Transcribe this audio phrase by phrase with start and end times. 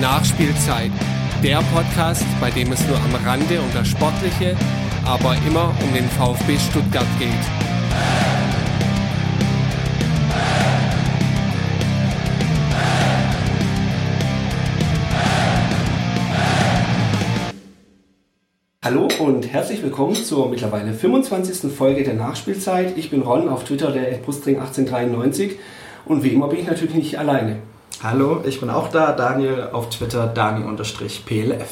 [0.00, 0.90] Nachspielzeit,
[1.42, 4.56] der Podcast, bei dem es nur am Rande um das Sportliche,
[5.04, 7.28] aber immer um den VfB Stuttgart geht.
[18.82, 21.70] Hallo und herzlich willkommen zur mittlerweile 25.
[21.70, 22.96] Folge der Nachspielzeit.
[22.96, 25.56] Ich bin Ron auf Twitter, der Brustring1893
[26.06, 27.69] und wie immer bin ich natürlich nicht alleine.
[28.02, 31.68] Hallo, ich bin auch da, Daniel auf Twitter, Dani-PLF.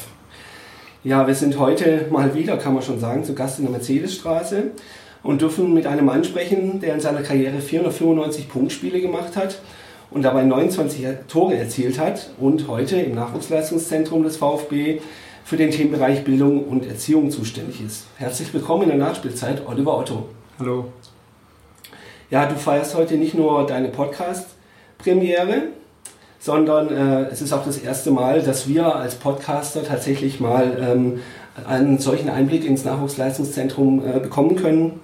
[1.03, 4.65] Ja, wir sind heute mal wieder, kann man schon sagen, zu Gast in der Mercedesstraße
[5.23, 9.59] und dürfen mit einem Mann sprechen, der in seiner Karriere 495 Punktspiele gemacht hat
[10.11, 15.01] und dabei 29 Tore erzielt hat und heute im Nachwuchsleistungszentrum des VfB
[15.43, 18.05] für den Themenbereich Bildung und Erziehung zuständig ist.
[18.17, 20.29] Herzlich willkommen in der Nachspielzeit, Oliver Otto.
[20.59, 20.93] Hallo.
[22.29, 25.69] Ja, du feierst heute nicht nur deine Podcast-Premiere,
[26.39, 31.19] sondern äh, es ist auch das erste Mal, dass wir als Podcaster tatsächlich mal ähm,
[31.67, 34.99] einen solchen Einblick ins Nachwuchsleistungszentrum äh, bekommen können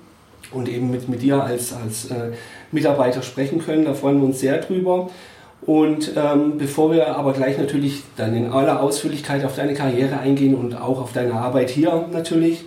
[0.52, 2.32] und eben mit, mit dir als, als äh,
[2.72, 3.86] Mitarbeiter sprechen können.
[3.86, 5.10] Da freuen wir uns sehr drüber.
[5.62, 10.56] Und ähm, bevor wir aber gleich natürlich dann in aller Ausführlichkeit auf deine Karriere eingehen
[10.56, 12.66] und auch auf deine Arbeit hier natürlich,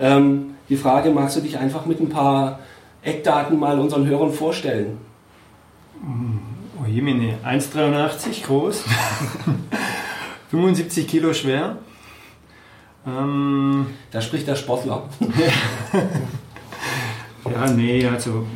[0.00, 2.60] ähm, die Frage, magst du dich einfach mit ein paar
[3.02, 4.98] Eckdaten mal unseren Hörern vorstellen?
[6.82, 8.82] Oh Jemine, 1,83 groß,
[10.50, 11.76] 75 Kilo schwer.
[13.06, 15.08] Ähm, da spricht der Sportler.
[17.44, 18.46] ja, nee, also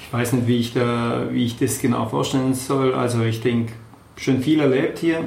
[0.00, 2.94] ich weiß nicht, wie ich, da, wie ich das genau vorstellen soll.
[2.94, 3.72] Also ich denke,
[4.16, 5.24] schon viel erlebt hier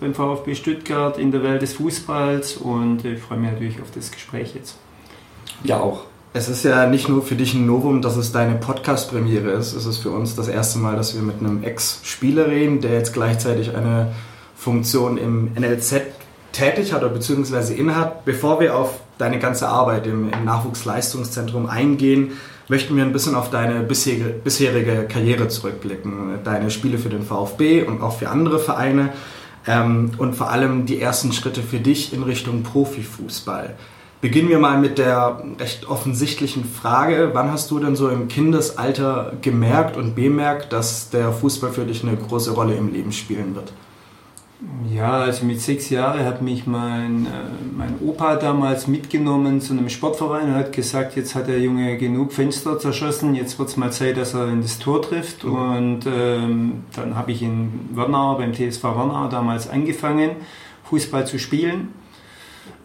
[0.00, 4.10] beim VfB Stuttgart in der Welt des Fußballs und ich freue mich natürlich auf das
[4.10, 4.76] Gespräch jetzt.
[5.64, 6.09] Ja, auch.
[6.32, 9.72] Es ist ja nicht nur für dich ein Novum, dass es deine Podcast-Premiere ist.
[9.72, 13.12] Es ist für uns das erste Mal, dass wir mit einem Ex-Spieler reden, der jetzt
[13.12, 14.12] gleichzeitig eine
[14.54, 16.02] Funktion im NLZ
[16.52, 18.24] tätig hat oder beziehungsweise innehat.
[18.24, 22.34] Bevor wir auf deine ganze Arbeit im, im Nachwuchsleistungszentrum eingehen,
[22.68, 26.38] möchten wir ein bisschen auf deine bisherige, bisherige Karriere zurückblicken.
[26.44, 29.14] Deine Spiele für den VfB und auch für andere Vereine
[29.66, 33.74] ähm, und vor allem die ersten Schritte für dich in Richtung Profifußball.
[34.20, 39.32] Beginnen wir mal mit der recht offensichtlichen Frage, wann hast du denn so im Kindesalter
[39.40, 43.72] gemerkt und bemerkt, dass der Fußball für dich eine große Rolle im Leben spielen wird?
[44.94, 47.28] Ja, also mit sechs Jahren hat mich mein, äh,
[47.74, 52.34] mein Opa damals mitgenommen zu einem Sportverein und hat gesagt, jetzt hat der Junge genug
[52.34, 55.44] Fenster zerschossen, jetzt wird es mal Zeit, dass er in das Tor trifft.
[55.44, 55.54] Mhm.
[55.54, 60.32] Und ähm, dann habe ich in Wernau, beim TSV Wernau damals angefangen,
[60.84, 61.88] Fußball zu spielen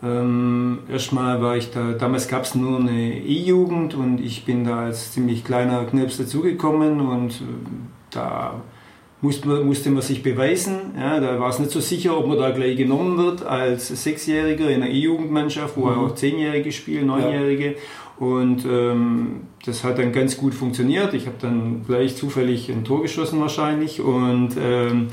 [0.03, 4.85] ähm, erstmal war ich da, damals gab es nur eine E-Jugend und ich bin da
[4.85, 7.43] als ziemlich kleiner Knirps dazugekommen und äh,
[8.11, 8.61] da
[9.21, 10.93] musste man, musste man sich beweisen.
[10.97, 14.69] Ja, da war es nicht so sicher, ob man da gleich genommen wird als Sechsjähriger
[14.69, 15.97] in einer E-Jugendmannschaft, wo mhm.
[15.99, 17.71] auch Zehnjährige spielen, Neunjährige.
[17.71, 17.77] Ja.
[18.17, 21.13] Und ähm, das hat dann ganz gut funktioniert.
[21.13, 25.07] Ich habe dann gleich zufällig ein Tor geschossen wahrscheinlich und ähm,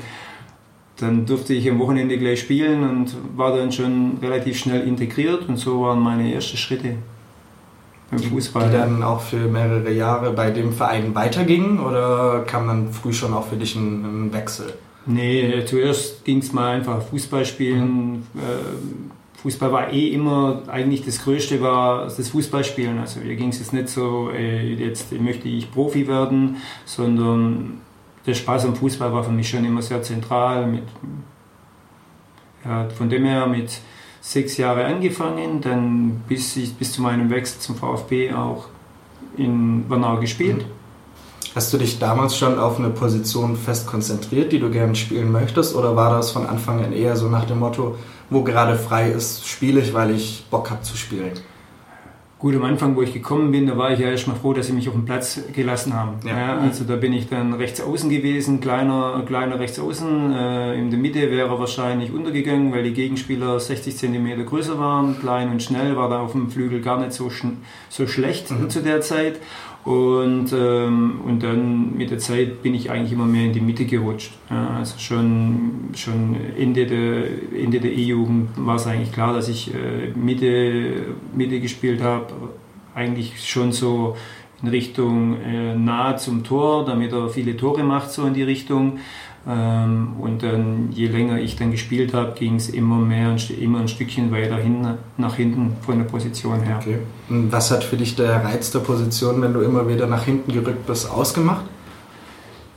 [0.97, 5.57] dann durfte ich am Wochenende gleich spielen und war dann schon relativ schnell integriert und
[5.57, 6.95] so waren meine ersten Schritte
[8.11, 8.69] beim Fußball.
[8.69, 13.33] Die dann auch für mehrere Jahre bei dem Verein weitergingen oder kam dann früh schon
[13.33, 14.73] auch für dich ein, ein Wechsel?
[15.05, 18.25] Nee, zuerst ging es mal einfach Fußball spielen.
[18.33, 19.11] Mhm.
[19.41, 22.97] Fußball war eh immer, eigentlich das Größte war das Fußballspielen.
[22.99, 27.81] Also mir ging es jetzt nicht so, äh, jetzt möchte ich Profi werden, sondern
[28.25, 30.67] der Spaß am Fußball war für mich schon immer sehr zentral.
[30.67, 30.83] Mit,
[32.65, 33.79] ja, von dem her mit
[34.21, 38.67] sechs Jahren angefangen, dann bis, ich, bis zu meinem Wechsel zum VfB auch
[39.35, 40.65] in Bernau gespielt.
[41.55, 45.75] Hast du dich damals schon auf eine Position fest konzentriert, die du gerne spielen möchtest,
[45.75, 47.97] oder war das von Anfang an eher so nach dem Motto,
[48.29, 51.33] wo gerade frei ist, spiele ich, weil ich Bock habe zu spielen?
[52.43, 54.73] Gut, am Anfang, wo ich gekommen bin, da war ich ja erstmal froh, dass sie
[54.73, 56.17] mich auf den Platz gelassen haben.
[56.25, 56.37] Ja.
[56.37, 60.33] Ja, also da bin ich dann rechts außen gewesen, kleiner, kleiner rechts außen.
[60.33, 65.17] Äh, in der Mitte wäre er wahrscheinlich untergegangen, weil die Gegenspieler 60 cm größer waren.
[65.21, 67.45] Klein und schnell war da auf dem Flügel gar nicht so, sch
[67.87, 68.69] so schlecht mhm.
[68.69, 69.39] zu der Zeit.
[69.83, 73.85] Und, ähm, und dann mit der Zeit bin ich eigentlich immer mehr in die Mitte
[73.85, 74.31] gerutscht.
[74.49, 77.25] Ja, also schon, schon Ende der,
[77.61, 82.27] Ende der E-Jugend war es eigentlich klar, dass ich äh, Mitte, Mitte gespielt habe.
[82.95, 84.15] Eigentlich schon so
[84.61, 88.99] in Richtung äh, nahe zum Tor, damit er viele Tore macht, so in die Richtung.
[89.45, 93.87] Ähm, und dann, je länger ich dann gespielt habe, ging es immer mehr, immer ein
[93.87, 94.87] Stückchen weiter hin,
[95.17, 96.79] nach hinten von der Position her.
[96.81, 96.99] Okay.
[97.29, 100.53] Und was hat für dich der Reiz der Position, wenn du immer wieder nach hinten
[100.53, 101.65] gerückt bist, ausgemacht?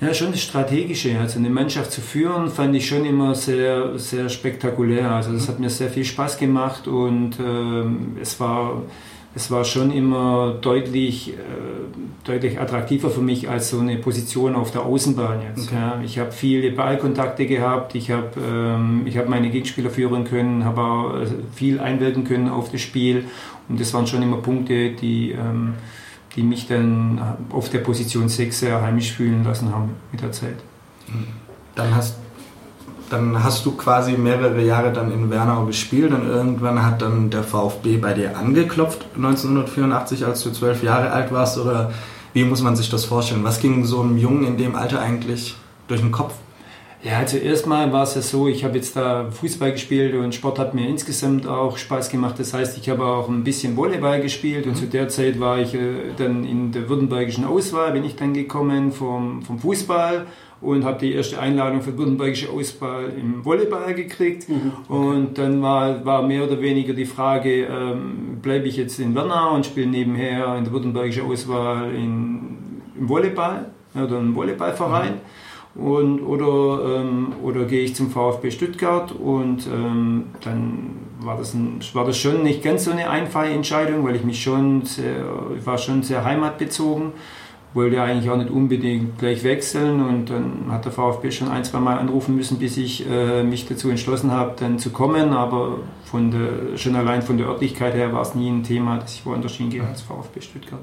[0.00, 1.18] Ja, schon das Strategische.
[1.18, 5.10] Also eine Mannschaft zu führen, fand ich schon immer sehr, sehr spektakulär.
[5.10, 8.82] Also das hat mir sehr viel Spaß gemacht und ähm, es war
[9.36, 11.34] es war schon immer deutlich, äh,
[12.24, 15.68] deutlich attraktiver für mich als so eine Position auf der Außenbahn jetzt.
[15.68, 15.76] Okay.
[15.76, 16.00] Ja.
[16.02, 21.14] Ich habe viele Ballkontakte gehabt, ich habe ähm, hab meine Gegenspieler führen können, habe auch
[21.20, 23.26] äh, viel einwirken können auf das Spiel
[23.68, 25.74] und das waren schon immer Punkte, die, ähm,
[26.34, 30.56] die mich dann auf der Position 6 sehr heimisch fühlen lassen haben mit der Zeit.
[31.74, 32.16] Dann hast
[33.10, 37.42] dann hast du quasi mehrere Jahre dann in Wernau gespielt und irgendwann hat dann der
[37.42, 41.92] VfB bei dir angeklopft, 1984, als du zwölf Jahre alt warst oder
[42.32, 43.44] wie muss man sich das vorstellen?
[43.44, 45.54] Was ging so einem Jungen in dem Alter eigentlich
[45.88, 46.34] durch den Kopf?
[47.02, 50.58] Ja, also erstmal war es ja so, ich habe jetzt da Fußball gespielt und Sport
[50.58, 52.34] hat mir insgesamt auch Spaß gemacht.
[52.38, 54.76] Das heißt, ich habe auch ein bisschen Volleyball gespielt und mhm.
[54.76, 58.90] zu der Zeit war ich äh, dann in der württembergischen Auswahl, bin ich dann gekommen
[58.90, 60.26] vom, vom Fußball
[60.66, 64.48] und habe die erste Einladung für württembergische Auswahl im Volleyball gekriegt.
[64.48, 65.08] Mhm, okay.
[65.08, 69.54] Und dann war, war mehr oder weniger die Frage, ähm, bleibe ich jetzt in Wernau
[69.54, 72.40] und spiele nebenher in der württembergischen Auswahl in,
[72.98, 75.14] im Volleyball oder im Volleyballverein.
[75.74, 75.82] Mhm.
[75.82, 81.80] Und, oder, ähm, oder gehe ich zum VfB Stuttgart und ähm, dann war das, ein,
[81.92, 85.26] war das schon nicht ganz so eine einfache Entscheidung, weil ich mich schon sehr,
[85.56, 87.12] ich war schon sehr heimatbezogen
[87.76, 91.78] wollte eigentlich auch nicht unbedingt gleich wechseln und dann hat der VfB schon ein, zwei
[91.78, 95.34] Mal anrufen müssen, bis ich äh, mich dazu entschlossen habe, dann zu kommen.
[95.34, 99.14] Aber von der, schon allein von der Örtlichkeit her war es nie ein Thema, dass
[99.14, 100.80] ich woanders hingehe als VfB Stuttgart.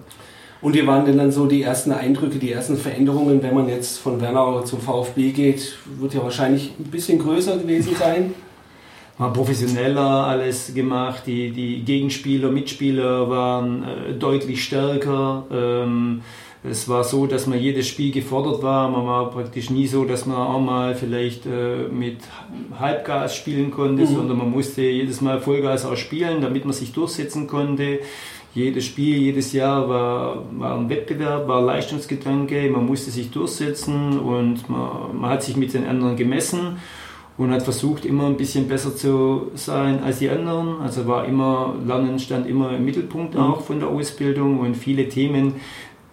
[0.61, 3.97] Und wie waren denn dann so die ersten Eindrücke, die ersten Veränderungen, wenn man jetzt
[3.97, 5.77] von Wernau zum VfB geht?
[5.99, 8.33] Wird ja wahrscheinlich ein bisschen größer gewesen sein.
[9.17, 15.45] War professioneller alles gemacht, die, die Gegenspieler, Mitspieler waren äh, deutlich stärker.
[15.51, 16.21] Ähm,
[16.63, 18.89] es war so, dass man jedes Spiel gefordert war.
[18.89, 22.19] Man war praktisch nie so, dass man auch mal vielleicht äh, mit
[22.79, 24.07] Halbgas spielen konnte, mhm.
[24.07, 27.99] sondern man musste jedes Mal Vollgas auch spielen, damit man sich durchsetzen konnte.
[28.55, 34.69] Jedes Spiel, jedes Jahr war, war ein Wettbewerb, war Leistungsgedanke, man musste sich durchsetzen und
[34.69, 36.77] man, man hat sich mit den anderen gemessen
[37.37, 40.79] und hat versucht, immer ein bisschen besser zu sein als die anderen.
[40.81, 43.41] Also war immer, Lernen stand immer im Mittelpunkt mhm.
[43.41, 45.55] auch von der Ausbildung und viele Themen,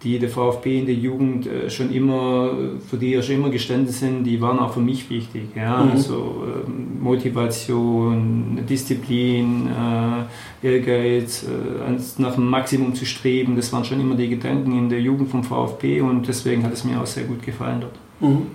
[0.03, 2.51] die der VfB in der Jugend äh, schon immer,
[2.89, 5.43] für die er schon immer gestanden sind, die waren auch für mich wichtig.
[5.55, 5.83] Ja?
[5.83, 5.91] Mhm.
[5.91, 13.99] Also ähm, Motivation, Disziplin, äh, Ehrgeiz, äh, nach dem Maximum zu streben, das waren schon
[13.99, 17.25] immer die Gedanken in der Jugend vom VfB und deswegen hat es mir auch sehr
[17.25, 17.95] gut gefallen dort.
[18.19, 18.47] Mhm.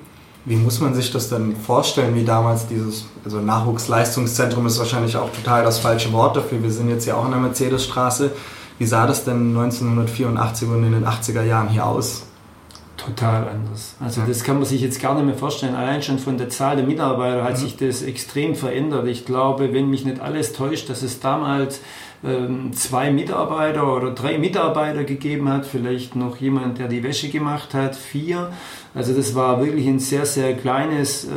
[0.46, 5.30] Wie muss man sich das denn vorstellen, wie damals dieses, also Nachwuchsleistungszentrum ist wahrscheinlich auch
[5.32, 6.62] total das falsche Wort dafür.
[6.62, 8.30] Wir sind jetzt ja auch in der Mercedesstraße.
[8.78, 12.26] Wie sah das denn 1984 und in den 80er Jahren hier aus?
[12.96, 13.94] Total anders.
[14.00, 15.74] Also das kann man sich jetzt gar nicht mehr vorstellen.
[15.74, 17.56] Allein schon von der Zahl der Mitarbeiter hat mhm.
[17.56, 19.06] sich das extrem verändert.
[19.06, 21.80] Ich glaube, wenn mich nicht alles täuscht, dass es damals
[22.24, 27.74] ähm, zwei Mitarbeiter oder drei Mitarbeiter gegeben hat, vielleicht noch jemand, der die Wäsche gemacht
[27.74, 28.50] hat, vier.
[28.94, 31.28] Also das war wirklich ein sehr, sehr kleines, äh,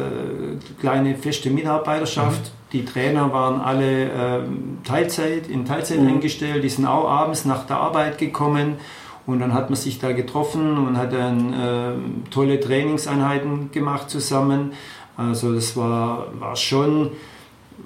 [0.80, 2.42] kleine feste Mitarbeiterschaft.
[2.42, 2.59] Mhm.
[2.72, 4.42] Die Trainer waren alle äh,
[4.84, 6.08] Teilzeit, in Teilzeit mhm.
[6.08, 8.78] eingestellt, die sind auch abends nach der Arbeit gekommen
[9.26, 14.74] und dann hat man sich da getroffen und hat dann äh, tolle Trainingseinheiten gemacht zusammen.
[15.18, 17.12] Also das war, war, schon,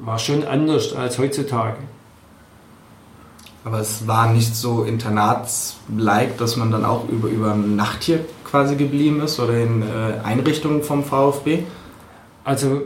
[0.02, 1.78] war schon anders als heutzutage.
[3.66, 8.76] Aber es war nicht so internatslike, dass man dann auch über, über Nacht hier quasi
[8.76, 11.64] geblieben ist oder in äh, Einrichtungen vom VfB?
[12.44, 12.82] Also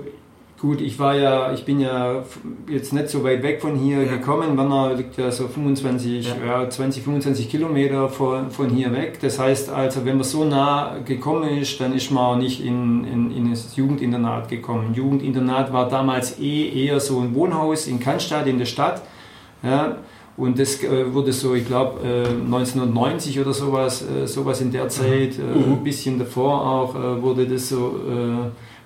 [0.60, 2.24] gut, ich war ja, ich bin ja
[2.68, 4.14] jetzt nicht so weit weg von hier ja.
[4.14, 4.58] gekommen.
[4.58, 6.62] Wanner liegt ja so 25, ja.
[6.64, 9.20] ja 20, 25 Kilometer von, von hier weg.
[9.22, 13.06] Das heißt also, wenn man so nah gekommen ist, dann ist man auch nicht in,
[13.06, 14.94] in, in das Jugendinternat gekommen.
[14.94, 19.04] Jugendinternat war damals eh eher so ein Wohnhaus in Cannstatt in der Stadt.
[19.64, 19.98] Ja,
[20.38, 24.88] und das äh, wurde so, ich glaube, äh, 1990 oder sowas, äh, sowas in der
[24.88, 25.74] Zeit, äh, mhm.
[25.74, 28.00] ein bisschen davor auch, wurde das so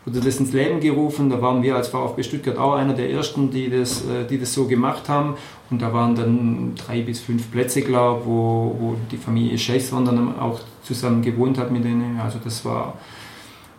[0.05, 1.29] wurde das ins Leben gerufen.
[1.29, 4.65] Da waren wir als VfB Stuttgart auch einer der ersten, die das, die das so
[4.65, 5.35] gemacht haben.
[5.69, 10.39] Und da waren dann drei bis fünf Plätze, glaube wo, wo die Familie Scheißmann dann
[10.39, 12.19] auch zusammen gewohnt hat mit denen.
[12.19, 12.95] Also das war,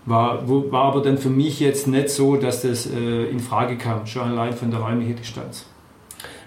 [0.07, 4.31] war, war aber dann für mich jetzt nicht so, dass das in Frage kam, schon
[4.31, 5.67] allein von der räumlichen Distanz.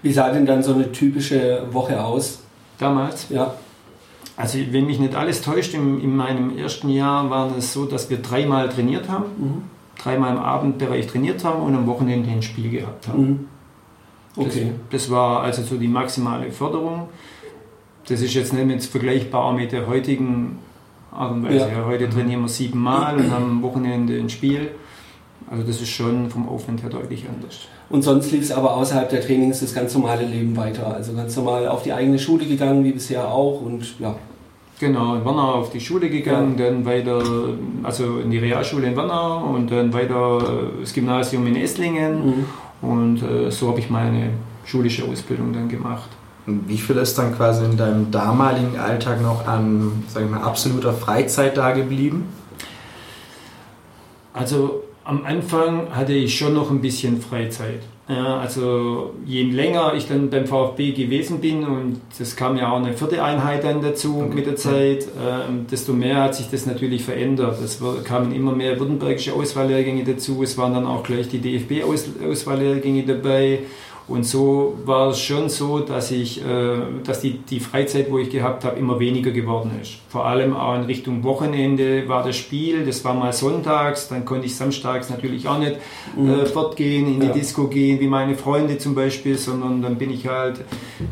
[0.02, 2.40] Wie sah denn dann so eine typische Woche aus?
[2.78, 3.28] Damals?
[3.28, 3.54] Ja.
[4.36, 8.10] Also wenn mich nicht alles täuscht, in, in meinem ersten Jahr war es so, dass
[8.10, 9.62] wir dreimal trainiert haben, mhm.
[9.98, 13.26] dreimal im Abendbereich trainiert haben und am Wochenende ein Spiel gehabt haben.
[13.26, 13.48] Mhm.
[14.36, 14.72] Okay.
[14.90, 17.08] Das, das, war also so die maximale Förderung.
[18.06, 20.58] Das ist jetzt nicht vergleichbar mit der heutigen
[21.10, 21.70] Art und Weise.
[21.70, 21.86] Ja.
[21.86, 24.70] Heute trainieren wir siebenmal und haben am Wochenende ein Spiel.
[25.50, 27.68] Also das ist schon vom Aufwand her deutlich anders.
[27.88, 30.92] Und sonst lief es aber außerhalb der Trainings das ganz normale Leben weiter.
[30.92, 33.60] Also ganz normal auf die eigene Schule gegangen, wie bisher auch.
[33.60, 34.16] Und ja.
[34.80, 36.66] Genau, in Wernau auf die Schule gegangen, ja.
[36.66, 37.22] dann weiter,
[37.82, 42.26] also in die Realschule in Wernau und dann weiter äh, das Gymnasium in Esslingen.
[42.26, 42.44] Mhm.
[42.82, 44.30] Und äh, so habe ich meine
[44.64, 46.10] schulische Ausbildung dann gemacht.
[46.46, 50.92] Wie viel ist dann quasi in deinem damaligen Alltag noch an sag ich mal, absoluter
[50.92, 52.28] Freizeit da geblieben?
[54.32, 57.80] Also am Anfang hatte ich schon noch ein bisschen Freizeit.
[58.08, 62.76] Ja, also je länger ich dann beim VfB gewesen bin und das kam ja auch
[62.76, 64.34] eine vierte Einheit dann dazu okay.
[64.34, 67.60] mit der Zeit, äh, desto mehr hat sich das natürlich verändert.
[67.60, 73.60] Es kamen immer mehr württembergische Auswahllehrgänge dazu, es waren dann auch gleich die DFB-Auswahllehrgänge dabei
[74.08, 78.30] und so war es schon so, dass, ich, äh, dass die, die Freizeit, wo ich
[78.30, 79.94] gehabt habe, immer weniger geworden ist.
[80.08, 84.46] Vor allem auch in Richtung Wochenende war das Spiel, das war mal sonntags, dann konnte
[84.46, 85.76] ich samstags natürlich auch nicht
[86.16, 86.46] äh, mhm.
[86.46, 87.32] fortgehen, in die ja.
[87.32, 90.60] Disco gehen, wie meine Freunde zum Beispiel, sondern dann bin ich halt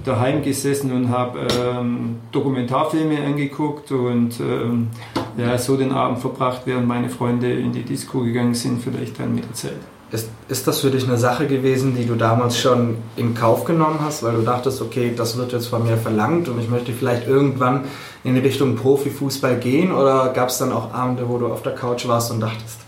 [0.04, 4.88] daheim gesessen und habe ähm, Dokumentarfilme angeguckt und ähm,
[5.36, 9.34] ja, so den Abend verbracht, während meine Freunde in die Disco gegangen sind, vielleicht dann
[9.34, 9.93] mit der Zeit.
[10.14, 13.98] Ist, ist das für dich eine Sache gewesen, die du damals schon in Kauf genommen
[14.00, 17.26] hast, weil du dachtest, okay, das wird jetzt von mir verlangt und ich möchte vielleicht
[17.26, 17.86] irgendwann
[18.22, 19.90] in die Richtung Profifußball gehen?
[19.90, 22.78] Oder gab es dann auch Abende, wo du auf der Couch warst und dachtest,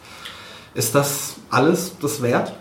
[0.75, 2.53] ist das alles das wert?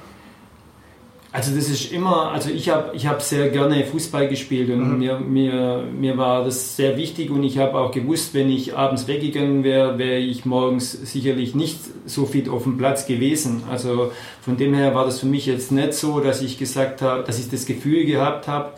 [1.35, 4.99] Also das ist immer, also ich habe ich hab sehr gerne Fußball gespielt und mhm.
[4.99, 9.09] mir, mir, mir war das sehr wichtig und ich habe auch gewusst, wenn ich abends
[9.09, 13.63] weggegangen wäre, wäre ich morgens sicherlich nicht so fit auf dem Platz gewesen.
[13.69, 17.23] Also von dem her war das für mich jetzt nicht so, dass ich gesagt habe,
[17.23, 18.71] dass ich das Gefühl gehabt habe,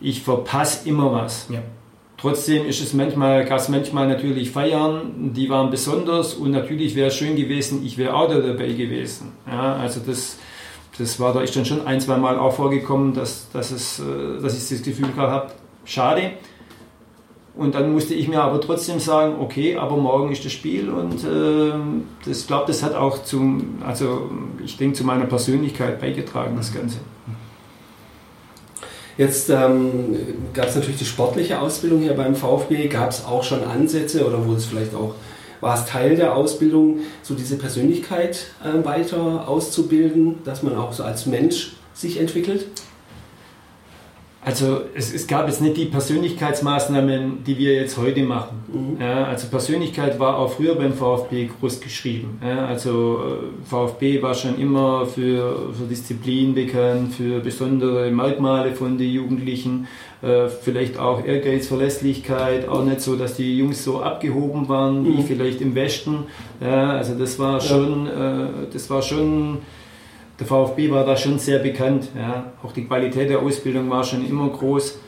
[0.00, 1.46] ich verpasse immer was.
[1.48, 1.60] Ja.
[2.16, 7.06] Trotzdem ist es manchmal, gab es manchmal natürlich Feiern, die waren besonders und natürlich wäre
[7.06, 9.28] es schön gewesen, ich wäre auch da dabei gewesen.
[9.46, 10.38] Ja, also das
[10.98, 14.40] das war da ist dann schon ein, zwei Mal auch vorgekommen, dass, dass, es, äh,
[14.42, 15.52] dass ich das Gefühl gehabt habe,
[15.84, 16.32] schade.
[17.56, 21.24] Und dann musste ich mir aber trotzdem sagen, okay, aber morgen ist das Spiel und
[21.24, 21.72] äh,
[22.24, 24.30] das glaube, das hat auch zum, also
[24.64, 26.98] ich denke, zu meiner Persönlichkeit beigetragen, das Ganze.
[29.16, 30.16] Jetzt ähm,
[30.54, 32.86] gab es natürlich die sportliche Ausbildung hier beim VfB.
[32.86, 35.14] Gab es auch schon Ansätze oder wurde es vielleicht auch
[35.60, 41.02] war es Teil der Ausbildung, so diese Persönlichkeit äh, weiter auszubilden, dass man auch so
[41.02, 42.66] als Mensch sich entwickelt?
[44.48, 48.62] Also es, es, gab jetzt nicht die Persönlichkeitsmaßnahmen, die wir jetzt heute machen.
[48.72, 48.98] Mhm.
[48.98, 52.40] Ja, also Persönlichkeit war auch früher beim VfB groß geschrieben.
[52.42, 58.96] Ja, also äh, VfB war schon immer für, für Disziplin bekannt, für besondere Merkmale von
[58.96, 59.86] den Jugendlichen,
[60.22, 65.18] äh, vielleicht auch Ehrgeiz, Verlässlichkeit, auch nicht so, dass die Jungs so abgehoben waren mhm.
[65.18, 66.24] wie vielleicht im Westen.
[66.62, 69.58] Ja, also das war schon, äh, das war schon
[70.38, 72.08] der VfB war da schon sehr bekannt.
[72.16, 72.52] Ja.
[72.62, 74.98] Auch die Qualität der Ausbildung war schon immer groß.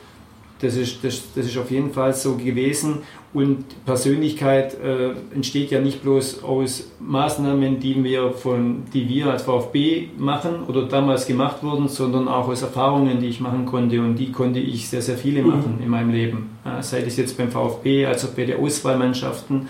[0.59, 2.99] Das ist, das, das ist auf jeden Fall so gewesen.
[3.33, 9.43] Und Persönlichkeit äh, entsteht ja nicht bloß aus Maßnahmen, die wir, von, die wir als
[9.43, 14.01] VfB machen oder damals gemacht wurden, sondern auch aus Erfahrungen, die ich machen konnte.
[14.01, 15.83] Und die konnte ich sehr, sehr viele machen mhm.
[15.83, 16.49] in meinem Leben.
[16.65, 19.69] Ja, sei es jetzt beim VfB als auch bei den Auswahlmannschaften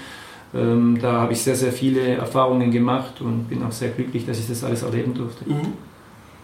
[0.53, 4.37] ähm, da habe ich sehr, sehr viele Erfahrungen gemacht und bin auch sehr glücklich, dass
[4.39, 5.49] ich das alles erleben durfte.
[5.49, 5.73] Mhm.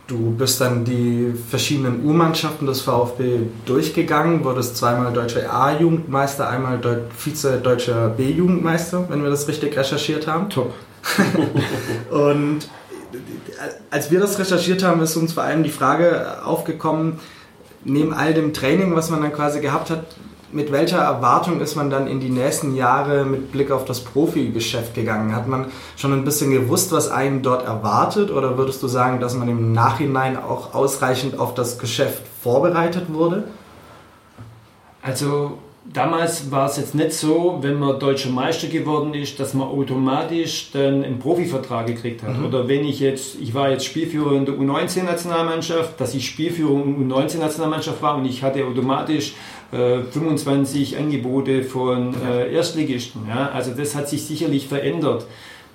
[0.07, 6.79] Du bist dann die verschiedenen U-Mannschaften des VfB durchgegangen, wurdest zweimal deutscher A-Jugendmeister, einmal
[7.17, 10.49] Vize-deutscher B-Jugendmeister, wenn wir das richtig recherchiert haben.
[10.49, 10.73] Top.
[12.09, 12.69] und
[13.89, 17.19] als wir das recherchiert haben, ist uns vor allem die Frage aufgekommen,
[17.83, 20.05] neben all dem Training, was man dann quasi gehabt hat,
[20.51, 24.93] mit welcher Erwartung ist man dann in die nächsten Jahre mit Blick auf das Profigeschäft
[24.93, 25.35] gegangen?
[25.35, 28.31] Hat man schon ein bisschen gewusst, was einen dort erwartet?
[28.31, 33.43] Oder würdest du sagen, dass man im Nachhinein auch ausreichend auf das Geschäft vorbereitet wurde?
[35.01, 35.57] Also
[35.93, 40.71] damals war es jetzt nicht so, wenn man deutscher Meister geworden ist, dass man automatisch
[40.71, 42.37] dann einen Profivertrag gekriegt hat.
[42.37, 42.45] Mhm.
[42.45, 47.09] Oder wenn ich jetzt, ich war jetzt Spielführer in der U19-Nationalmannschaft, dass ich Spielführer in
[47.09, 49.33] der U19-Nationalmannschaft war und ich hatte automatisch
[49.71, 53.27] 25 äh, Angebote von äh, Erstligisten.
[53.27, 53.49] Ja?
[53.53, 55.25] Also das hat sich sicherlich verändert.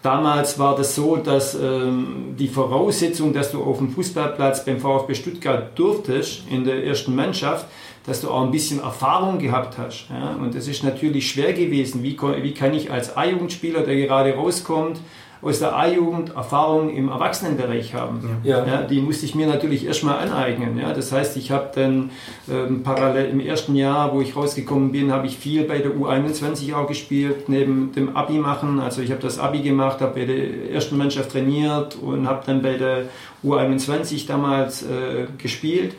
[0.02, 5.14] Damals war das so, dass ähm, die Voraussetzung, dass du auf dem Fußballplatz beim VfB
[5.14, 7.66] Stuttgart durftest, in der ersten Mannschaft,
[8.06, 10.06] dass du auch ein bisschen Erfahrung gehabt hast.
[10.10, 10.36] Ja?
[10.40, 12.02] Und das ist natürlich schwer gewesen.
[12.02, 15.00] Wie, wie kann ich als A-Jugendspieler, der gerade rauskommt,
[15.42, 18.40] aus der A-Jugend Erfahrung im Erwachsenenbereich haben.
[18.44, 18.64] Ja.
[18.64, 18.82] ja.
[18.82, 20.78] die musste ich mir natürlich erstmal aneignen.
[20.78, 20.92] Ja.
[20.94, 22.10] Das heißt, ich habe dann
[22.48, 26.74] ähm, parallel im ersten Jahr, wo ich rausgekommen bin, habe ich viel bei der U21
[26.74, 28.78] auch gespielt, neben dem Abi machen.
[28.78, 32.62] Also ich habe das Abi gemacht, habe bei der ersten Mannschaft trainiert und habe dann
[32.62, 33.06] bei der
[33.44, 35.96] U21 damals äh, gespielt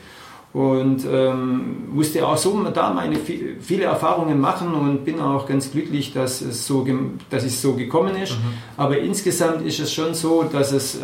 [0.54, 6.14] und ähm, musste auch so da meine viele Erfahrungen machen und bin auch ganz glücklich,
[6.14, 6.88] dass es so,
[7.32, 8.34] dass es so gekommen ist.
[8.34, 8.54] Mhm.
[8.78, 11.00] Aber insgesamt ist es schon so, dass es, äh,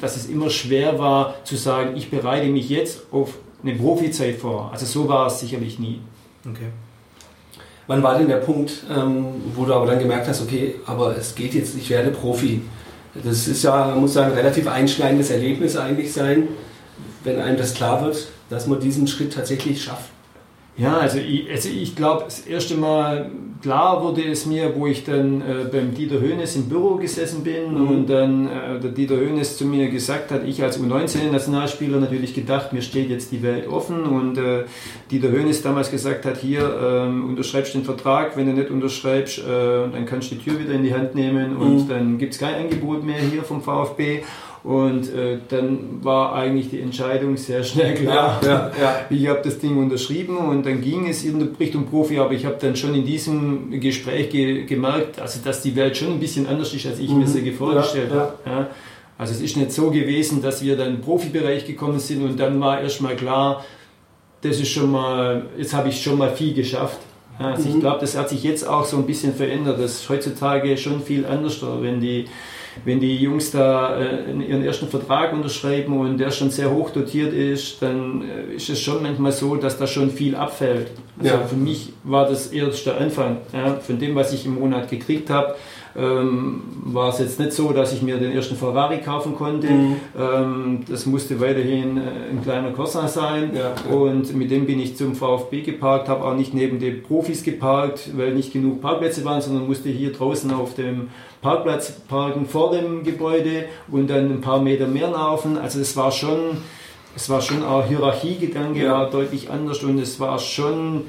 [0.00, 4.70] dass es immer schwer war zu sagen, ich bereite mich jetzt auf eine Profizeit vor.
[4.72, 6.00] Also so war es sicherlich nie.
[6.44, 6.68] Okay.
[7.86, 11.36] Wann war denn der Punkt, ähm, wo du aber dann gemerkt hast, okay, aber es
[11.36, 12.62] geht jetzt, ich werde Profi?
[13.14, 16.48] Das ist ja, man muss sagen, ein relativ einschneidendes Erlebnis eigentlich sein,
[17.24, 20.10] wenn einem das klar wird, dass man diesen Schritt tatsächlich schafft?
[20.78, 25.02] Ja, also ich, also ich glaube, das erste Mal klar wurde es mir, wo ich
[25.02, 27.88] dann äh, beim Dieter Höhnes im Büro gesessen bin mhm.
[27.88, 32.72] und dann äh, der Dieter Höhnes zu mir gesagt hat, ich als U19-Nationalspieler natürlich gedacht,
[32.72, 34.66] mir steht jetzt die Welt offen und äh,
[35.10, 39.42] Dieter Höhnes damals gesagt hat, hier ähm, unterschreibst den Vertrag, wenn du nicht unterschreibst, äh,
[39.92, 41.88] dann kannst du die Tür wieder in die Hand nehmen und mhm.
[41.88, 44.22] dann gibt es kein Angebot mehr hier vom VfB
[44.68, 48.38] und äh, dann war eigentlich die Entscheidung sehr schnell klar.
[48.44, 49.00] Ja, ja.
[49.08, 52.58] Ich habe das Ding unterschrieben und dann ging es in Richtung Profi, aber ich habe
[52.60, 56.74] dann schon in diesem Gespräch ge gemerkt, also dass die Welt schon ein bisschen anders
[56.74, 57.20] ist, als ich mhm.
[57.20, 58.66] mir sie vorgestellt habe.
[59.16, 62.60] Also es ist nicht so gewesen, dass wir dann im Profibereich gekommen sind und dann
[62.60, 63.64] war erstmal klar,
[64.42, 66.98] das ist schon mal, jetzt habe ich schon mal viel geschafft.
[67.38, 67.74] Also mhm.
[67.76, 69.80] ich glaube, das hat sich jetzt auch so ein bisschen verändert.
[69.80, 72.26] Das ist heutzutage schon viel anders, wenn die
[72.84, 77.32] wenn die Jungs da äh, ihren ersten Vertrag unterschreiben und der schon sehr hoch dotiert
[77.32, 80.90] ist, dann äh, ist es schon manchmal so, dass da schon viel abfällt.
[81.18, 81.40] Also ja.
[81.42, 83.38] für mich war das erst der Anfang.
[83.52, 85.56] Ja, von dem, was ich im Monat gekriegt habe,
[85.96, 89.68] ähm, war es jetzt nicht so, dass ich mir den ersten Ferrari kaufen konnte.
[89.70, 89.96] Mhm.
[90.18, 93.52] Ähm, das musste weiterhin äh, ein kleiner Corsa sein.
[93.54, 93.94] Ja, ja.
[93.94, 98.10] Und mit dem bin ich zum VfB geparkt, habe auch nicht neben den Profis geparkt,
[98.16, 101.08] weil nicht genug Parkplätze waren, sondern musste hier draußen auf dem
[101.40, 105.56] Parkplatz parken vor dem Gebäude und dann ein paar Meter mehr laufen.
[105.56, 106.58] Also es war schon,
[107.14, 108.92] es war schon auch Hierarchiegedanke ja.
[108.92, 111.02] war deutlich anders und es war schon,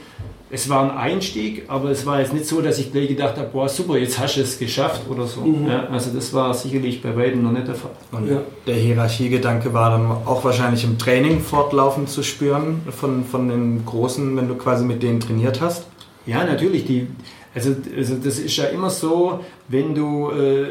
[0.52, 3.50] es war ein Einstieg, aber es war jetzt nicht so, dass ich gleich gedacht habe,
[3.54, 5.42] boah super, jetzt hast du es geschafft oder so.
[5.42, 5.68] Mhm.
[5.68, 7.92] Ja, also das war sicherlich bei weitem noch nicht der Fall.
[8.12, 8.42] Und ja.
[8.66, 14.36] der Hierarchiegedanke war dann auch wahrscheinlich im Training fortlaufend zu spüren von, von den Großen,
[14.36, 15.86] wenn du quasi mit denen trainiert hast?
[16.26, 16.86] Ja, natürlich.
[16.86, 17.08] Die,
[17.54, 20.66] also, also das ist ja immer so, wenn du, äh,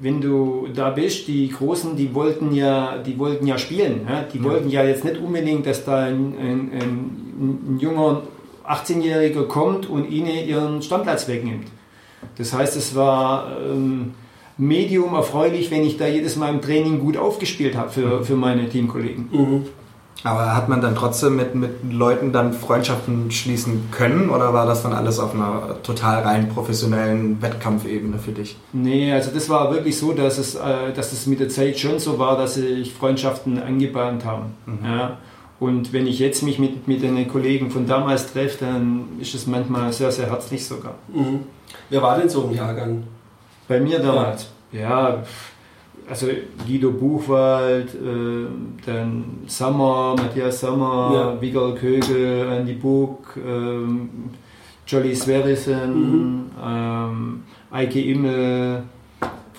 [0.00, 4.06] wenn du da bist, die Großen, die wollten ja, die wollten ja spielen.
[4.08, 4.22] Ja?
[4.22, 4.44] Die ja.
[4.44, 8.22] wollten ja jetzt nicht unbedingt, dass da ein, ein, ein, ein junger
[8.68, 11.68] 18-Jähriger kommt und ihnen ihren Stammplatz wegnimmt.
[12.38, 14.14] Das heißt, es war ähm,
[14.58, 18.68] medium erfreulich, wenn ich da jedes Mal im Training gut aufgespielt habe für, für meine
[18.68, 19.28] Teamkollegen.
[19.30, 19.66] Mhm.
[20.24, 24.82] Aber hat man dann trotzdem mit, mit Leuten dann Freundschaften schließen können oder war das
[24.82, 28.56] dann alles auf einer total rein professionellen Wettkampfebene für dich?
[28.72, 31.98] Nee, also das war wirklich so, dass es, äh, dass es mit der Zeit schon
[31.98, 34.54] so war, dass sich Freundschaften angebahnt haben.
[34.64, 34.78] Mhm.
[34.84, 35.18] Ja.
[35.58, 39.46] Und wenn ich jetzt mich mit, mit den Kollegen von damals treffe, dann ist es
[39.46, 40.94] manchmal sehr, sehr herzlich sogar.
[41.08, 41.40] Mhm.
[41.88, 43.04] Wer war denn so im Jahrgang?
[43.66, 44.50] Bei mir damals?
[44.72, 45.22] ja, ja
[46.08, 46.28] also
[46.66, 48.46] Guido Buchwald, äh,
[48.84, 51.40] dann Sommer, Matthias Sommer, ja.
[51.40, 54.30] Vigal Kögel, Andy Buch, ähm,
[54.86, 56.50] Jolly Sverrisen, mhm.
[56.64, 58.84] ähm, Eike Immel,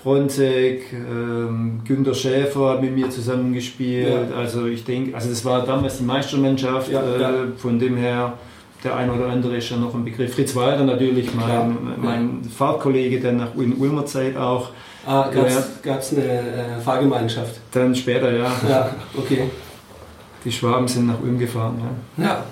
[0.03, 4.29] Fronzek, ähm, Günter Schäfer hat mit mir zusammengespielt.
[4.31, 4.37] Ja.
[4.37, 8.33] Also ich denke, also das war damals die Meistermannschaft, ja, äh, von dem her
[8.83, 10.35] der ein oder andere ist ja noch ein Begriff.
[10.35, 14.69] Fritz Walter natürlich, mein, mein Fahrtkollege, der nach in Ulmer Zeit auch
[15.07, 17.61] Ah, gab es eine äh, Fahrgemeinschaft?
[17.71, 18.51] Dann später, ja.
[18.67, 19.49] Ja, okay.
[20.43, 21.81] Die Schwaben sind nach Ulm gefahren,
[22.17, 22.25] ja.
[22.25, 22.43] Ja.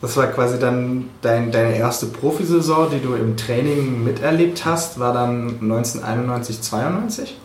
[0.00, 5.12] Das war quasi dann dein, deine erste Profisaison, die du im Training miterlebt hast, war
[5.12, 7.36] dann 1991, 92?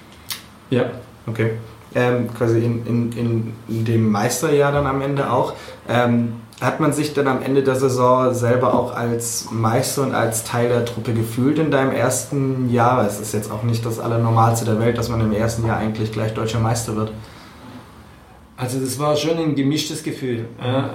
[0.70, 0.86] Ja.
[1.26, 1.52] Okay.
[1.96, 5.54] Ähm, quasi in, in, in dem Meisterjahr dann am Ende auch.
[5.88, 10.44] Ähm, hat man sich dann am Ende der Saison selber auch als Meister und als
[10.44, 13.06] Teil der Truppe gefühlt in deinem ersten Jahr?
[13.06, 16.12] Es ist jetzt auch nicht das Allernormalste der Welt, dass man im ersten Jahr eigentlich
[16.12, 17.12] gleich deutscher Meister wird.
[18.64, 20.46] Also das war schon ein gemischtes Gefühl.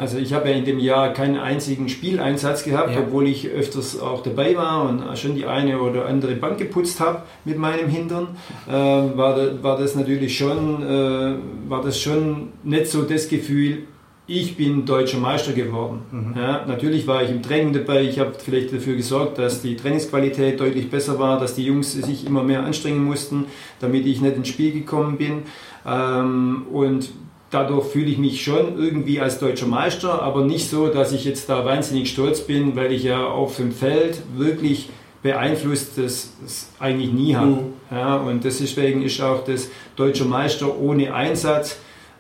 [0.01, 3.01] Also ich habe ja in dem Jahr keinen einzigen Spieleinsatz gehabt, ja.
[3.01, 7.25] obwohl ich öfters auch dabei war und schon die eine oder andere Bank geputzt habe
[7.45, 8.29] mit meinem Hintern.
[8.67, 11.35] War, war das natürlich schon, äh,
[11.69, 13.83] war das schon nicht so das Gefühl,
[14.27, 16.01] ich bin deutscher Meister geworden.
[16.11, 16.35] Mhm.
[16.37, 20.61] Ja, natürlich war ich im Training dabei, ich habe vielleicht dafür gesorgt, dass die Trainingsqualität
[20.61, 23.47] deutlich besser war, dass die Jungs sich immer mehr anstrengen mussten,
[23.81, 25.43] damit ich nicht ins Spiel gekommen bin.
[25.87, 27.11] Ähm, und
[27.51, 31.49] dadurch fühle ich mich schon irgendwie als deutscher Meister, aber nicht so, dass ich jetzt
[31.49, 34.91] da wahnsinnig stolz bin, weil ich ja auf dem Feld wirklich
[35.23, 37.51] beeinflusst das, das eigentlich nie habe.
[37.51, 37.73] Mhm.
[37.91, 41.79] Ja, und deswegen ist auch das deutsche Meister ohne Einsatz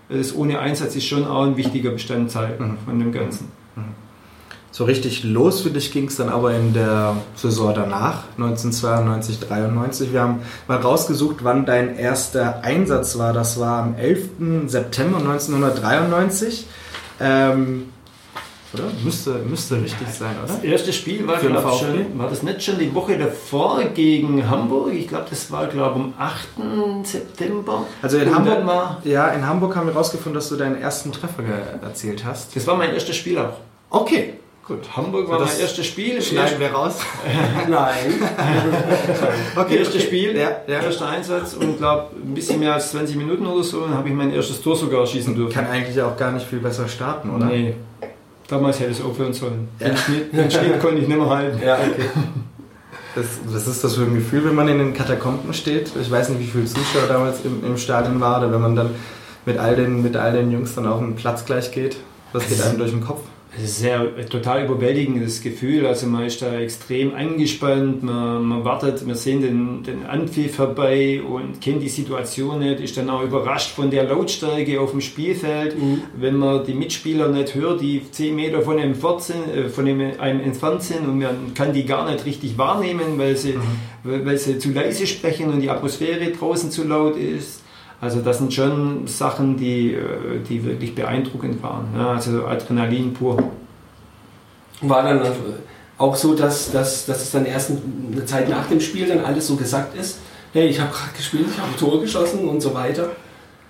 [0.09, 2.79] das ohne Einsatz ist schon auch ein wichtiger Bestandteil mhm.
[2.85, 3.51] von dem Ganzen.
[4.71, 10.13] So richtig los für dich ging es dann aber in der Saison danach, 1992, 93.
[10.13, 13.33] Wir haben mal rausgesucht, wann dein erster Einsatz war.
[13.33, 14.67] Das war am 11.
[14.67, 16.67] September 1993.
[17.21, 17.89] Ähm,
[18.75, 18.85] oder?
[19.03, 20.53] Müsste, müsste richtig sein, oder?
[20.53, 24.93] Das erste Spiel war, glaube schon, war das nicht schon die Woche davor gegen Hamburg?
[24.93, 26.49] Ich glaube, das war, glaube am 8.
[27.05, 27.87] September.
[28.03, 31.43] Also in Hamburg, ja, in Hamburg haben wir rausgefunden, dass du deinen ersten Treffer
[31.83, 32.55] erzielt hast.
[32.55, 33.55] Das war mein erstes Spiel auch.
[33.89, 34.35] Okay.
[34.69, 36.21] Gut, Hamburg war mein erstes Spiel.
[36.21, 36.99] Schneiden wir raus?
[37.69, 38.15] Nein.
[39.57, 40.83] okay, erstes Spiel, ja, ja.
[40.83, 44.15] erster Einsatz und glaube ein bisschen mehr als 20 Minuten oder so, dann habe ich
[44.15, 45.55] mein erstes Tor sogar schießen dürfen.
[45.55, 47.47] Kann eigentlich auch gar nicht viel besser starten, oder?
[47.47, 47.77] Nee,
[48.49, 49.69] Damals hätte es aufhören sollen.
[49.79, 49.89] Ja.
[49.89, 51.61] Den, Schnitt, den Schnitt konnte ich nicht mehr halten.
[51.65, 52.09] Ja, okay.
[53.15, 55.93] Das, was ist das für ein Gefühl, wenn man in den Katakomben steht?
[56.01, 58.91] Ich weiß nicht, wie viele Zuschauer damals im, im Stadion waren, oder wenn man dann
[59.45, 61.99] mit all, den, mit all den Jungs dann auf den Platz gleich geht.
[62.33, 63.21] Was geht einem durch den Kopf?
[63.61, 65.87] Es ist sehr total überwältigendes Gefühl.
[65.87, 71.21] Also man ist da extrem angespannt, man, man wartet, wir sehen den, den Anpfiff vorbei
[71.23, 75.77] und kennt die Situation nicht, ist dann auch überrascht von der Lautstärke auf dem Spielfeld.
[75.77, 76.03] Mhm.
[76.17, 80.41] Wenn man die Mitspieler nicht hört, die 10 Meter von einem, 14, äh, von einem
[80.41, 84.25] entfernt sind und man kann die gar nicht richtig wahrnehmen, weil sie, mhm.
[84.25, 87.63] weil sie zu leise sprechen und die Atmosphäre draußen zu laut ist.
[88.01, 91.89] Also das sind schon Sachen, die, äh, die wirklich beeindruckend waren.
[91.97, 93.43] Ja, also Adrenalin pur.
[94.83, 95.21] War dann
[95.99, 97.73] auch so, dass, dass, dass es dann erst
[98.13, 100.21] eine Zeit nach dem Spiel dann alles so gesagt ist,
[100.53, 103.11] hey, ich habe gerade gespielt, ich habe ein Tor geschossen und so weiter.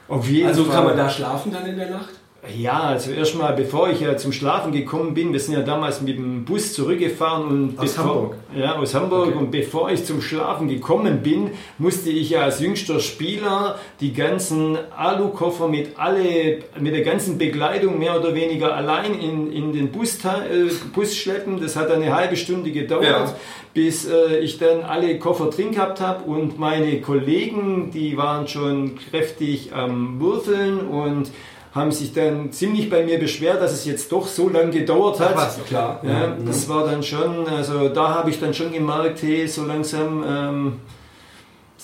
[0.08, 0.74] Auf jeden also Fall.
[0.74, 2.17] kann man da schlafen dann in der Nacht?
[2.56, 6.18] Ja, also erstmal, bevor ich ja zum Schlafen gekommen bin, wir sind ja damals mit
[6.18, 8.37] dem Bus zurückgefahren und aus bevor, Hamburg.
[8.56, 9.28] Ja, aus Hamburg.
[9.28, 9.38] Okay.
[9.38, 14.78] Und bevor ich zum Schlafen gekommen bin, musste ich ja als jüngster Spieler die ganzen
[14.96, 20.18] Alukoffer mit alle, mit der ganzen Begleitung mehr oder weniger allein in, in den Bus,
[20.24, 21.61] äh, Bus schleppen.
[21.61, 23.37] Das hat eine halbe Stunde gedauert, ja.
[23.74, 28.96] bis äh, ich dann alle Koffer drin gehabt habe und meine Kollegen, die waren schon
[29.11, 31.30] kräftig am Würfeln und
[31.78, 35.34] haben sich dann ziemlich bei mir beschwert, dass es jetzt doch so lange gedauert hat.
[35.36, 36.00] Ach klar.
[36.02, 36.46] Ja, mhm.
[36.46, 40.72] Das war dann schon, also da habe ich dann schon gemerkt, hey, so langsam, ähm,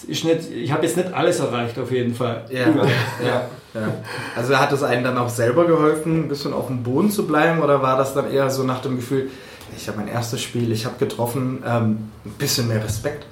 [0.07, 2.44] ist nicht, ich habe jetzt nicht alles erreicht auf jeden Fall.
[2.50, 2.66] Ja.
[3.24, 3.48] ja.
[3.74, 3.94] ja.
[4.37, 7.62] Also hat es einen dann auch selber geholfen, ein bisschen auf dem Boden zu bleiben
[7.62, 9.30] oder war das dann eher so nach dem Gefühl,
[9.76, 13.26] ich habe mein erstes Spiel, ich habe getroffen, ähm, ein bisschen mehr Respekt?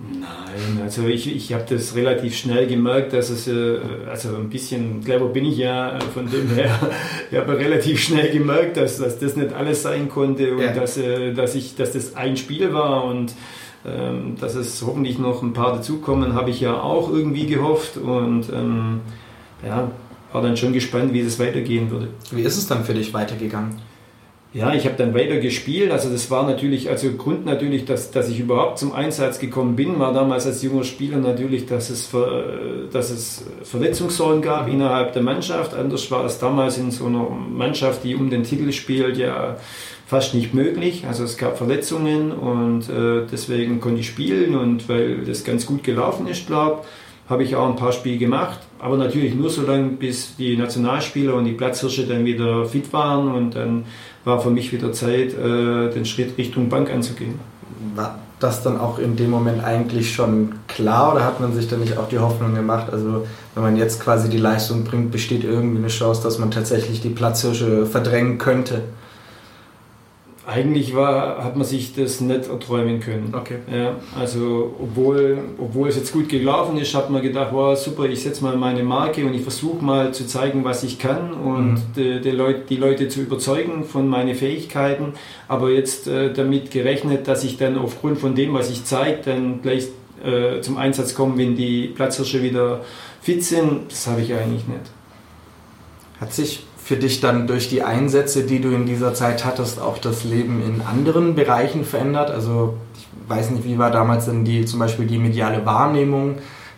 [0.00, 5.02] Nein, also ich, ich habe das relativ schnell gemerkt, dass es, äh, also ein bisschen
[5.02, 6.78] clever bin ich ja, äh, von dem her,
[7.30, 10.72] ich habe relativ schnell gemerkt, dass, dass das nicht alles sein konnte und ja.
[10.72, 13.34] dass, äh, dass, ich, dass das ein Spiel war und
[13.84, 18.52] ähm, dass es hoffentlich noch ein paar dazukommen, habe ich ja auch irgendwie gehofft und
[18.52, 19.00] ähm,
[19.66, 19.90] ja,
[20.32, 22.08] war dann schon gespannt, wie es weitergehen würde.
[22.30, 23.80] Wie ist es dann für dich weitergegangen?
[24.54, 25.90] Ja, ich habe dann weiter gespielt.
[25.90, 29.98] Also das war natürlich, also Grund natürlich, dass, dass ich überhaupt zum Einsatz gekommen bin,
[29.98, 32.10] war damals als junger Spieler natürlich, dass es,
[32.90, 35.74] dass es Verletzungssorgen gab innerhalb der Mannschaft.
[35.74, 39.56] Anders war es damals in so einer Mannschaft, die um den Titel spielt, ja
[40.06, 41.04] fast nicht möglich.
[41.06, 45.84] Also es gab Verletzungen und äh, deswegen konnte ich spielen und weil das ganz gut
[45.84, 46.84] gelaufen ist, glaube
[47.28, 51.34] habe ich auch ein paar Spiele gemacht, aber natürlich nur so lange, bis die Nationalspieler
[51.34, 53.84] und die Platzhirsche dann wieder fit waren und dann
[54.28, 57.40] war für mich wieder Zeit, äh, den Schritt Richtung Bank anzugehen.
[57.96, 61.80] War das dann auch in dem Moment eigentlich schon klar oder hat man sich dann
[61.80, 65.78] nicht auch die Hoffnung gemacht, also wenn man jetzt quasi die Leistung bringt, besteht irgendwie
[65.78, 68.82] eine Chance, dass man tatsächlich die Platzhirsche verdrängen könnte?
[70.50, 73.34] Eigentlich war, hat man sich das nicht erträumen können.
[73.36, 73.58] Okay.
[73.70, 78.22] Ja, also obwohl, obwohl es jetzt gut gelaufen ist, hat man gedacht, wow, super, ich
[78.22, 81.82] setze mal meine Marke und ich versuche mal zu zeigen, was ich kann und mhm.
[81.94, 85.12] die, die, Leute, die Leute zu überzeugen von meinen Fähigkeiten.
[85.48, 89.60] Aber jetzt äh, damit gerechnet, dass ich dann aufgrund von dem, was ich zeige, dann
[89.60, 89.88] gleich
[90.24, 92.80] äh, zum Einsatz komme, wenn die Platzhirsche wieder
[93.20, 94.80] fit sind, das habe ich eigentlich nicht.
[96.18, 99.98] Hat sich für dich dann durch die Einsätze, die du in dieser Zeit hattest, auch
[99.98, 102.30] das Leben in anderen Bereichen verändert?
[102.30, 106.36] Also ich weiß nicht, wie war damals denn die zum Beispiel die mediale Wahrnehmung?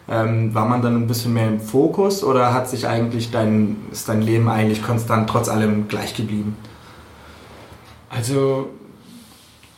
[0.08, 4.08] Ähm, war man dann ein bisschen mehr im Fokus oder hat sich eigentlich dein, ist
[4.08, 6.56] dein Leben eigentlich konstant trotz allem gleich geblieben?
[8.08, 8.70] Also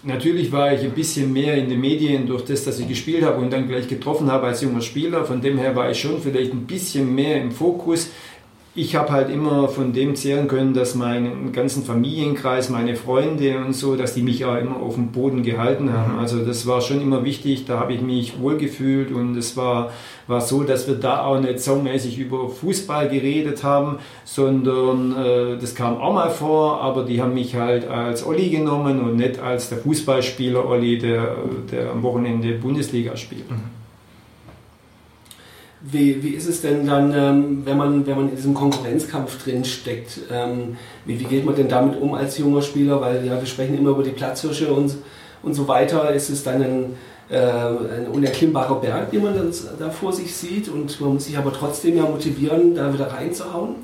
[0.05, 3.41] Natürlich war ich ein bisschen mehr in den Medien durch das, dass ich gespielt habe
[3.41, 5.25] und dann gleich getroffen habe als junger Spieler.
[5.25, 8.11] Von dem her war ich schon vielleicht ein bisschen mehr im Fokus
[8.75, 13.75] ich habe halt immer von dem zehren können, dass mein ganzen Familienkreis, meine Freunde und
[13.75, 16.15] so, dass die mich ja immer auf dem Boden gehalten haben.
[16.15, 16.19] Mhm.
[16.19, 19.93] Also das war schon immer wichtig, da habe ich mich wohlgefühlt und es war,
[20.27, 25.75] war so, dass wir da auch nicht songmäßig über Fußball geredet haben, sondern äh, das
[25.75, 29.69] kam auch mal vor, aber die haben mich halt als Olli genommen und nicht als
[29.69, 31.37] der Fußballspieler Olli, der,
[31.71, 33.51] der am Wochenende Bundesliga spielt.
[33.51, 33.82] Mhm.
[35.85, 39.65] Wie, wie ist es denn dann, ähm, wenn, man, wenn man in diesem Konkurrenzkampf drin
[39.65, 40.21] steckt?
[40.31, 43.01] Ähm, wie, wie geht man denn damit um als junger Spieler?
[43.01, 44.95] Weil ja, wir sprechen immer über die Platzhirsche und,
[45.43, 46.13] und so weiter.
[46.13, 46.95] Ist es dann ein,
[47.29, 49.35] äh, ein unerklimmbarer Berg, den man
[49.79, 53.77] da vor sich sieht und man muss sich aber trotzdem ja motivieren, da wieder reinzuhauen?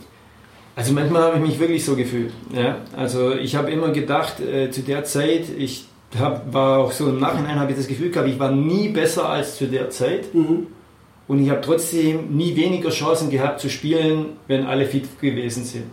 [0.77, 2.33] Also manchmal habe ich mich wirklich so gefühlt.
[2.55, 2.77] Ja?
[2.97, 7.19] Also ich habe immer gedacht, äh, zu der Zeit, ich hab, war auch so im
[7.19, 10.33] Nachhinein habe ich das Gefühl gehabt, ich war nie besser als zu der Zeit.
[10.33, 10.69] Mhm.
[11.29, 15.85] Und ich habe trotzdem nie weniger Chancen gehabt zu spielen, wenn alle fit gewesen sind.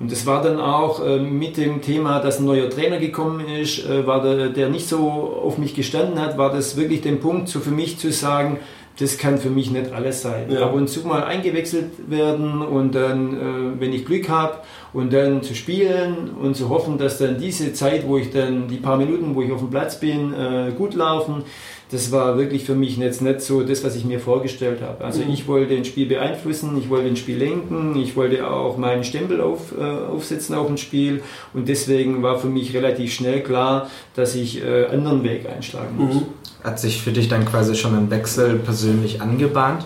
[0.00, 3.86] Und das war dann auch äh, mit dem Thema, dass ein neuer Trainer gekommen ist,
[3.86, 5.08] äh, war der, der nicht so
[5.42, 8.58] auf mich gestanden hat, war das wirklich der Punkt, so für mich zu sagen,
[8.98, 10.50] das kann für mich nicht alles sein.
[10.50, 10.66] Ja.
[10.66, 14.58] Ab und zu mal eingewechselt werden und dann, äh, wenn ich Glück habe,
[14.92, 18.76] und dann zu spielen und zu hoffen, dass dann diese Zeit, wo ich dann die
[18.76, 21.42] paar Minuten, wo ich auf dem Platz bin, äh, gut laufen
[21.90, 25.04] das war wirklich für mich jetzt nicht so das, was ich mir vorgestellt habe.
[25.04, 25.30] Also mhm.
[25.32, 29.40] ich wollte ein Spiel beeinflussen, ich wollte ein Spiel lenken, ich wollte auch meinen Stempel
[29.40, 34.34] auf, äh, aufsetzen auf ein Spiel und deswegen war für mich relativ schnell klar, dass
[34.34, 36.14] ich anderen Weg einschlagen muss.
[36.16, 36.26] Mhm.
[36.64, 39.84] Hat sich für dich dann quasi schon ein Wechsel persönlich angebahnt?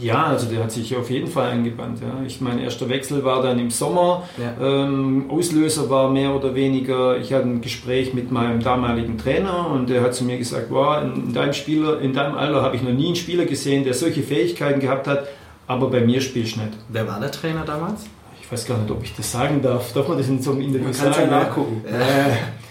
[0.00, 2.00] Ja, also der hat sich auf jeden Fall angebannt.
[2.00, 2.24] Ja.
[2.26, 4.24] Ich mein erster Wechsel war dann im Sommer.
[4.36, 4.84] Ja.
[4.84, 9.88] Ähm, Auslöser war mehr oder weniger, ich hatte ein Gespräch mit meinem damaligen Trainer und
[9.88, 12.92] der hat zu mir gesagt, wow, in, deinem Spieler, in deinem Alter habe ich noch
[12.92, 15.26] nie einen Spieler gesehen, der solche Fähigkeiten gehabt hat,
[15.66, 16.72] aber bei mir spielst du nicht.
[16.88, 18.06] Wer war der Trainer damals?
[18.40, 19.92] Ich weiß gar nicht, ob ich das sagen darf.
[19.92, 21.12] Darf man das in so einem Interview sagen?
[21.12, 21.84] Kannst ja nachgucken.
[21.86, 22.67] Äh,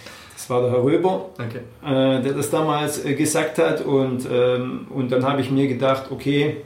[0.48, 1.60] das war der Herr Röber, okay.
[1.84, 6.06] äh, der das damals äh, gesagt hat und, ähm, und dann habe ich mir gedacht,
[6.10, 6.58] okay,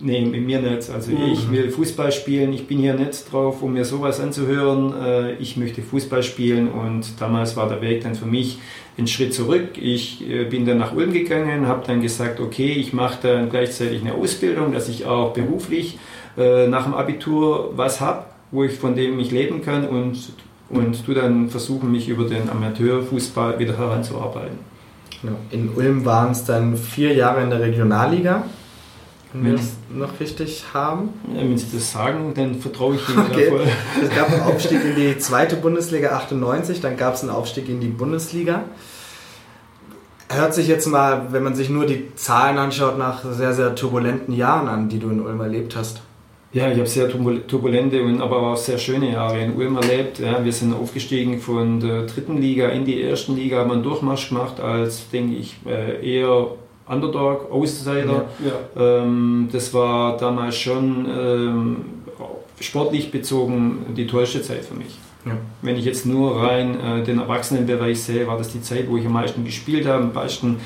[0.00, 0.88] Nee, mit mir nicht.
[0.90, 1.32] Also mhm.
[1.32, 4.94] ich will Fußball spielen, ich bin hier nicht drauf, um mir sowas anzuhören.
[4.94, 8.60] Äh, ich möchte Fußball spielen und damals war der Weg dann für mich
[8.96, 9.70] ein Schritt zurück.
[9.76, 14.02] Ich äh, bin dann nach Ulm gegangen, habe dann gesagt, okay, ich mache dann gleichzeitig
[14.02, 15.98] eine Ausbildung, dass ich auch beruflich
[16.36, 20.30] äh, nach dem Abitur was habe, wo ich von dem ich leben kann und,
[20.70, 24.58] und tu dann versuchen, mich über den Amateurfußball wieder heranzuarbeiten.
[25.50, 28.44] In Ulm waren es dann vier Jahre in der Regionalliga.
[29.32, 31.10] Wenn wir es noch richtig haben.
[31.34, 33.50] Ja, wenn Sie das sagen, dann vertraue ich Ihnen okay.
[33.50, 33.66] voll.
[34.02, 37.80] Es gab einen Aufstieg in die zweite Bundesliga 98, dann gab es einen Aufstieg in
[37.80, 38.64] die Bundesliga.
[40.30, 44.34] Hört sich jetzt mal, wenn man sich nur die Zahlen anschaut, nach sehr, sehr turbulenten
[44.34, 46.00] Jahren an, die du in Ulm erlebt hast.
[46.52, 50.18] Ja, ich habe sehr turbulente und aber auch sehr schöne Jahre in Ulm erlebt.
[50.18, 54.30] Ja, wir sind aufgestiegen von der dritten Liga in die ersten Liga, haben einen Durchmarsch
[54.30, 56.46] gemacht als, denke ich, äh, eher
[56.86, 58.24] Underdog, Außenseiter.
[58.74, 59.02] Ja, ja.
[59.02, 61.76] Ähm, das war damals schon ähm,
[62.60, 64.98] sportlich bezogen die tollste Zeit für mich.
[65.26, 65.32] Ja.
[65.60, 69.04] Wenn ich jetzt nur rein äh, den Erwachsenenbereich sehe, war das die Zeit, wo ich
[69.04, 70.56] am meisten gespielt habe, am meisten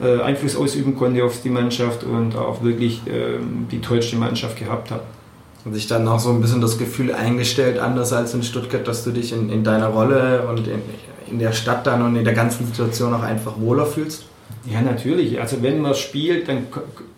[0.00, 3.38] äh, Einfluss ausüben konnte auf die Mannschaft und auch wirklich äh,
[3.72, 5.02] die tollste Mannschaft gehabt habe.
[5.64, 9.04] Und sich dann auch so ein bisschen das Gefühl eingestellt, anders als in Stuttgart, dass
[9.04, 10.82] du dich in, in deiner Rolle und in,
[11.30, 14.24] in der Stadt dann und in der ganzen Situation auch einfach wohler fühlst?
[14.64, 15.40] Ja, natürlich.
[15.40, 16.66] Also wenn man spielt, dann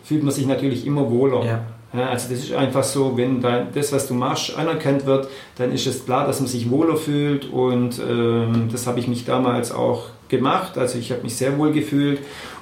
[0.03, 1.43] fühlt man sich natürlich immer wohler.
[1.43, 1.65] Ja.
[1.93, 5.71] Ja, also das ist einfach so, wenn dein, das, was du machst, anerkannt wird, dann
[5.71, 9.71] ist es klar, dass man sich wohler fühlt und ähm, das habe ich mich damals
[9.71, 10.77] auch gemacht.
[10.77, 12.19] Also ich habe mich sehr wohl gefühlt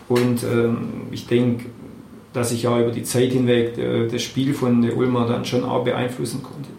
[0.08, 1.66] und ähm, ich denke,
[2.34, 5.64] dass ich auch über die Zeit hinweg äh, das Spiel von der Ulmer dann schon
[5.64, 6.70] auch beeinflussen konnte.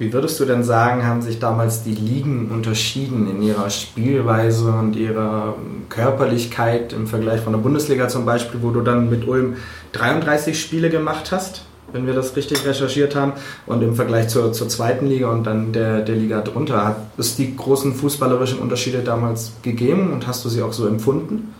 [0.00, 4.96] Wie würdest du denn sagen, haben sich damals die Ligen unterschieden in ihrer Spielweise und
[4.96, 5.56] ihrer
[5.90, 9.56] Körperlichkeit im Vergleich von der Bundesliga zum Beispiel, wo du dann mit Ulm
[9.92, 13.34] 33 Spiele gemacht hast, wenn wir das richtig recherchiert haben,
[13.66, 16.82] und im Vergleich zur, zur zweiten Liga und dann der, der Liga drunter?
[16.82, 21.52] Hat es die großen fußballerischen Unterschiede damals gegeben und hast du sie auch so empfunden?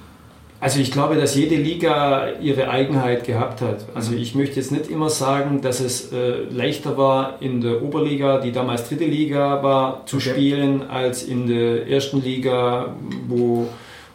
[0.61, 3.87] Also ich glaube, dass jede Liga ihre Eigenheit gehabt hat.
[3.94, 8.38] Also ich möchte jetzt nicht immer sagen, dass es äh, leichter war in der Oberliga,
[8.40, 10.31] die damals dritte Liga war, zu okay.
[10.31, 12.94] spielen, als in der ersten Liga,
[13.27, 13.68] wo,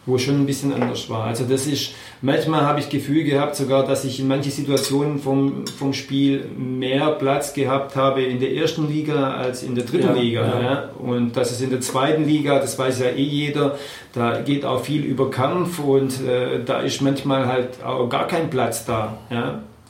[0.06, 1.24] wo schon ein bisschen anders war.
[1.24, 1.92] Also das ist,
[2.22, 7.10] manchmal habe ich Gefühl gehabt sogar, dass ich in manchen Situationen vom, vom Spiel mehr
[7.10, 10.46] Platz gehabt habe in der ersten Liga als in der dritten ja, Liga.
[10.46, 10.62] Ja.
[10.62, 10.90] Ja.
[10.98, 13.76] Und das ist in der zweiten Liga, das weiß ja eh jeder,
[14.12, 18.48] da geht auch viel über Kampf und äh, da ist manchmal halt auch gar kein
[18.48, 19.18] Platz da.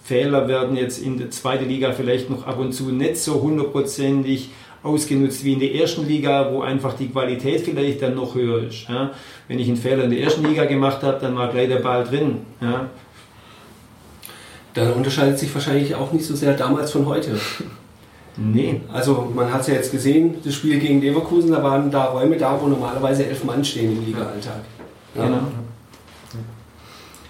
[0.03, 4.51] Fehler werden jetzt in der zweiten Liga vielleicht noch ab und zu nicht so hundertprozentig
[4.87, 8.89] ausgenutzt wie in der ersten Liga, wo einfach die Qualität vielleicht dann noch höher ist.
[8.89, 9.11] Ja.
[9.49, 12.05] Wenn ich einen Fehler in der ersten Liga gemacht habe, dann war gleich der Ball
[12.05, 12.39] drin.
[12.61, 12.89] Ja.
[14.75, 17.39] Dann unterscheidet sich wahrscheinlich auch nicht so sehr damals von heute.
[18.37, 18.83] Nee.
[18.93, 22.37] Also man hat es ja jetzt gesehen, das Spiel gegen Leverkusen, da waren da Räume
[22.37, 24.61] da, wo normalerweise elf Mann stehen im Liga-Alltag.
[25.15, 25.25] Ja.
[25.25, 25.39] Genau.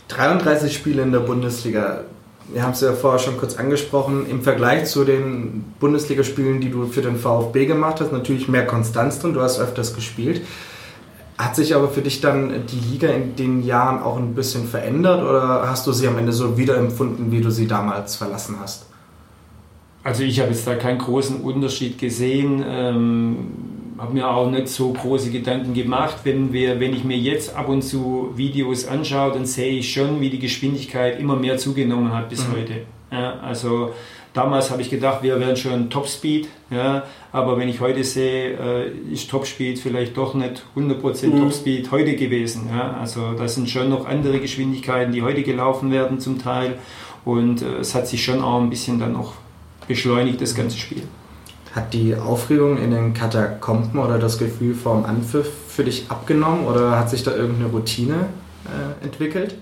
[0.08, 2.04] 33 Spiele in der Bundesliga
[2.52, 6.86] wir haben es ja vorher schon kurz angesprochen, im Vergleich zu den Bundesligaspielen, die du
[6.86, 10.42] für den VfB gemacht hast, natürlich mehr Konstanz drin, du hast öfters gespielt.
[11.38, 15.22] Hat sich aber für dich dann die Liga in den Jahren auch ein bisschen verändert
[15.22, 18.86] oder hast du sie am Ende so wiederempfunden, wie du sie damals verlassen hast?
[20.02, 22.64] Also ich habe jetzt da keinen großen Unterschied gesehen.
[22.66, 23.36] Ähm
[23.98, 26.18] habe mir auch nicht so große Gedanken gemacht.
[26.24, 30.20] Wenn, wir, wenn ich mir jetzt ab und zu Videos anschaue, dann sehe ich schon,
[30.20, 32.52] wie die Geschwindigkeit immer mehr zugenommen hat bis mhm.
[32.52, 32.72] heute.
[33.10, 33.92] Ja, also
[34.32, 39.12] damals habe ich gedacht, wir wären schon Topspeed, ja, aber wenn ich heute sehe, äh,
[39.12, 41.38] ist Topspeed vielleicht doch nicht 100% mhm.
[41.40, 42.68] Topspeed heute gewesen.
[42.70, 42.96] Ja.
[43.00, 46.78] Also das sind schon noch andere Geschwindigkeiten, die heute gelaufen werden zum Teil
[47.24, 49.34] und äh, es hat sich schon auch ein bisschen dann noch
[49.88, 51.02] beschleunigt, das ganze Spiel.
[51.76, 56.98] Hat die Aufregung in den Katakomben oder das Gefühl vorm Anpfiff für dich abgenommen oder
[56.98, 58.28] hat sich da irgendeine Routine
[58.64, 59.56] äh, entwickelt?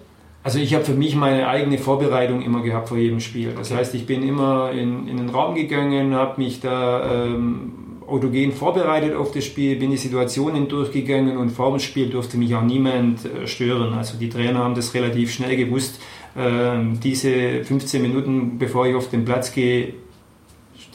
[0.44, 3.52] Also ich habe für mich meine eigene Vorbereitung immer gehabt vor jedem Spiel.
[3.56, 3.80] Das okay.
[3.80, 7.72] heißt, ich bin immer in, in den Raum gegangen, habe mich da ähm,
[8.06, 12.54] autogen vorbereitet auf das Spiel, bin die Situationen durchgegangen und vor dem Spiel durfte mich
[12.54, 13.94] auch niemand äh, stören.
[13.94, 16.00] Also die Trainer haben das relativ schnell gewusst.
[16.36, 19.94] Ähm, diese 15 Minuten, bevor ich auf den Platz gehe,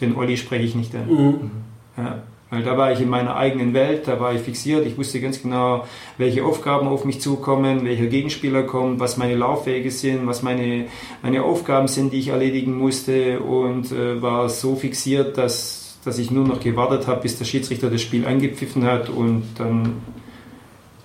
[0.01, 1.07] den Olli spreche ich nicht an.
[1.09, 1.51] Mhm.
[1.97, 5.21] Ja, weil da war ich in meiner eigenen Welt, da war ich fixiert, ich wusste
[5.21, 5.85] ganz genau,
[6.17, 10.85] welche Aufgaben auf mich zukommen, welcher Gegenspieler kommt, was meine Laufwege sind, was meine,
[11.21, 16.31] meine Aufgaben sind, die ich erledigen musste und äh, war so fixiert, dass, dass ich
[16.31, 19.97] nur noch gewartet habe, bis der Schiedsrichter das Spiel angepfiffen hat und dann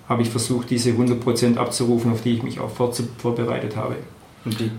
[0.09, 3.95] habe ich versucht, diese 100% abzurufen, auf die ich mich auch vorbereitet habe.
[4.45, 4.71] Und die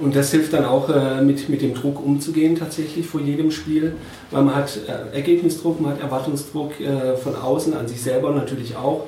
[0.00, 3.94] und das hilft dann auch äh, mit, mit dem Druck umzugehen tatsächlich vor jedem Spiel,
[4.30, 8.76] weil man hat äh, Ergebnisdruck, man hat Erwartungsdruck äh, von außen, an sich selber natürlich
[8.76, 9.06] auch.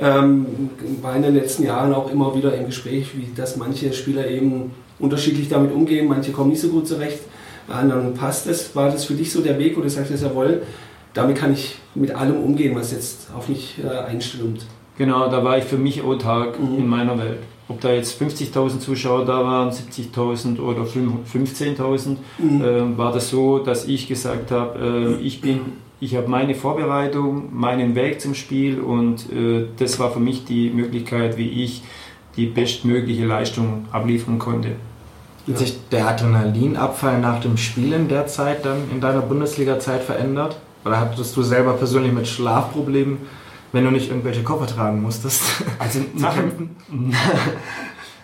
[0.00, 0.70] Ähm,
[1.02, 4.72] war in den letzten Jahren auch immer wieder im Gespräch, wie dass manche Spieler eben
[4.98, 7.20] unterschiedlich damit umgehen, manche kommen nicht so gut zurecht,
[7.68, 8.74] anderen passt es.
[8.74, 10.62] War das für dich so der Weg, wo du sagst, jawohl,
[11.12, 14.64] damit kann ich mit allem umgehen, was jetzt auf mich äh, einstürmt?
[14.96, 16.78] Genau, da war ich für mich autark mhm.
[16.78, 22.64] in meiner Welt ob da jetzt 50.000 Zuschauer da waren, 70.000 oder 15.000, mhm.
[22.64, 25.60] äh, war das so, dass ich gesagt habe, äh, ich bin,
[26.00, 30.70] ich habe meine Vorbereitung, meinen Weg zum Spiel und äh, das war für mich die
[30.70, 31.82] Möglichkeit, wie ich
[32.36, 34.70] die bestmögliche Leistung abliefern konnte.
[35.48, 40.56] Hat sich der Adrenalinabfall nach dem Spiel in der Zeit dann in deiner Bundesliga-Zeit verändert?
[40.84, 43.18] Oder hattest du selber persönlich mit Schlafproblemen
[43.72, 45.42] wenn du nicht irgendwelche Koffer tragen musstest.
[45.78, 46.70] Also nach dem,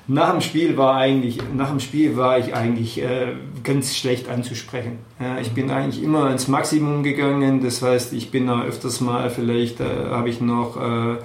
[0.06, 3.34] nach dem Spiel war eigentlich, nach dem Spiel war ich eigentlich äh,
[3.64, 4.98] ganz schlecht anzusprechen.
[5.18, 7.62] Ja, ich bin eigentlich immer ins Maximum gegangen.
[7.62, 11.16] Das heißt, ich bin da öfters mal vielleicht äh, habe ich noch äh,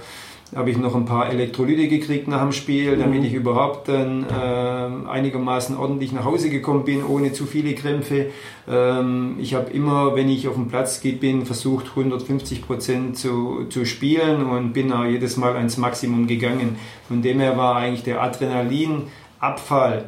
[0.56, 3.26] habe ich noch ein paar Elektrolyte gekriegt nach dem Spiel, damit mhm.
[3.26, 8.28] ich überhaupt dann äh, einigermaßen ordentlich nach Hause gekommen bin, ohne zu viele Krämpfe.
[8.68, 13.86] Ähm, ich habe immer, wenn ich auf dem Platz bin, versucht 150 Prozent zu, zu
[13.86, 16.78] spielen und bin auch jedes Mal ans Maximum gegangen.
[17.08, 20.06] Von dem her war eigentlich der Adrenalinabfall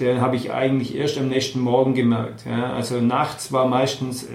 [0.00, 2.44] den habe ich eigentlich erst am nächsten Morgen gemerkt.
[2.48, 2.72] Ja.
[2.72, 4.28] Also nachts war meistens äh,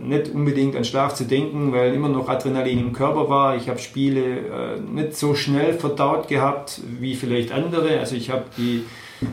[0.00, 3.56] nicht unbedingt an Schlaf zu denken, weil immer noch Adrenalin im Körper war.
[3.56, 7.98] Ich habe Spiele äh, nicht so schnell verdaut gehabt wie vielleicht andere.
[8.00, 8.84] Also ich habe die,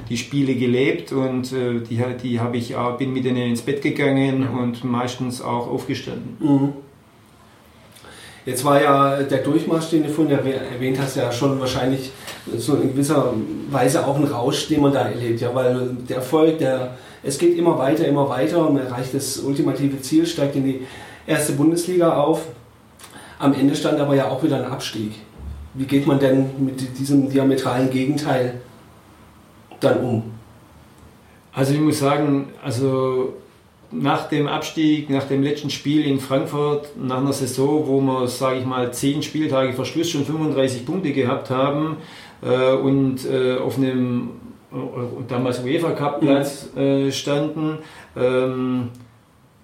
[0.10, 3.82] die Spiele gelebt und äh, die, die habe ich auch, bin mit denen ins Bett
[3.82, 6.38] gegangen und meistens auch aufgestanden.
[6.40, 6.74] Mhm.
[8.46, 12.12] Jetzt war ja der Durchmarsch, den du vorhin erwähnt hast, ja schon wahrscheinlich
[12.58, 13.34] so in gewisser
[13.70, 15.42] Weise auch ein Rausch, den man da erlebt.
[15.42, 19.40] Ja, weil der Erfolg, der, es geht immer weiter, immer weiter und man erreicht das
[19.40, 20.82] ultimative Ziel, steigt in die
[21.28, 22.42] erste Bundesliga auf.
[23.38, 25.14] Am Ende stand aber ja auch wieder ein Abstieg.
[25.74, 28.56] Wie geht man denn mit diesem diametralen Gegenteil
[29.80, 30.24] dann um?
[31.54, 33.34] Also ich muss sagen, also
[33.92, 38.60] nach dem Abstieg, nach dem letzten Spiel in Frankfurt, nach einer Saison, wo wir, sage
[38.60, 41.98] ich mal, zehn Spieltage vor Schluss schon 35 Punkte gehabt haben
[42.48, 44.30] und äh, auf einem
[44.72, 44.76] äh,
[45.28, 46.82] damals UEFA Cup Platz mhm.
[46.82, 47.80] äh, standen,
[48.16, 48.90] ähm,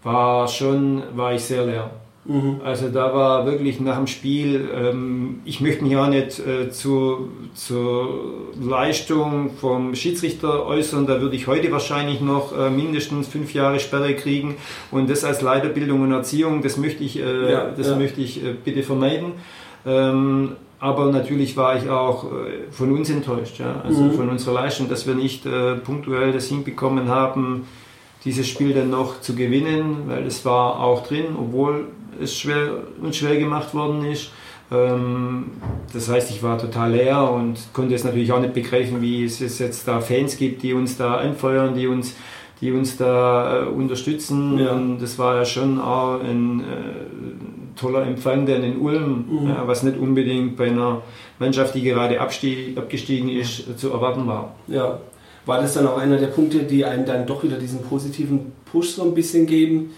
[0.04, 1.92] war schon, war ich sehr leer.
[2.26, 2.62] Mhm.
[2.64, 7.30] Also da war wirklich nach dem Spiel, ähm, ich möchte mich auch nicht äh, zu,
[7.54, 13.80] zur Leistung vom Schiedsrichter äußern, da würde ich heute wahrscheinlich noch äh, mindestens fünf Jahre
[13.80, 14.56] Sperre kriegen
[14.90, 17.96] und das als Leiterbildung und Erziehung, das möchte ich, äh, ja, das ja.
[17.96, 19.34] möchte ich äh, bitte vermeiden.
[19.86, 23.82] Ähm, aber natürlich war ich auch äh, von uns enttäuscht, ja?
[23.84, 24.12] also mhm.
[24.14, 27.66] von unserer Leistung, dass wir nicht äh, punktuell das hinbekommen haben,
[28.26, 31.88] dieses Spiel dann noch zu gewinnen, weil es war auch drin, obwohl
[32.22, 32.70] es schwer,
[33.02, 34.32] uns schwer gemacht worden ist.
[34.72, 35.52] Ähm,
[35.94, 39.40] das heißt, ich war total leer und konnte es natürlich auch nicht begreifen, wie es
[39.40, 42.16] jetzt da Fans gibt, die uns da anfeuern, die uns,
[42.62, 44.58] die uns da äh, unterstützen.
[44.58, 44.72] Ja.
[44.72, 46.64] Und das war ja schon auch ein äh,
[47.76, 49.50] toller Empfang dann in Ulm, mhm.
[49.50, 51.02] ja, was nicht unbedingt bei einer
[51.40, 54.56] Mannschaft, die gerade abstieg, abgestiegen ist, zu erwarten war.
[54.68, 55.00] Ja,
[55.46, 58.92] war das dann auch einer der Punkte, die einem dann doch wieder diesen positiven Push
[58.96, 59.92] so ein bisschen geben?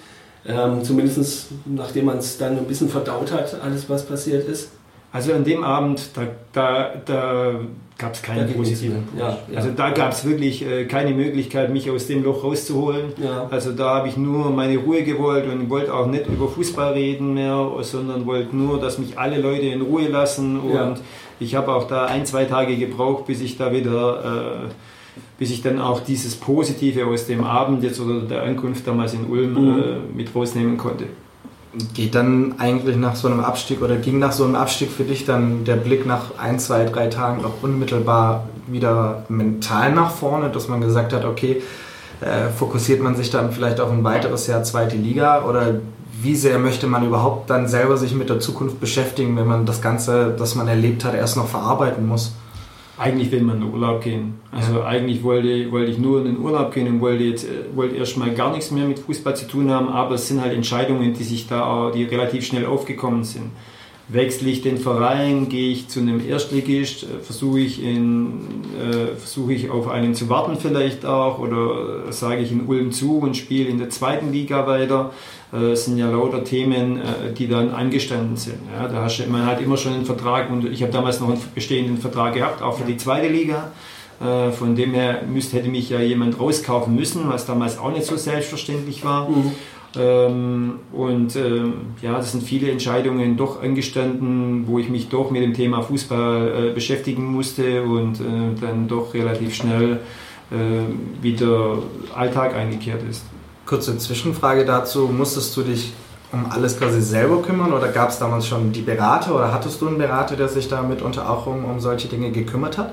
[0.45, 4.71] Ähm, Zumindest nachdem man es dann ein bisschen verdaut hat, alles was passiert ist.
[5.11, 7.59] Also an dem Abend, da, da, da
[7.97, 9.19] gab es keinen positiven Push.
[9.19, 9.57] Ja, ja.
[9.57, 13.13] Also da gab es wirklich äh, keine Möglichkeit, mich aus dem Loch rauszuholen.
[13.23, 13.47] Ja.
[13.49, 17.33] Also da habe ich nur meine Ruhe gewollt und wollte auch nicht über Fußball reden
[17.33, 20.59] mehr, sondern wollte nur, dass mich alle Leute in Ruhe lassen.
[20.59, 21.01] Und
[21.39, 24.67] ich habe auch da ein, zwei Tage gebraucht, bis ich da wieder...
[24.67, 24.71] Äh,
[25.39, 29.25] bis ich dann auch dieses Positive aus dem Abend jetzt oder der Ankunft damals in
[29.25, 29.79] Ulm mhm.
[29.79, 29.83] äh,
[30.15, 31.05] mit rausnehmen konnte.
[31.93, 35.26] Geht dann eigentlich nach so einem Abstieg oder ging nach so einem Abstieg für dich
[35.26, 40.68] dann der Blick nach ein, zwei, drei Tagen auch unmittelbar wieder mental nach vorne, dass
[40.68, 41.61] man gesagt hat, okay,
[42.22, 45.82] äh, fokussiert man sich dann vielleicht auf ein weiteres Jahr zweite Liga oder
[46.22, 49.82] wie sehr möchte man überhaupt dann selber sich mit der Zukunft beschäftigen, wenn man das
[49.82, 52.34] Ganze, das man erlebt hat, erst noch verarbeiten muss?
[52.97, 54.39] Eigentlich will man in den Urlaub gehen.
[54.51, 54.85] Also ja.
[54.85, 58.33] eigentlich wollte, wollte ich nur in den Urlaub gehen und wollte jetzt äh, wollte erstmal
[58.33, 61.47] gar nichts mehr mit Fußball zu tun haben, aber es sind halt Entscheidungen, die sich
[61.47, 63.51] da die relativ schnell aufgekommen sind.
[64.10, 68.39] Wechsle ich den Verein, gehe ich zu einem Erstligist, äh, versuche ich, in,
[68.80, 73.18] äh, versuche ich auf einen zu warten vielleicht auch oder sage ich in Ulm zu
[73.18, 75.12] und spiele in der zweiten Liga weiter.
[75.53, 78.60] Äh, sind ja lauter Themen, äh, die dann angestanden sind.
[78.74, 81.30] Ja, da hast du, man hat immer schon einen Vertrag und ich habe damals noch
[81.30, 83.72] einen bestehenden Vertrag gehabt, auch für die zweite Liga.
[84.20, 88.05] Äh, von dem her müsste, hätte mich ja jemand rauskaufen müssen, was damals auch nicht
[88.05, 89.30] so selbstverständlich war.
[89.30, 89.51] Mhm.
[89.97, 95.41] Ähm, und ähm, ja, das sind viele Entscheidungen doch angestanden, wo ich mich doch mit
[95.41, 99.99] dem Thema Fußball äh, beschäftigen musste und äh, dann doch relativ schnell
[100.51, 101.79] äh, wieder
[102.15, 103.23] Alltag eingekehrt ist.
[103.65, 105.07] Kurze Zwischenfrage dazu.
[105.07, 105.93] Musstest du dich
[106.31, 109.87] um alles quasi selber kümmern oder gab es damals schon die Berater oder hattest du
[109.87, 112.91] einen Berater, der sich da mitunter auch um, um solche Dinge gekümmert hat?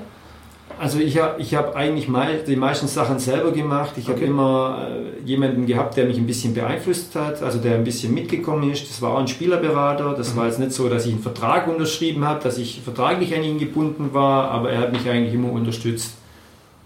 [0.79, 3.93] Also ich habe ich hab eigentlich mal die meisten Sachen selber gemacht.
[3.97, 4.17] Ich okay.
[4.17, 8.13] habe immer äh, jemanden gehabt, der mich ein bisschen beeinflusst hat, also der ein bisschen
[8.13, 8.89] mitgekommen ist.
[8.89, 10.13] Das war auch ein Spielerberater.
[10.13, 10.37] Das mhm.
[10.37, 13.57] war jetzt nicht so, dass ich einen Vertrag unterschrieben habe, dass ich vertraglich an ihn
[13.57, 16.15] gebunden war, aber er hat mich eigentlich immer unterstützt.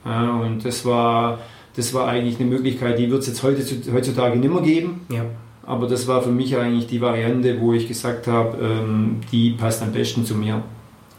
[0.06, 1.40] Ja, und das war
[1.76, 3.64] das war eigentlich eine Möglichkeit, die wird es jetzt heute,
[3.94, 5.06] heutzutage nicht mehr geben.
[5.10, 5.24] Ja.
[5.66, 9.82] Aber das war für mich eigentlich die Variante, wo ich gesagt habe, ähm, die passt
[9.82, 10.64] am besten zu mir.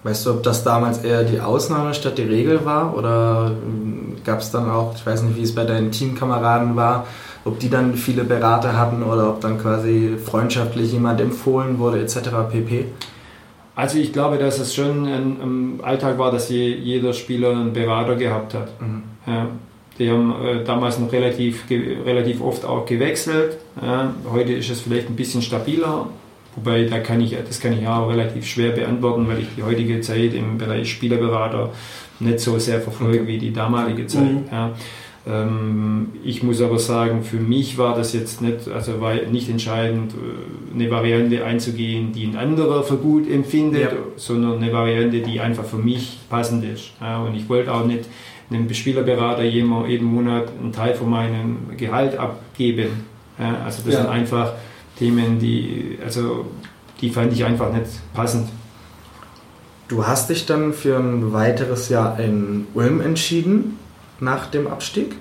[0.02, 2.96] Weißt du, ob das damals eher die Ausnahme statt die Regel war?
[2.96, 7.06] Oder ähm, gab es dann auch, ich weiß nicht, wie es bei deinen Teamkameraden war,
[7.44, 12.30] ob die dann viele Berater hatten oder ob dann quasi freundschaftlich jemand empfohlen wurde, etc.
[12.50, 12.86] pp?
[13.74, 18.54] Also ich glaube, dass es schon im Alltag war, dass jeder Spieler einen Berater gehabt
[18.54, 18.80] hat.
[18.80, 19.02] Mhm.
[19.26, 19.46] Ja.
[19.98, 23.58] Die haben äh, damals noch relativ, relativ oft auch gewechselt.
[23.82, 26.06] Ja, heute ist es vielleicht ein bisschen stabiler,
[26.56, 30.00] wobei da kann ich, das kann ich auch relativ schwer beantworten, weil ich die heutige
[30.00, 31.70] Zeit im Bereich Spielerberater
[32.20, 34.22] nicht so sehr verfolge wie die damalige Zeit.
[34.22, 34.44] Mhm.
[34.50, 34.72] Ja.
[35.26, 40.12] Ähm, ich muss aber sagen, für mich war das jetzt nicht, also war nicht entscheidend,
[40.12, 43.98] äh, eine Variante einzugehen, die ein anderer für gut empfindet, ja.
[44.16, 46.92] sondern eine Variante, die einfach für mich passend ist.
[47.00, 48.06] Ja, und ich wollte auch nicht
[48.50, 53.04] einem Spielerberater jeden Monat einen Teil von meinem Gehalt abgeben.
[53.38, 54.54] Also das sind einfach
[55.00, 56.44] Themen, die, also
[57.00, 58.50] die fand ich einfach nicht passend.
[59.88, 63.78] Du hast dich dann für ein weiteres Jahr in Ulm entschieden,
[64.20, 65.16] nach dem Abstieg.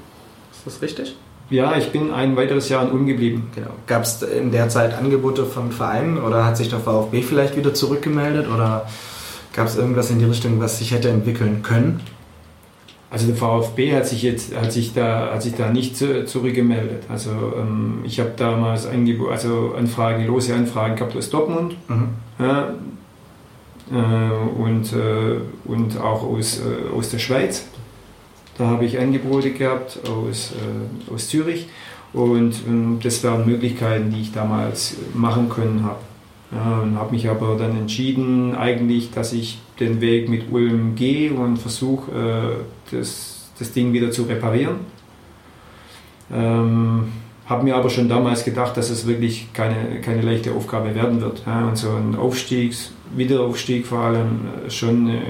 [0.52, 1.16] Ist das richtig?
[1.50, 3.50] Ja, ich bin ein weiteres Jahr in Ulm geblieben.
[3.56, 3.72] Genau.
[3.88, 7.74] Gab es in der Zeit Angebote von Vereinen oder hat sich der VfB vielleicht wieder
[7.74, 8.86] zurückgemeldet oder
[9.54, 12.02] gab es irgendwas in die Richtung, was sich hätte entwickeln können?
[13.12, 17.04] Also der VfB hat sich jetzt hat sich da hat sich da nicht zurückgemeldet.
[17.10, 22.10] Also ähm, ich habe damals Angebot, also Anfragen, lose Anfragen gehabt aus Dortmund mhm.
[22.38, 22.76] ja,
[23.92, 27.66] äh, und, äh, und auch aus, äh, aus der Schweiz.
[28.58, 31.68] Da habe ich Angebote gehabt aus, äh, aus Zürich
[32.14, 36.00] und ähm, das waren Möglichkeiten, die ich damals machen können habe.
[36.52, 41.34] Ja, und habe mich aber dann entschieden, eigentlich, dass ich den Weg mit Ulm gehe
[41.34, 44.78] und versuche, äh, das, das Ding wieder zu reparieren.
[46.32, 47.08] Ähm,
[47.46, 51.42] habe mir aber schon damals gedacht, dass es wirklich keine, keine leichte Aufgabe werden wird.
[51.48, 52.76] Ja, und so ein Aufstieg,
[53.16, 55.22] Wiederaufstieg vor allem, äh, schon eine,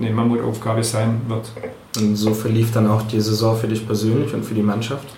[0.00, 1.50] eine Mammutaufgabe sein wird.
[1.96, 5.08] Und so verlief dann auch die Saison für dich persönlich und für die Mannschaft?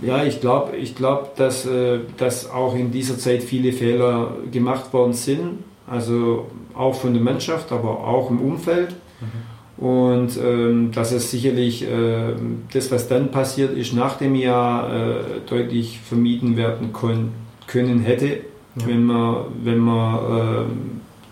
[0.00, 4.92] Ja, ich glaube, ich glaub, dass, äh, dass auch in dieser Zeit viele Fehler gemacht
[4.92, 5.64] worden sind.
[5.90, 8.94] Also auch von der Mannschaft, aber auch im Umfeld.
[9.20, 9.84] Mhm.
[9.84, 12.34] Und ähm, dass es sicherlich äh,
[12.72, 18.86] das, was dann passiert ist, nach dem Jahr äh, deutlich vermieden werden können hätte, ja.
[18.86, 20.64] wenn man, wenn man äh,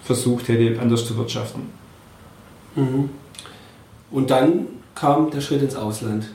[0.05, 1.63] versucht hätte, anders zu wirtschaften.
[2.77, 3.11] Mhm.
[4.13, 6.31] Und dann kam der Schritt ins Ausland,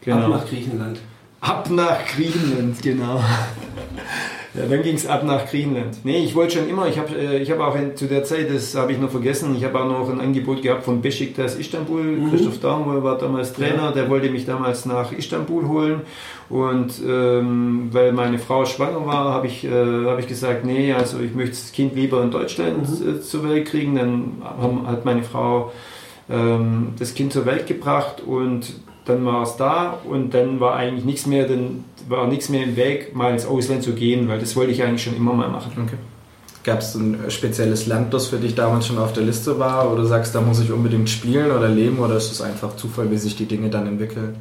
[0.00, 0.18] genau.
[0.18, 1.00] ab nach Griechenland.
[1.40, 3.20] Ab nach Griechenland, genau.
[4.56, 5.98] Ja, dann ging es ab nach Griechenland.
[6.04, 8.52] Nee, ich wollte schon immer, ich habe äh, ich hab auch in, zu der Zeit,
[8.52, 12.02] das habe ich noch vergessen, ich habe auch noch ein Angebot gehabt von Besiktas Istanbul.
[12.02, 12.30] Mhm.
[12.30, 13.92] Christoph Daumwohl war damals Trainer, ja.
[13.92, 16.00] der wollte mich damals nach Istanbul holen.
[16.48, 21.18] Und ähm, weil meine Frau schwanger war, habe ich, äh, hab ich gesagt, nee, also
[21.20, 23.16] ich möchte das Kind lieber in Deutschland mhm.
[23.16, 23.96] äh, zur Welt kriegen.
[23.96, 25.72] Dann haben, hat meine Frau
[26.30, 28.74] ähm, das Kind zur Welt gebracht und
[29.06, 32.76] dann war es da und dann war eigentlich nichts mehr, dann war nichts mehr im
[32.76, 35.72] Weg, mal ins Ausland zu gehen, weil das wollte ich eigentlich schon immer mal machen.
[35.76, 35.96] Okay.
[36.64, 40.04] Gab es ein spezielles Land, das für dich damals schon auf der Liste war, oder
[40.04, 43.36] sagst, da muss ich unbedingt spielen oder leben, oder ist es einfach Zufall, wie sich
[43.36, 44.36] die Dinge dann entwickeln?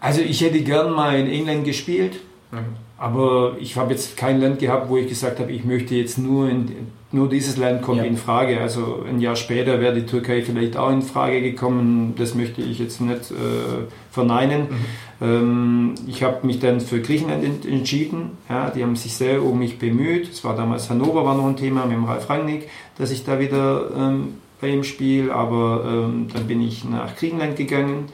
[0.00, 2.14] Also ich hätte gern mal in England gespielt,
[2.50, 2.85] mhm.
[2.98, 6.48] Aber ich habe jetzt kein Land gehabt, wo ich gesagt habe, ich möchte jetzt nur
[6.48, 8.04] in nur dieses Land kommt ja.
[8.04, 8.60] in Frage.
[8.60, 12.14] Also ein Jahr später wäre die Türkei vielleicht auch in Frage gekommen.
[12.18, 14.62] Das möchte ich jetzt nicht äh, verneinen.
[14.62, 14.76] Mhm.
[15.22, 18.32] Ähm, ich habe mich dann für Griechenland entschieden.
[18.48, 20.30] Ja, die haben sich sehr um mich bemüht.
[20.30, 22.68] Es war damals Hannover war noch ein Thema mit dem Ralf Rangnick,
[22.98, 25.32] dass ich da wieder ähm, bei ihm spiele.
[25.32, 28.06] Aber ähm, dann bin ich nach Griechenland gegangen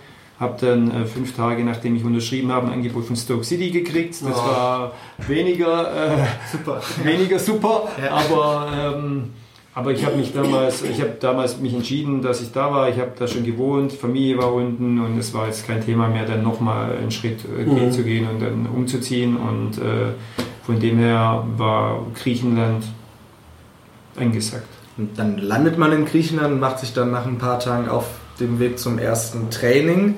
[0.42, 4.14] habe dann äh, fünf Tage nachdem ich unterschrieben habe ein Angebot von Stoke City gekriegt.
[4.20, 4.46] Das oh.
[4.46, 4.92] war
[5.26, 8.10] weniger äh, super, weniger super ja.
[8.10, 9.30] aber, ähm,
[9.74, 12.90] aber ich habe mich damals, ich habe damals mich entschieden, dass ich da war.
[12.90, 16.26] Ich habe da schon gewohnt, Familie war unten und es war jetzt kein Thema mehr,
[16.26, 17.90] dann nochmal einen Schritt äh, mhm.
[17.92, 19.36] zu gehen und dann umzuziehen.
[19.36, 20.12] Und äh,
[20.66, 22.84] von dem her war Griechenland
[24.16, 24.68] angesagt.
[24.98, 28.04] Und dann landet man in Griechenland und macht sich dann nach ein paar Tagen auf
[28.42, 30.16] dem Weg zum ersten Training.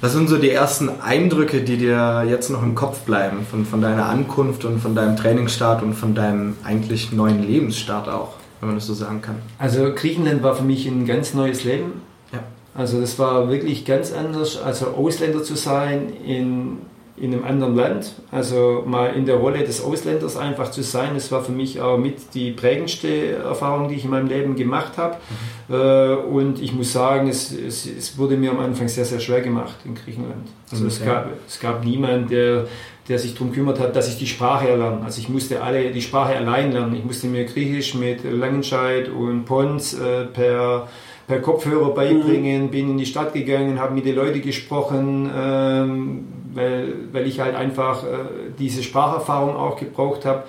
[0.00, 3.80] Was sind so die ersten Eindrücke, die dir jetzt noch im Kopf bleiben von, von
[3.80, 8.76] deiner Ankunft und von deinem Trainingsstart und von deinem eigentlich neuen Lebensstart auch, wenn man
[8.76, 9.36] das so sagen kann?
[9.58, 12.02] Also Griechenland war für mich ein ganz neues Leben.
[12.32, 12.40] Ja.
[12.74, 16.78] Also das war wirklich ganz anders, also Ausländer zu sein in
[17.16, 21.32] in einem anderen Land, also mal in der Rolle des Ausländers einfach zu sein, das
[21.32, 25.16] war für mich auch mit die prägendste Erfahrung, die ich in meinem Leben gemacht habe.
[25.68, 26.34] Mhm.
[26.34, 29.76] Und ich muss sagen, es, es, es, wurde mir am Anfang sehr, sehr schwer gemacht
[29.84, 30.46] in Griechenland.
[30.70, 30.94] Also okay.
[30.94, 32.66] es, gab, es gab niemanden, der,
[33.08, 35.02] der sich darum kümmert hat, dass ich die Sprache erlerne.
[35.04, 36.94] Also ich musste alle die Sprache allein lernen.
[36.94, 40.86] Ich musste mir Griechisch mit Langenscheid und Pons äh, per
[41.26, 42.70] per Kopfhörer beibringen, mhm.
[42.70, 46.24] bin in die Stadt gegangen, habe mit den Leuten gesprochen, ähm,
[46.56, 48.06] weil, weil ich halt einfach äh,
[48.58, 50.44] diese Spracherfahrung auch gebraucht habe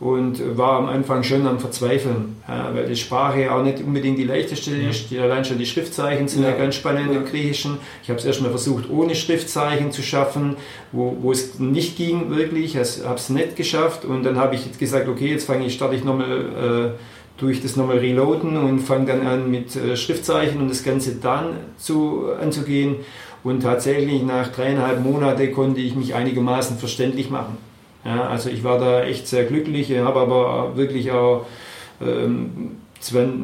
[0.00, 4.24] und war am Anfang schon am Verzweifeln, ja, weil die Sprache auch nicht unbedingt die
[4.24, 5.10] leichteste ist.
[5.10, 7.18] Die, allein schon die Schriftzeichen sind ja, ja ganz spannend ja.
[7.18, 7.76] im Griechischen.
[8.02, 10.56] Ich habe es erstmal versucht, ohne Schriftzeichen zu schaffen,
[10.90, 12.76] wo, wo es nicht ging wirklich.
[12.76, 15.94] Ich habe es nicht geschafft und dann habe ich gesagt, okay, jetzt fange ich, starte
[15.94, 16.94] ich nochmal.
[16.96, 16.98] Äh,
[17.40, 21.56] durch das nochmal reloaden und fange dann an mit äh, Schriftzeichen und das Ganze dann
[21.78, 22.96] zu, anzugehen.
[23.42, 27.56] Und tatsächlich nach dreieinhalb Monaten konnte ich mich einigermaßen verständlich machen.
[28.04, 31.46] Ja, also ich war da echt sehr glücklich, habe aber wirklich auch,
[32.00, 32.76] ähm,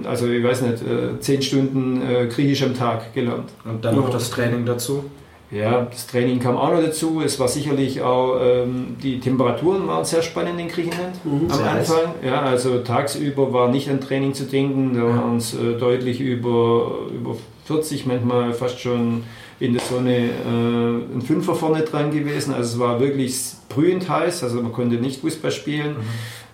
[0.05, 3.51] also ich weiß nicht, äh, zehn Stunden äh, Griechisch am Tag gelernt.
[3.65, 5.05] Und dann noch das Training dazu?
[5.51, 7.23] Ja, das Training kam auch noch dazu.
[7.25, 12.15] Es war sicherlich auch, ähm, die Temperaturen waren sehr spannend in Griechenland mhm, am Anfang.
[12.25, 16.99] Ja, also tagsüber war nicht an Training zu denken, da waren es äh, deutlich über,
[17.15, 17.37] über
[17.67, 19.23] 40, manchmal fast schon
[19.59, 22.53] in der Sonne äh, ein Fünfer vorne dran gewesen.
[22.53, 23.35] Also es war wirklich
[23.69, 25.95] brühend heiß, also man konnte nicht Fußball spielen.
[25.95, 26.05] Mhm.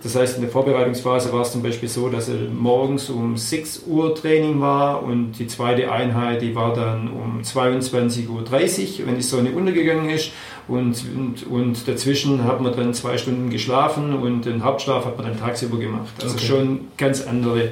[0.02, 4.14] Das heißt, in der Vorbereitungsphase war es zum Beispiel so, dass morgens um 6 Uhr
[4.16, 9.52] Training war und die zweite Einheit, die war dann um 22.30 Uhr, wenn die Sonne
[9.52, 10.32] untergegangen ist.
[10.66, 15.26] Und, und, und dazwischen hat man dann zwei Stunden geschlafen und den Hauptschlaf hat man
[15.26, 16.12] dann tagsüber gemacht.
[16.20, 16.46] Also okay.
[16.46, 17.70] schon ganz andere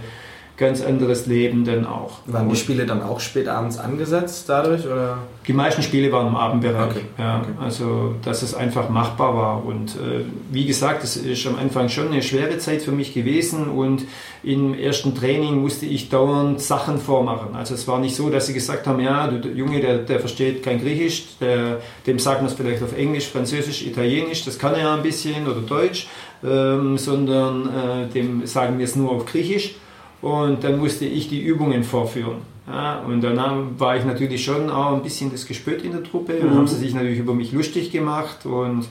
[0.60, 2.18] ganz anderes Leben dann auch.
[2.26, 4.84] Waren die Spiele dann auch spät abends angesetzt dadurch?
[4.86, 5.18] Oder?
[5.48, 6.90] Die meisten Spiele waren im Abendbereich.
[6.90, 7.04] Okay.
[7.18, 7.52] Ja, okay.
[7.58, 9.64] Also, dass es einfach machbar war.
[9.64, 10.20] Und äh,
[10.52, 14.04] wie gesagt, es ist am Anfang schon eine schwere Zeit für mich gewesen und
[14.42, 17.56] im ersten Training musste ich dauernd Sachen vormachen.
[17.56, 20.62] Also, es war nicht so, dass sie gesagt haben: Ja, der Junge, der, der versteht
[20.62, 24.80] kein Griechisch, der, dem sagt man es vielleicht auf Englisch, Französisch, Italienisch, das kann er
[24.80, 26.06] ja ein bisschen oder Deutsch,
[26.44, 29.74] ähm, sondern äh, dem sagen wir es nur auf Griechisch
[30.22, 32.38] und dann musste ich die Übungen vorführen.
[32.68, 36.38] Ja, und dann war ich natürlich schon auch ein bisschen das Gespött in der Truppe
[36.38, 36.56] und mhm.
[36.56, 38.86] haben sie sich natürlich über mich lustig gemacht und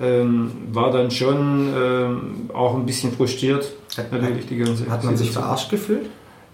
[0.00, 3.70] ähm, war dann schon ähm, auch ein bisschen frustriert.
[3.96, 6.06] Hat, natürlich die ganze hat man sich verarscht gefühlt?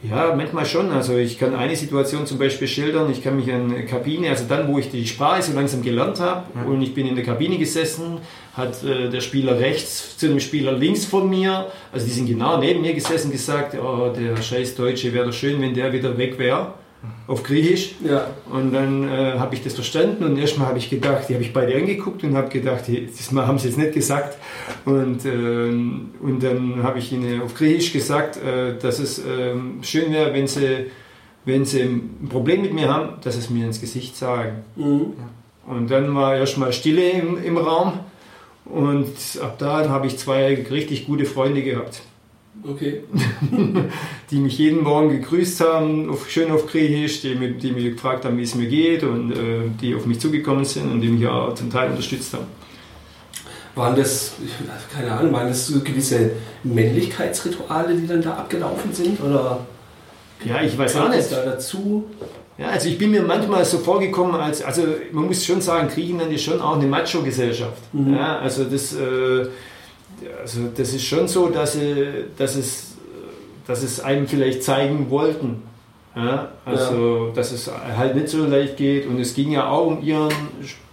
[0.09, 0.91] Ja, manchmal schon.
[0.91, 3.11] Also ich kann eine Situation zum Beispiel schildern.
[3.11, 6.21] Ich kann mich an eine Kabine, also dann, wo ich die Sprache so langsam gelernt
[6.21, 6.63] habe ja.
[6.65, 8.19] und ich bin in der Kabine gesessen,
[8.57, 12.59] hat äh, der Spieler rechts zu dem Spieler links von mir, also die sind genau
[12.59, 16.39] neben mir gesessen, gesagt, oh, der scheiß Deutsche wäre doch schön, wenn der wieder weg
[16.39, 16.75] wäre
[17.27, 17.95] auf Griechisch.
[18.05, 18.29] Ja.
[18.51, 21.53] Und dann äh, habe ich das verstanden und erstmal habe ich gedacht, die habe ich
[21.53, 24.39] beide angeguckt und habe gedacht, das haben sie jetzt nicht gesagt.
[24.85, 30.13] Und, äh, und dann habe ich ihnen auf Griechisch gesagt, äh, dass es ähm, schön
[30.13, 30.87] wäre, wenn sie,
[31.45, 34.65] wenn sie ein Problem mit mir haben, dass sie es mir ins Gesicht sagen.
[34.77, 35.15] Mhm.
[35.67, 38.01] Und dann war erstmal Stille im, im Raum
[38.65, 39.13] und
[39.43, 42.03] ab da habe ich zwei richtig gute Freunde gehabt.
[42.63, 43.03] Okay.
[44.31, 48.39] die mich jeden Morgen gegrüßt haben, auf, schön auf Griechisch, die, die mich gefragt haben,
[48.39, 51.55] wie es mir geht und äh, die auf mich zugekommen sind und die mich auch
[51.55, 52.47] zum Teil unterstützt haben.
[53.75, 54.35] Waren das,
[54.95, 56.31] keine Ahnung, waren das so gewisse
[56.63, 59.21] Männlichkeitsrituale, die dann da abgelaufen sind?
[59.21, 59.67] Oder
[60.45, 61.33] ja, ich weiß auch nicht.
[61.33, 62.05] da dazu?
[62.57, 66.33] Ja, also ich bin mir manchmal so vorgekommen, als, also man muss schon sagen, Griechenland
[66.33, 67.83] ist schon auch eine Macho-Gesellschaft.
[67.93, 68.15] Mhm.
[68.15, 69.47] Ja, also das, äh,
[70.41, 72.95] also das ist schon so, dass, sie, dass, es,
[73.67, 75.63] dass es einem vielleicht zeigen wollten.
[76.17, 77.33] Ja, also, ja.
[77.35, 80.31] dass es halt nicht so leicht geht und es ging ja auch um ihren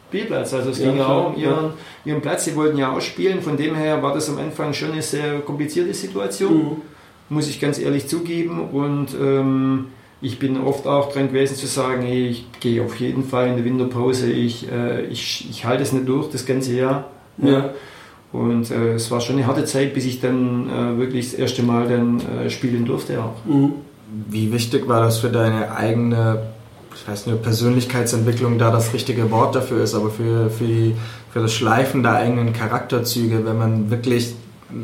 [0.09, 1.73] Spielplatz, also es ging ja auch um ihren,
[2.05, 4.93] ihren Platz, sie wollten ja auch spielen, von dem her war das am Anfang schon
[4.93, 6.81] eine sehr komplizierte Situation, mhm.
[7.29, 9.89] muss ich ganz ehrlich zugeben und ähm,
[10.21, 13.55] ich bin oft auch dran gewesen zu sagen, hey, ich gehe auf jeden Fall in
[13.55, 17.05] der Winterpause, ich, äh, ich, ich halte es nicht durch das ganze Jahr.
[17.37, 17.71] Ja.
[18.31, 21.63] Und äh, es war schon eine harte Zeit, bis ich dann äh, wirklich das erste
[21.63, 23.33] Mal dann äh, spielen durfte auch.
[23.45, 23.73] Mhm.
[24.29, 26.43] Wie wichtig war das für deine eigene,
[26.95, 30.95] ich weiß nicht, Persönlichkeitsentwicklung da das richtige Wort dafür ist, aber für, für, die,
[31.31, 34.35] für das Schleifen der eigenen Charakterzüge, wenn man wirklich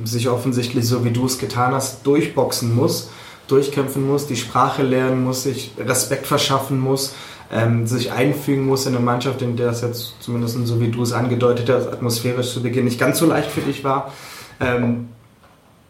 [0.03, 3.09] sich offensichtlich, so wie du es getan hast, durchboxen muss,
[3.47, 7.15] durchkämpfen muss, die Sprache lernen muss, sich Respekt verschaffen muss,
[7.51, 11.03] ähm, sich einfügen muss in eine Mannschaft, in der es jetzt zumindest so wie du
[11.03, 14.11] es angedeutet hast, atmosphärisch zu Beginn nicht ganz so leicht für dich war.
[14.59, 15.09] Ähm,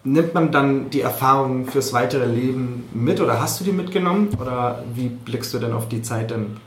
[0.03, 4.83] nimmt man dann die Erfahrungen fürs weitere Leben mit oder hast du die mitgenommen oder
[4.93, 6.57] wie blickst du denn auf die Zeit dann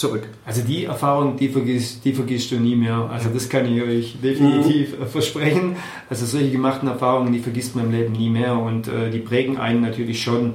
[0.00, 0.26] zurück?
[0.44, 3.08] Also die Erfahrung, die vergisst, die vergisst du nie mehr.
[3.12, 5.06] Also das kann ich euch definitiv mhm.
[5.06, 5.76] versprechen.
[6.08, 9.58] Also solche gemachten Erfahrungen, die vergisst man im Leben nie mehr und äh, die prägen
[9.58, 10.54] einen natürlich schon.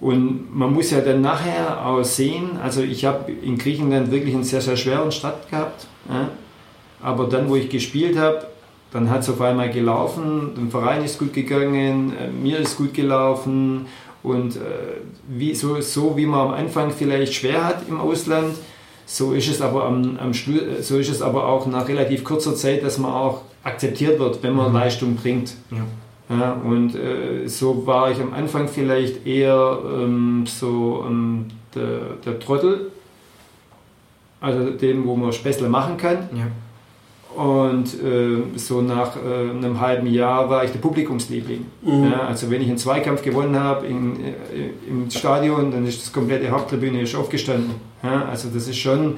[0.00, 4.44] Und man muss ja dann nachher auch sehen, also ich habe in Griechenland wirklich einen
[4.44, 5.86] sehr, sehr schweren Start gehabt.
[6.08, 6.30] Ja?
[7.02, 8.46] Aber dann, wo ich gespielt habe,
[8.92, 12.94] dann hat es auf einmal gelaufen, dem Verein ist gut gegangen, äh, mir ist gut
[12.94, 13.86] gelaufen.
[14.22, 14.60] Und äh,
[15.28, 18.54] wie, so, so wie man am Anfang vielleicht schwer hat im Ausland,
[19.12, 22.84] so ist es aber am, am so ist es aber auch nach relativ kurzer Zeit,
[22.84, 24.78] dass man auch akzeptiert wird, wenn man mhm.
[24.78, 25.54] Leistung bringt.
[25.72, 25.84] Ja.
[26.38, 32.38] Ja, und äh, so war ich am Anfang vielleicht eher ähm, so ähm, der, der,
[32.38, 32.92] Trottel,
[34.40, 36.28] also den, wo man Späßle machen kann.
[36.32, 36.46] Ja.
[37.36, 41.64] Und äh, so nach äh, einem halben Jahr war ich der Publikumsliebling.
[41.82, 42.10] Mhm.
[42.10, 43.90] Ja, also wenn ich einen Zweikampf gewonnen habe äh,
[44.88, 47.74] im Stadion, dann ist das komplette Haupttribüne ist aufgestanden.
[48.02, 49.16] Ja, also das ist schon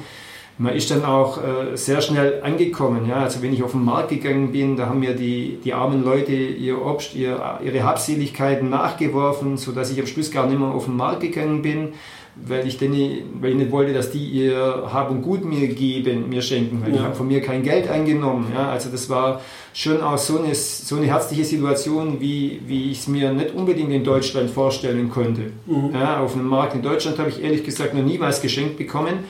[0.59, 3.09] man ist dann auch äh, sehr schnell angekommen.
[3.09, 3.17] Ja?
[3.23, 6.33] Also wenn ich auf den Markt gegangen bin, da haben mir die, die armen Leute
[6.33, 10.97] ihr Obst, ihr, ihre Habseligkeiten nachgeworfen, sodass ich am Schluss gar nicht mehr auf den
[10.97, 11.95] Markt gegangen bin,
[12.35, 12.93] weil ich, denn,
[13.41, 16.91] weil ich nicht wollte, dass die ihr Hab und Gut mir geben, mir schenken, weil
[16.91, 16.97] ja.
[16.97, 18.53] die haben von mir kein Geld eingenommen.
[18.55, 18.71] Ja?
[18.71, 19.41] Also das war
[19.75, 23.93] schon auch so eine, so eine herzliche Situation, wie, wie ich es mir nicht unbedingt
[23.93, 25.53] in Deutschland vorstellen konnte.
[25.67, 25.91] Mhm.
[25.95, 29.25] Ja, auf einem Markt in Deutschland habe ich ehrlich gesagt noch nie was geschenkt bekommen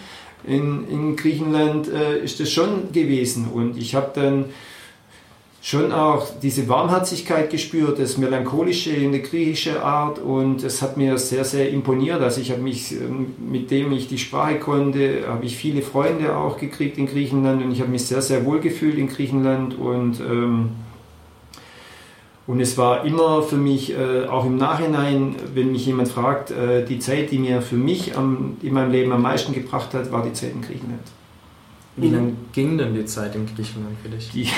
[0.44, 3.48] in, in Griechenland äh, ist das schon gewesen.
[3.52, 4.46] Und ich habe dann
[5.62, 11.16] schon auch diese Warmherzigkeit gespürt, das Melancholische in der griechischen Art und es hat mir
[11.18, 12.20] sehr, sehr imponiert.
[12.20, 16.36] Also ich habe mich, ähm, mit dem ich die Sprache konnte, habe ich viele Freunde
[16.36, 20.20] auch gekriegt in Griechenland und ich habe mich sehr, sehr wohl gefühlt in Griechenland und
[20.20, 20.70] ähm,
[22.44, 26.84] und es war immer für mich, äh, auch im Nachhinein, wenn mich jemand fragt, äh,
[26.84, 30.24] die Zeit, die mir für mich am, in meinem Leben am meisten gebracht hat, war
[30.24, 31.02] die Zeit in Griechenland.
[31.96, 32.14] Wie mhm.
[32.14, 34.30] lange ging denn die Zeit in Griechenland für dich?
[34.30, 34.48] Die,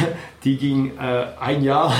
[0.44, 1.92] die ging äh, ein Jahr.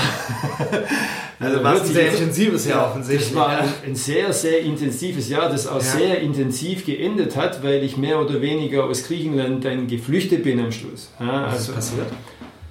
[1.39, 3.29] also war es ein sehr intensives Jahr offensichtlich.
[3.29, 5.81] Das war ein, ein, sehr, sehr intensives Jahr, das auch ja.
[5.81, 10.71] sehr intensiv geendet hat, weil ich mehr oder weniger aus Griechenland dann geflüchtet bin am
[10.71, 11.11] Schluss.
[11.19, 12.07] Ja, Was ist also passiert?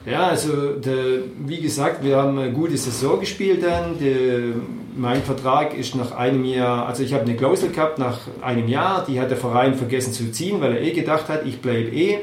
[0.07, 3.99] Ja, also der, wie gesagt, wir haben eine gute Saison gespielt dann.
[3.99, 4.55] Der,
[4.97, 9.05] mein Vertrag ist nach einem Jahr, also ich habe eine Klausel gehabt nach einem Jahr,
[9.07, 12.19] die hat der Verein vergessen zu ziehen, weil er eh gedacht hat, ich bleibe eh.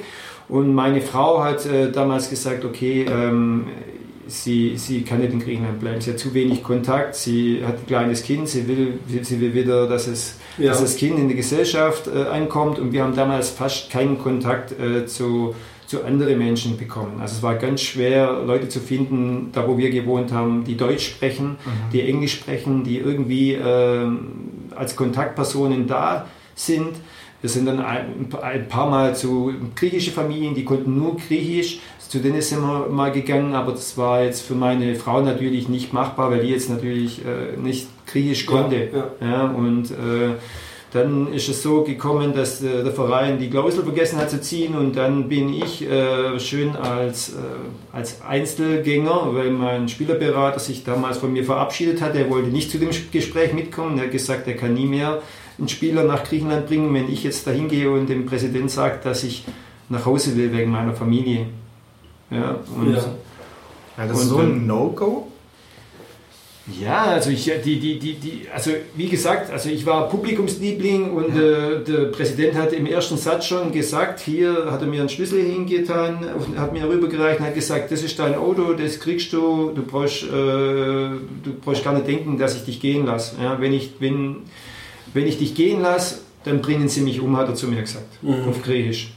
[0.51, 3.67] Und meine Frau hat äh, damals gesagt, okay, ähm,
[4.27, 6.01] sie, sie kann nicht in Griechenland bleiben.
[6.01, 9.87] Sie hat zu wenig Kontakt, sie hat ein kleines Kind, sie will, sie will wieder,
[9.87, 10.71] dass, es, ja.
[10.71, 12.79] dass das Kind in die Gesellschaft äh, ankommt.
[12.79, 15.55] Und wir haben damals fast keinen Kontakt äh, zu,
[15.87, 17.21] zu anderen Menschen bekommen.
[17.21, 21.07] Also es war ganz schwer, Leute zu finden, da wo wir gewohnt haben, die Deutsch
[21.07, 21.91] sprechen, mhm.
[21.93, 24.05] die Englisch sprechen, die irgendwie äh,
[24.75, 26.97] als Kontaktpersonen da sind.
[27.41, 31.79] Wir sind dann ein, paar Mal zu griechischen Familien, die konnten nur Griechisch.
[32.07, 35.93] Zu denen sind wir mal gegangen, aber das war jetzt für meine Frau natürlich nicht
[35.93, 38.89] machbar, weil die jetzt natürlich äh, nicht Griechisch konnte.
[38.91, 39.31] Ja, ja.
[39.31, 40.35] ja und äh,
[40.91, 44.75] dann ist es so gekommen, dass äh, der Verein die Klausel vergessen hat zu ziehen
[44.75, 47.33] und dann bin ich äh, schön als, äh,
[47.93, 52.15] als Einzelgänger, weil mein Spielerberater sich damals von mir verabschiedet hat.
[52.15, 53.97] Er wollte nicht zu dem Gespräch mitkommen.
[53.97, 55.21] Er hat gesagt, er kann nie mehr
[55.57, 59.23] einen Spieler nach Griechenland bringen, wenn ich jetzt dahin gehe und dem Präsident sage, dass
[59.23, 59.45] ich
[59.89, 61.47] nach Hause will wegen meiner Familie.
[62.29, 63.03] Ja, und, ja.
[63.97, 65.27] ja das ist so ein No-Go?
[66.79, 71.35] Ja, also ich, die, die, die, die, also wie gesagt, also ich war Publikumsliebling und
[71.35, 71.41] ja.
[71.41, 75.41] äh, der Präsident hat im ersten Satz schon gesagt, hier hat er mir einen Schlüssel
[75.41, 76.23] hingetan,
[76.55, 80.23] hat mir rübergereicht und hat gesagt, das ist dein Auto, das kriegst du, du brauchst,
[80.23, 83.35] äh, du brauchst gar nicht denken, dass ich dich gehen lasse.
[83.41, 84.43] Ja, wenn ich, wenn,
[85.13, 88.21] wenn ich dich gehen lasse, dann bringen sie mich um, hat er zu mir gesagt,
[88.21, 88.47] mhm.
[88.49, 89.11] auf Griechisch.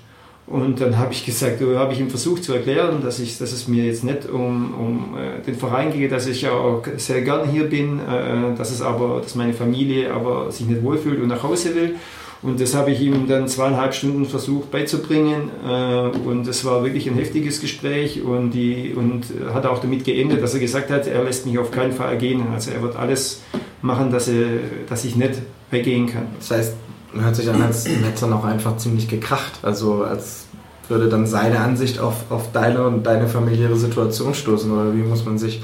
[0.47, 3.67] Und dann habe ich gesagt, habe ich ihm versucht zu erklären, dass, ich, dass es
[3.67, 7.49] mir jetzt nicht um, um äh, den Verein geht, dass ich ja auch sehr gern
[7.49, 11.43] hier bin, äh, dass es aber, dass meine Familie aber sich nicht wohlfühlt und nach
[11.43, 11.95] Hause will.
[12.43, 15.49] Und das habe ich ihm dann zweieinhalb Stunden versucht beizubringen.
[15.67, 19.25] Äh, und es war wirklich ein heftiges Gespräch und, die, und
[19.55, 22.43] hat auch damit geendet, dass er gesagt hat, er lässt mich auf keinen Fall gehen.
[22.53, 23.41] Also er wird alles
[23.85, 24.47] machen, dass, er,
[24.89, 25.35] dass ich nicht
[25.71, 26.27] weggehen kann.
[26.39, 26.75] Das heißt,
[27.15, 29.61] hört sich an, als hätte dann auch einfach ziemlich gekracht.
[29.63, 30.47] Also als
[30.89, 34.71] würde dann seine Ansicht auf, auf deine und deine familiäre Situation stoßen.
[34.73, 35.63] Oder wie muss man sich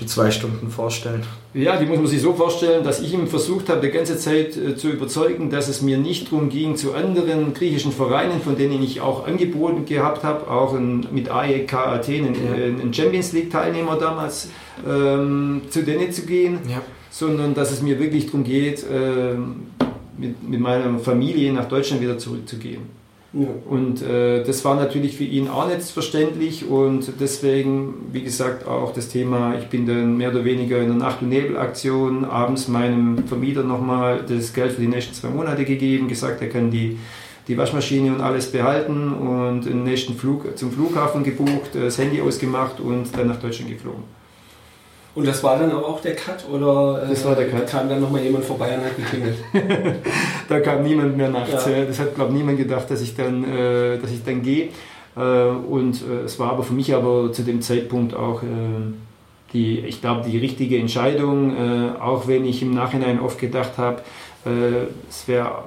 [0.00, 1.22] die zwei Stunden vorstellen?
[1.52, 4.56] Ja, die muss man sich so vorstellen, dass ich ihm versucht habe, die ganze Zeit
[4.56, 8.82] äh, zu überzeugen, dass es mir nicht darum ging, zu anderen griechischen Vereinen, von denen
[8.82, 14.48] ich auch angeboten gehabt habe, auch in, mit AEK Athen, ein Champions League Teilnehmer damals,
[14.88, 16.80] ähm, zu denen zu gehen, ja.
[17.10, 19.66] Sondern dass es mir wirklich darum geht, ähm,
[20.16, 23.00] mit, mit meiner Familie nach Deutschland wieder zurückzugehen.
[23.32, 23.46] Ja.
[23.68, 28.92] Und äh, das war natürlich für ihn auch nicht verständlich und deswegen, wie gesagt, auch
[28.92, 33.28] das Thema, ich bin dann mehr oder weniger in der Nacht- und Nebelaktion abends meinem
[33.28, 36.98] Vermieter nochmal das Geld für die nächsten zwei Monate gegeben, gesagt, er kann die,
[37.46, 42.80] die Waschmaschine und alles behalten und den nächsten Flug zum Flughafen gebucht, das Handy ausgemacht
[42.80, 44.02] und dann nach Deutschland geflogen.
[45.14, 47.66] Und das war dann aber auch der Cut oder äh, das war der Cut.
[47.66, 49.38] kam dann nochmal jemand vorbei und hat geklingelt?
[50.48, 51.66] da kam niemand mehr nachts.
[51.66, 51.84] Ja.
[51.84, 54.68] Das hat, glaube ich, niemand gedacht, dass ich dann, äh, dass ich dann gehe.
[55.16, 58.46] Äh, und äh, es war aber für mich aber zu dem Zeitpunkt auch äh,
[59.52, 64.02] die, ich glaube, die richtige Entscheidung, äh, auch wenn ich im Nachhinein oft gedacht habe,
[65.10, 65.64] es wäre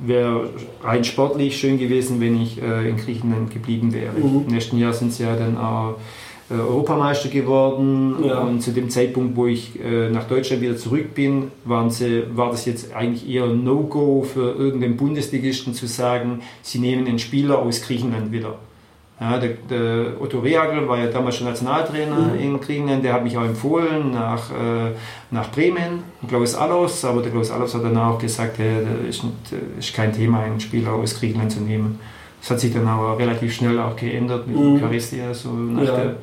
[0.00, 0.40] wär
[0.82, 4.12] rein sportlich schön gewesen, wenn ich in Griechenland geblieben wäre.
[4.12, 4.46] Mhm.
[4.48, 5.94] Im nächsten Jahr sind es ja dann auch
[6.50, 8.40] äh, Europameister geworden ja.
[8.40, 12.50] und zu dem Zeitpunkt, wo ich äh, nach Deutschland wieder zurück bin, waren sie, war
[12.50, 17.82] das jetzt eigentlich eher No-Go für irgendeinen Bundesligisten zu sagen, sie nehmen einen Spieler aus
[17.82, 18.54] Griechenland wieder.
[19.20, 22.38] Ja, der, der, Otto Rehagel war ja damals schon Nationaltrainer mhm.
[22.38, 24.92] in Griechenland, der hat mich auch empfohlen nach, äh,
[25.32, 29.24] nach Bremen, Klaus Allos, aber der Klaus Allos hat dann auch gesagt, hey, das ist,
[29.24, 29.36] nicht,
[29.78, 31.98] ist kein Thema, einen Spieler aus Griechenland zu nehmen.
[32.40, 34.80] Das hat sich dann aber relativ schnell auch geändert mit mhm.
[34.80, 35.96] Charistia, so nach ja.
[35.96, 36.16] der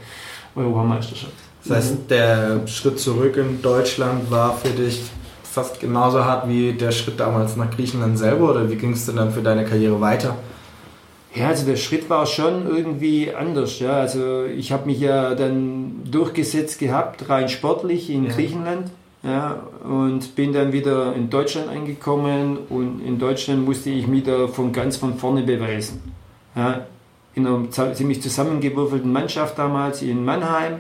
[0.56, 1.34] Europameisterschaft.
[1.64, 2.08] Das heißt, mhm.
[2.10, 5.02] der Schritt zurück in Deutschland war für dich
[5.44, 9.16] fast genauso hart wie der Schritt damals nach Griechenland selber oder wie ging es denn
[9.16, 10.36] dann für deine Karriere weiter?
[11.34, 13.80] Ja, also der Schritt war schon irgendwie anders.
[13.80, 13.94] Ja.
[13.94, 18.34] Also ich habe mich ja dann durchgesetzt gehabt, rein sportlich in ja.
[18.34, 18.90] Griechenland.
[19.26, 24.48] Ja, und bin dann wieder in Deutschland angekommen und in Deutschland musste ich mich da
[24.48, 26.00] von ganz von vorne beweisen.
[26.56, 26.86] Ja,
[27.34, 30.76] in einer ziemlich zusammengewürfelten Mannschaft damals in Mannheim,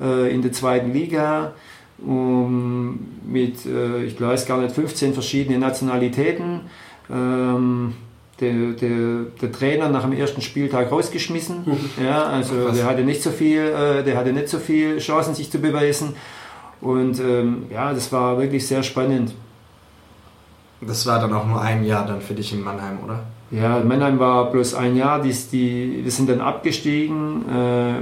[0.00, 1.54] äh, in der zweiten Liga,
[1.98, 6.60] um, mit, äh, ich weiß gar nicht, 15 verschiedenen Nationalitäten.
[7.10, 7.94] Ähm,
[8.40, 11.66] der, der, der, Trainer nach dem ersten Spieltag rausgeschmissen.
[12.02, 15.50] Ja, also der hatte nicht so viel, äh, der hatte nicht so viel Chancen, sich
[15.50, 16.14] zu beweisen.
[16.80, 19.34] Und ähm, ja, das war wirklich sehr spannend.
[20.80, 23.24] Das war dann auch nur ein Jahr dann für dich in Mannheim, oder?
[23.50, 27.94] Ja, Mannheim war bloß ein Jahr, die, die, wir sind dann abgestiegen, äh,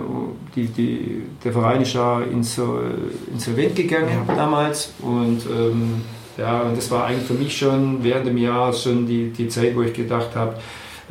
[0.56, 4.34] die, die, der Verein ist ja insolvent gegangen ja.
[4.34, 6.02] damals und ähm,
[6.36, 9.76] ja, und das war eigentlich für mich schon während dem Jahr schon die, die Zeit,
[9.76, 10.56] wo ich gedacht habe,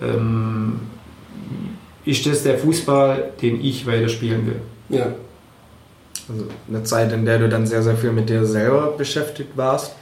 [0.01, 0.82] ähm,
[2.03, 4.61] ist das der Fußball, den ich weiterspielen will?
[4.89, 5.07] Ja.
[6.30, 9.96] Also eine Zeit, in der du dann sehr, sehr viel mit dir selber beschäftigt warst?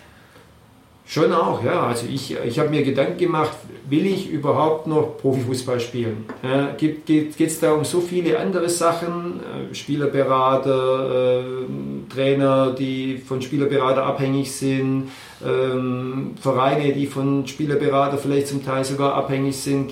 [1.06, 1.88] Schon auch, ja.
[1.88, 3.52] Also ich, ich habe mir Gedanken gemacht,
[3.90, 6.26] will ich überhaupt noch Profifußball spielen?
[6.42, 13.18] Ja, geht es geht, da um so viele andere Sachen, äh, Spielerberater, äh, Trainer, die
[13.18, 15.10] von Spielerberater abhängig sind,
[15.46, 19.92] ähm, Vereine, die von Spielerberater vielleicht zum Teil sogar abhängig sind,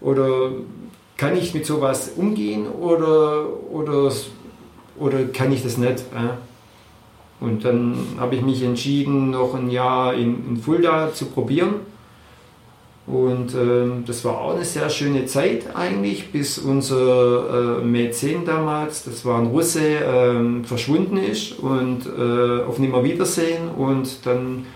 [0.00, 0.52] oder
[1.18, 4.10] kann ich mit sowas umgehen oder, oder
[5.00, 5.98] oder kann ich das nicht?
[6.14, 7.44] Äh?
[7.44, 11.74] Und dann habe ich mich entschieden, noch ein Jahr in, in Fulda zu probieren.
[13.06, 19.04] Und ähm, das war auch eine sehr schöne Zeit eigentlich, bis unser äh, Mäzen damals,
[19.04, 24.66] das war ein Russe, ähm, verschwunden ist und äh, auf Nimmerwiedersehen und dann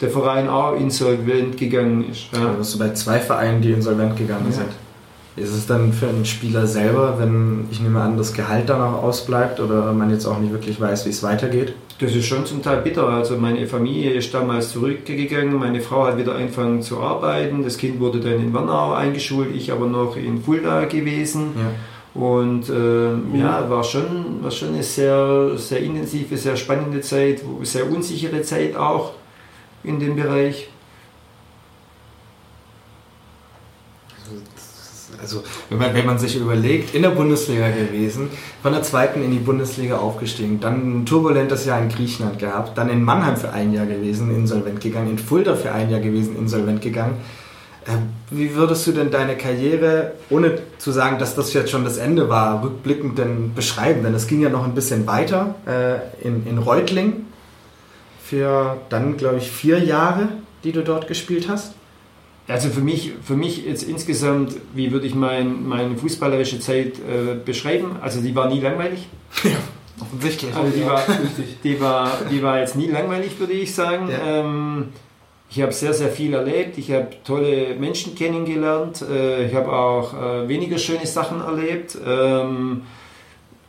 [0.00, 2.28] der Verein auch insolvent gegangen ist.
[2.32, 2.46] Ja.
[2.46, 4.56] Also bist du bei zwei Vereinen, die insolvent gegangen ja.
[4.56, 4.85] sind.
[5.36, 9.60] Ist es dann für einen Spieler selber, wenn ich nehme an, das Gehalt danach ausbleibt
[9.60, 11.74] oder man jetzt auch nicht wirklich weiß, wie es weitergeht?
[11.98, 13.06] Das ist schon zum Teil bitter.
[13.08, 18.00] Also meine Familie ist damals zurückgegangen, meine Frau hat wieder angefangen zu arbeiten, das Kind
[18.00, 21.52] wurde dann in Wernau eingeschult, ich aber noch in Fulda gewesen.
[21.56, 22.20] Ja.
[22.20, 27.90] Und äh, ja, war schon, war schon eine sehr, sehr intensive, sehr spannende Zeit, sehr
[27.90, 29.12] unsichere Zeit auch
[29.84, 30.70] in dem Bereich.
[35.20, 38.28] Also wenn man, wenn man sich überlegt, in der Bundesliga gewesen,
[38.62, 42.88] von der zweiten in die Bundesliga aufgestiegen, dann ein turbulentes Jahr in Griechenland gehabt, dann
[42.90, 46.80] in Mannheim für ein Jahr gewesen, insolvent gegangen, in Fulda für ein Jahr gewesen, insolvent
[46.80, 47.16] gegangen.
[47.86, 47.98] Äh,
[48.30, 52.28] wie würdest du denn deine Karriere, ohne zu sagen, dass das jetzt schon das Ende
[52.28, 54.02] war, rückblickend denn beschreiben?
[54.02, 57.26] Denn es ging ja noch ein bisschen weiter äh, in, in Reutling
[58.24, 60.28] für dann, glaube ich, vier Jahre,
[60.64, 61.74] die du dort gespielt hast.
[62.48, 67.34] Also für mich, für mich jetzt insgesamt, wie würde ich mein, meine fußballerische Zeit äh,
[67.44, 67.96] beschreiben?
[68.00, 69.08] Also die war nie langweilig.
[69.44, 70.54] Ja, offensichtlich.
[70.54, 71.02] Also die war,
[71.64, 74.10] die, war, die war jetzt nie langweilig, würde ich sagen.
[74.10, 74.40] Ja.
[74.40, 74.88] Ähm,
[75.50, 76.76] ich habe sehr, sehr viel erlebt.
[76.78, 79.02] Ich habe tolle Menschen kennengelernt.
[79.02, 81.96] Äh, ich habe auch äh, weniger schöne Sachen erlebt.
[82.04, 82.82] Ähm,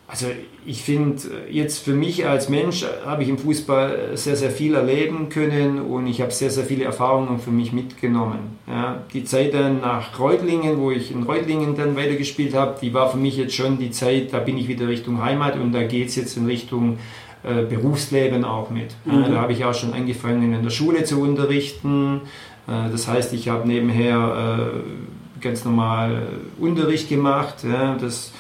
[0.10, 0.28] also
[0.66, 5.28] ich finde, jetzt für mich als Mensch habe ich im Fußball sehr, sehr viel erleben
[5.28, 8.58] können und ich habe sehr, sehr viele Erfahrungen für mich mitgenommen.
[8.68, 13.12] Ja, die Zeit dann nach Reutlingen, wo ich in Reutlingen dann weitergespielt habe, die war
[13.12, 16.08] für mich jetzt schon die Zeit, da bin ich wieder Richtung Heimat und da geht
[16.08, 17.00] es jetzt in Richtung
[17.44, 18.96] äh, Berufsleben auch mit.
[19.04, 19.24] Mhm.
[19.24, 22.22] Ja, da habe ich auch schon angefangen in der Schule zu unterrichten.
[22.66, 26.28] Äh, das heißt, ich habe nebenher äh, ganz normal
[26.60, 27.66] Unterricht gemacht.
[27.70, 28.32] Ja, das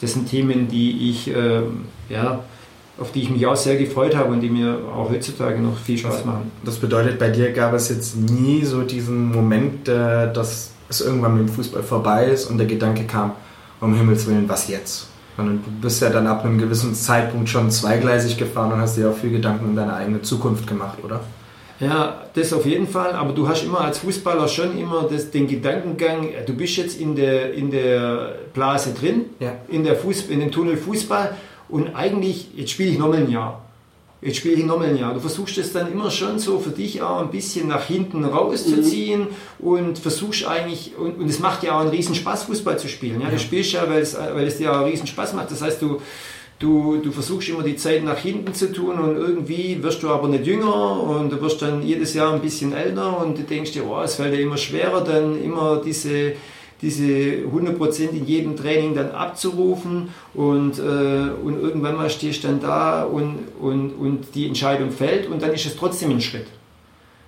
[0.00, 1.62] das sind Themen, die ich, äh,
[2.08, 2.40] ja,
[2.98, 5.96] auf die ich mich auch sehr gefreut habe und die mir auch heutzutage noch viel
[5.98, 6.50] Spaß machen.
[6.64, 11.38] Das bedeutet, bei dir gab es jetzt nie so diesen Moment, äh, dass es irgendwann
[11.38, 13.32] mit dem Fußball vorbei ist und der Gedanke kam,
[13.80, 15.06] um Himmels Willen, was jetzt?
[15.36, 19.08] Sondern du bist ja dann ab einem gewissen Zeitpunkt schon zweigleisig gefahren und hast dir
[19.08, 21.20] auch viel Gedanken um deine eigene Zukunft gemacht, oder?
[21.80, 25.48] Ja, das auf jeden Fall, aber du hast immer als Fußballer schon immer das, den
[25.48, 29.56] Gedankengang, du bist jetzt in der, in der Blase drin, ja.
[29.68, 31.34] in, der Fuß, in dem Tunnel Fußball
[31.70, 33.62] und eigentlich, jetzt spiele ich nochmal ein Jahr.
[34.22, 35.14] Jetzt spiele ich nochmal ein Jahr.
[35.14, 39.20] Du versuchst es dann immer schon so für dich auch ein bisschen nach hinten rauszuziehen
[39.20, 39.66] mhm.
[39.66, 43.20] und versuchst eigentlich, und, und es macht ja auch einen riesen Spaß, Fußball zu spielen.
[43.22, 43.28] Ja?
[43.28, 43.32] ja.
[43.32, 45.50] Du spielst ja, weil es, weil es dir auch einen riesen Spaß macht.
[45.50, 46.02] Das heißt, du,
[46.60, 50.28] Du, du versuchst immer die Zeit nach hinten zu tun und irgendwie wirst du aber
[50.28, 53.86] nicht jünger und du wirst dann jedes Jahr ein bisschen älter und du denkst dir,
[53.88, 56.34] oh, es fällt dir immer schwerer, dann immer diese,
[56.82, 62.60] diese 100% in jedem Training dann abzurufen und, äh, und irgendwann mal stehst du dann
[62.60, 66.46] da und, und, und die Entscheidung fällt und dann ist es trotzdem ein Schritt.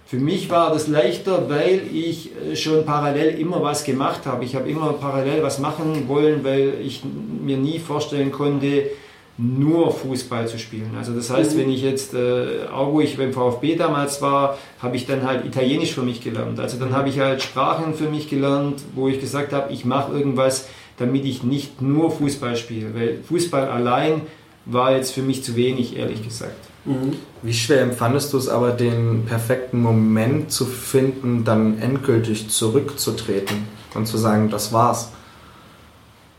[0.05, 4.45] Für mich war das leichter, weil ich äh, schon parallel immer was gemacht habe.
[4.45, 8.91] Ich habe immer parallel was machen wollen, weil ich mir nie vorstellen konnte,
[9.39, 10.91] nur Fußball zu spielen.
[10.97, 11.61] Also das heißt, mhm.
[11.61, 15.47] wenn ich jetzt, äh, auch wo ich beim VfB damals war, habe ich dann halt
[15.47, 16.61] Italienisch für mich gelernt.
[16.61, 20.13] Also dann habe ich halt Sprachen für mich gelernt, wo ich gesagt habe, ich mache
[20.13, 20.69] irgendwas,
[20.99, 22.95] damit ich nicht nur Fußball spiele.
[22.95, 24.23] Weil Fußball allein
[24.67, 26.57] war jetzt für mich zu wenig, ehrlich gesagt.
[26.85, 27.15] Mhm.
[27.43, 34.07] Wie schwer empfandest du es aber, den perfekten Moment zu finden, dann endgültig zurückzutreten und
[34.07, 35.11] zu sagen, das war's?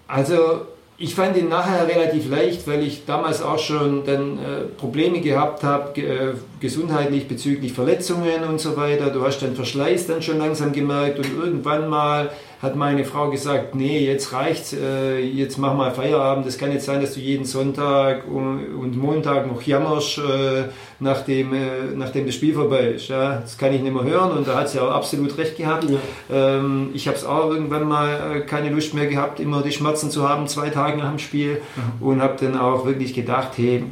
[0.08, 0.68] Also
[0.98, 5.64] ich fand ihn nachher relativ leicht, weil ich damals auch schon dann äh, Probleme gehabt
[5.64, 9.10] habe, äh, gesundheitlich bezüglich Verletzungen und so weiter.
[9.10, 12.32] Du hast den Verschleiß dann schon langsam gemerkt und irgendwann mal
[12.64, 16.48] hat meine Frau gesagt, nee, jetzt reicht's, äh, jetzt mach mal Feierabend.
[16.48, 20.70] Das kann nicht sein, dass du jeden Sonntag und, Montag noch jammerst, äh,
[21.02, 21.60] nachdem, äh,
[21.94, 23.10] nachdem das Spiel vorbei ist.
[23.10, 23.42] Ja?
[23.42, 25.88] Das kann ich nicht mehr hören und da hat sie auch absolut recht gehabt.
[25.90, 25.98] Ja.
[26.32, 30.10] Ähm, ich habe es auch irgendwann mal äh, keine Lust mehr gehabt, immer die Schmerzen
[30.10, 32.08] zu haben, zwei Tage nach dem Spiel mhm.
[32.08, 33.84] und habe dann auch wirklich gedacht, hey,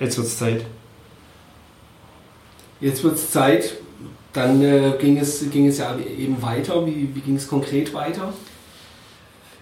[0.00, 0.64] jetzt wird es Zeit.
[2.80, 3.76] Jetzt wird es Zeit,
[4.32, 6.86] dann äh, ging, es, ging es ja eben weiter.
[6.86, 8.32] Wie, wie ging es konkret weiter?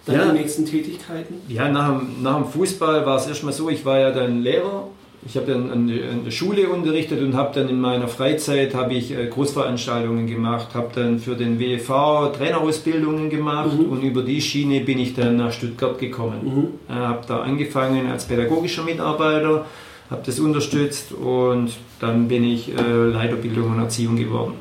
[0.05, 0.31] Dann ja.
[0.31, 1.35] die nächsten Tätigkeiten?
[1.47, 4.87] Ja, nach dem, nach dem Fußball war es erstmal so, ich war ja dann Lehrer.
[5.25, 9.11] Ich habe dann an der Schule unterrichtet und habe dann in meiner Freizeit habe ich
[9.11, 13.89] äh, Großveranstaltungen gemacht, habe dann für den WV Trainerausbildungen gemacht mhm.
[13.89, 16.39] und über die Schiene bin ich dann nach Stuttgart gekommen.
[16.87, 16.93] Mhm.
[16.95, 19.65] Äh, habe da angefangen als pädagogischer Mitarbeiter
[20.09, 24.53] habe das unterstützt und dann bin ich äh, Leiterbildung und Erziehung geworden.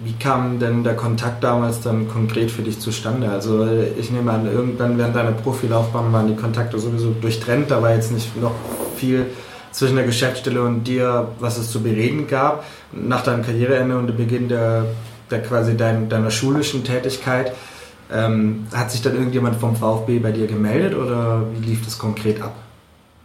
[0.00, 3.30] Wie kam denn der Kontakt damals dann konkret für dich zustande?
[3.30, 7.82] Also äh, ich nehme an, irgendwann während deiner Profilaufbahn waren die Kontakte sowieso durchtrennt, da
[7.82, 8.54] war jetzt nicht noch
[8.96, 9.26] viel
[9.72, 12.64] zwischen der Geschäftsstelle und dir, was es zu bereden gab.
[12.92, 14.86] Nach deinem Karriereende und dem Beginn der,
[15.30, 17.52] der quasi dein, deiner schulischen Tätigkeit,
[18.10, 22.40] ähm, hat sich dann irgendjemand vom VfB bei dir gemeldet oder wie lief das konkret
[22.40, 22.54] ab?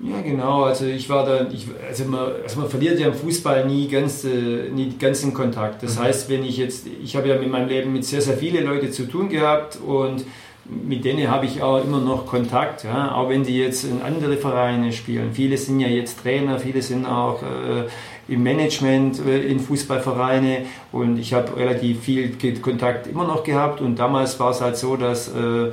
[0.03, 0.63] Ja, genau.
[0.63, 4.23] Also ich war da, ich, also, man, also man verliert ja im Fußball nie ganz,
[4.23, 5.83] äh, nie ganz den Kontakt.
[5.83, 6.03] Das mhm.
[6.03, 8.91] heißt, wenn ich jetzt, ich habe ja in meinem Leben mit sehr, sehr vielen Leuten
[8.91, 10.25] zu tun gehabt und
[10.65, 13.13] mit denen habe ich auch immer noch Kontakt, ja?
[13.15, 15.31] auch wenn die jetzt in andere Vereine spielen.
[15.33, 21.17] Viele sind ja jetzt Trainer, viele sind auch äh, im Management äh, in Fußballvereine und
[21.17, 25.27] ich habe relativ viel Kontakt immer noch gehabt und damals war es halt so, dass
[25.29, 25.71] äh,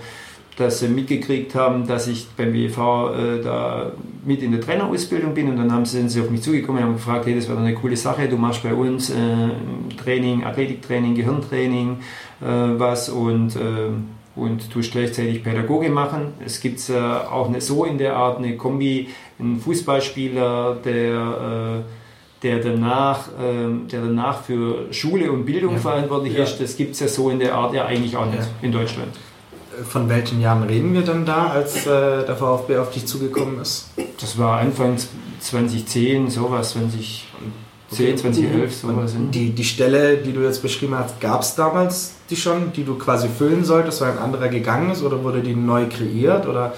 [0.59, 3.93] dass sie mitgekriegt haben, dass ich beim WV äh, da
[4.25, 6.89] mit in der Trainerausbildung bin und dann haben sie, sind sie auf mich zugekommen und
[6.89, 9.15] haben gefragt, hey, das wäre eine coole Sache, du machst bei uns äh,
[10.03, 11.99] Training, Athletiktraining, Gehirntraining,
[12.41, 13.91] äh, was und, äh,
[14.35, 16.33] und tust gleichzeitig Pädagoge machen.
[16.45, 21.93] Es gibt äh, auch eine, so in der Art eine Kombi, ein Fußballspieler, der äh,
[22.41, 25.81] der danach, ähm, der danach für Schule und Bildung ja.
[25.81, 26.45] verantwortlich ja.
[26.45, 28.49] ist, das gibt es ja so in der Art ja eigentlich auch nicht ja.
[28.63, 29.11] in Deutschland
[29.85, 33.91] von welchen Jahren reden wir dann da, als äh, der VfB auf dich zugekommen ist?
[34.20, 34.97] Das war Anfang
[35.41, 37.26] 2010, sowas, 2010,
[37.91, 38.16] okay.
[38.16, 39.14] 2011, sowas.
[39.33, 42.97] Die, die Stelle, die du jetzt beschrieben hast, gab es damals die schon, die du
[42.97, 46.47] quasi füllen solltest, weil ein anderer gegangen ist oder wurde die neu kreiert?
[46.47, 46.74] Oder?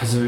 [0.00, 0.18] Also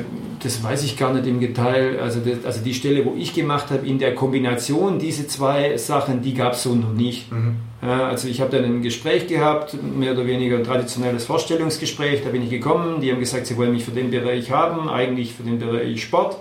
[0.42, 1.98] das weiß ich gar nicht im Detail.
[2.00, 6.22] Also, das, also die Stelle, wo ich gemacht habe, in der Kombination, diese zwei Sachen,
[6.22, 7.32] die gab es so noch nicht.
[7.32, 7.56] Mhm.
[7.82, 12.22] Ja, also ich habe dann ein Gespräch gehabt, mehr oder weniger ein traditionelles Vorstellungsgespräch.
[12.24, 15.34] Da bin ich gekommen, die haben gesagt, sie wollen mich für den Bereich haben, eigentlich
[15.34, 16.36] für den Bereich Sport.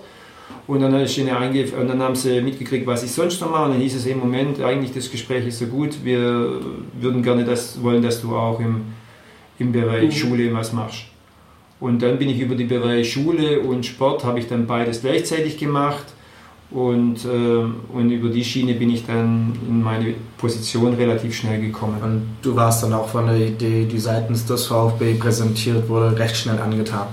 [0.66, 1.36] Und dann, ist ihnen
[1.78, 3.66] und dann haben sie mitgekriegt, was ich sonst noch mache.
[3.66, 6.60] Und dann hieß es im Moment, eigentlich das Gespräch ist so gut, wir
[7.00, 8.82] würden gerne das wollen, dass du auch im,
[9.58, 10.12] im Bereich mhm.
[10.12, 11.04] Schule was machst.
[11.78, 15.58] Und dann bin ich über die Bereiche Schule und Sport, habe ich dann beides gleichzeitig
[15.58, 16.06] gemacht.
[16.70, 21.98] Und, äh, und über die Schiene bin ich dann in meine Position relativ schnell gekommen.
[22.02, 26.36] Und du warst dann auch von der Idee, die seitens des VfB präsentiert wurde, recht
[26.36, 27.06] schnell angetan.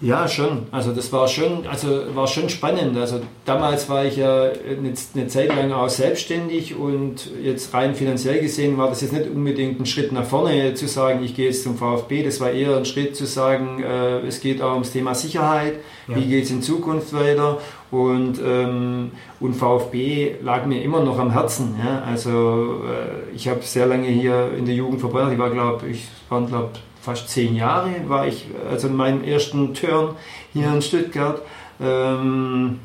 [0.00, 0.64] Ja, schon.
[0.70, 2.96] Also das war schon, also war schon spannend.
[2.96, 8.40] Also damals war ich ja eine, eine, Zeit lang auch selbstständig und jetzt rein finanziell
[8.40, 11.62] gesehen war das jetzt nicht unbedingt ein Schritt nach vorne zu sagen, ich gehe jetzt
[11.62, 12.22] zum VfB.
[12.22, 15.74] Das war eher ein Schritt zu sagen, äh, es geht auch ums Thema Sicherheit.
[16.08, 16.16] Ja.
[16.16, 17.58] Wie geht es in Zukunft weiter?
[17.90, 21.76] Und, ähm, und VfB lag mir immer noch am Herzen.
[21.82, 22.02] Ja?
[22.02, 25.32] Also äh, ich habe sehr lange hier in der Jugend verbracht.
[25.32, 26.70] Ich war, glaube ich, waren glaube
[27.04, 30.16] fast zehn Jahre war ich, also in meinem ersten Turn
[30.52, 31.42] hier in Stuttgart.
[31.80, 32.78] Ähm,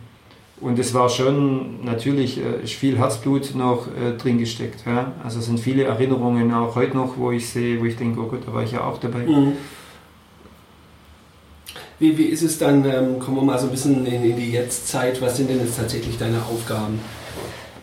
[0.61, 4.85] und es war schon natürlich äh, viel Herzblut noch äh, drin gesteckt.
[4.85, 5.13] Ja?
[5.23, 8.25] Also es sind viele Erinnerungen auch heute noch, wo ich sehe, wo ich denke, oh
[8.25, 9.19] Gott, da war ich ja auch dabei.
[9.19, 9.53] Mhm.
[11.99, 14.51] Wie, wie ist es dann, ähm, kommen wir mal so ein bisschen in, in die
[14.51, 16.99] Jetztzeit, was sind denn jetzt tatsächlich deine Aufgaben?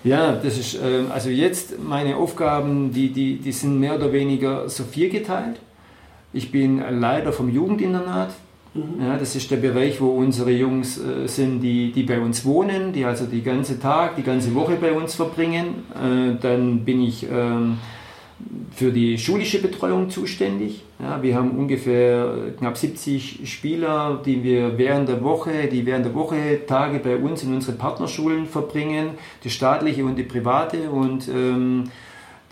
[0.05, 4.69] Ja, das ist, ähm, also jetzt meine Aufgaben, die, die, die sind mehr oder weniger
[4.69, 5.61] so viergeteilt.
[6.37, 8.29] Ich bin Leiter vom Jugendinternat.
[8.75, 9.01] Mhm.
[9.01, 12.93] Ja, das ist der Bereich, wo unsere Jungs äh, sind, die, die bei uns wohnen,
[12.93, 15.85] die also die ganze Tag, die ganze Woche bei uns verbringen.
[15.95, 17.79] Äh, dann bin ich ähm,
[18.71, 20.83] für die schulische Betreuung zuständig.
[20.99, 26.15] Ja, wir haben ungefähr knapp 70 Spieler, die wir während der Woche, die während der
[26.15, 29.13] Woche Tage bei uns in unseren Partnerschulen verbringen,
[29.43, 31.85] die staatliche und die private und ähm,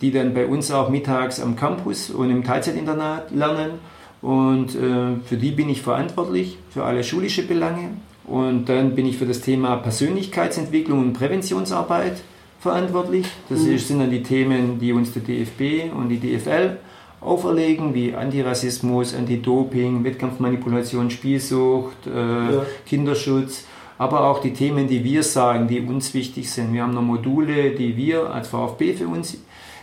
[0.01, 3.79] die dann bei uns auch mittags am Campus und im Teilzeitinternat lernen.
[4.21, 7.91] Und äh, für die bin ich verantwortlich, für alle schulische Belange.
[8.25, 12.23] Und dann bin ich für das Thema Persönlichkeitsentwicklung und Präventionsarbeit
[12.59, 13.27] verantwortlich.
[13.49, 13.77] Das mhm.
[13.77, 16.77] sind dann die Themen, die uns der DFB und die DFL
[17.21, 22.65] auferlegen, wie Antirassismus, Anti-Doping, Wettkampfmanipulation, Spielsucht, äh, ja.
[22.85, 23.65] Kinderschutz,
[23.97, 26.73] aber auch die Themen, die wir sagen, die uns wichtig sind.
[26.73, 29.37] Wir haben noch Module, die wir als VfB für uns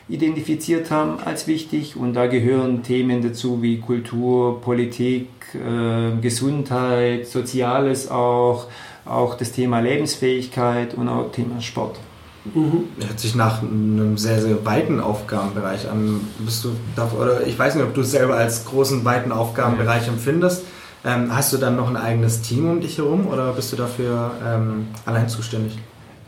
[0.08, 8.10] identifiziert haben als wichtig und da gehören Themen dazu wie Kultur, Politik, äh, Gesundheit, Soziales
[8.10, 8.66] auch,
[9.04, 11.98] auch das Thema Lebensfähigkeit und auch Thema Sport.
[12.54, 12.88] Mhm.
[12.98, 16.20] Hört sich nach einem sehr, sehr weiten Aufgabenbereich an.
[16.38, 16.70] Bist du
[17.16, 20.64] oder ich weiß nicht, ob du es selber als großen, weiten Aufgabenbereich empfindest.
[21.04, 24.32] Ähm, hast du dann noch ein eigenes Team um dich herum oder bist du dafür
[24.44, 25.78] ähm, allein zuständig?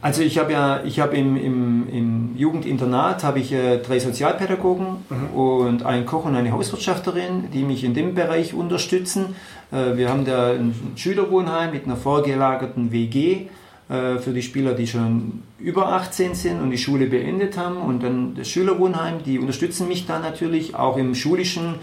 [0.05, 4.99] Also ich habe ja, ich habe im, im, im, Jugendinternat habe ich äh, drei Sozialpädagogen
[5.09, 5.35] mhm.
[5.35, 9.35] und einen Koch und eine Hauswirtschafterin, die mich in dem Bereich unterstützen.
[9.73, 13.47] Äh, wir haben da ein Schülerwohnheim mit einer vorgelagerten WG
[13.89, 17.79] äh, für die Spieler, die schon über 18 sind und die Schule beendet haben.
[17.79, 20.75] Und dann das Schülerwohnheim, die unterstützen mich da natürlich.
[20.75, 21.77] Auch im schulischen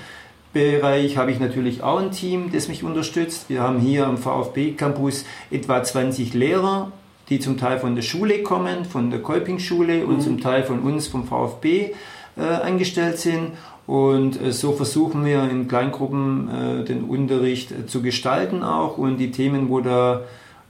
[0.53, 3.49] Bereich habe ich natürlich auch ein Team, das mich unterstützt.
[3.49, 6.91] Wir haben hier am VfB Campus etwa 20 Lehrer,
[7.31, 10.21] die zum Teil von der Schule kommen, von der Kolping-Schule und mhm.
[10.21, 11.91] zum Teil von uns vom VfB
[12.37, 13.53] äh, angestellt sind.
[13.87, 19.17] Und äh, so versuchen wir in Kleingruppen äh, den Unterricht äh, zu gestalten auch und
[19.17, 20.21] die Themen, wo da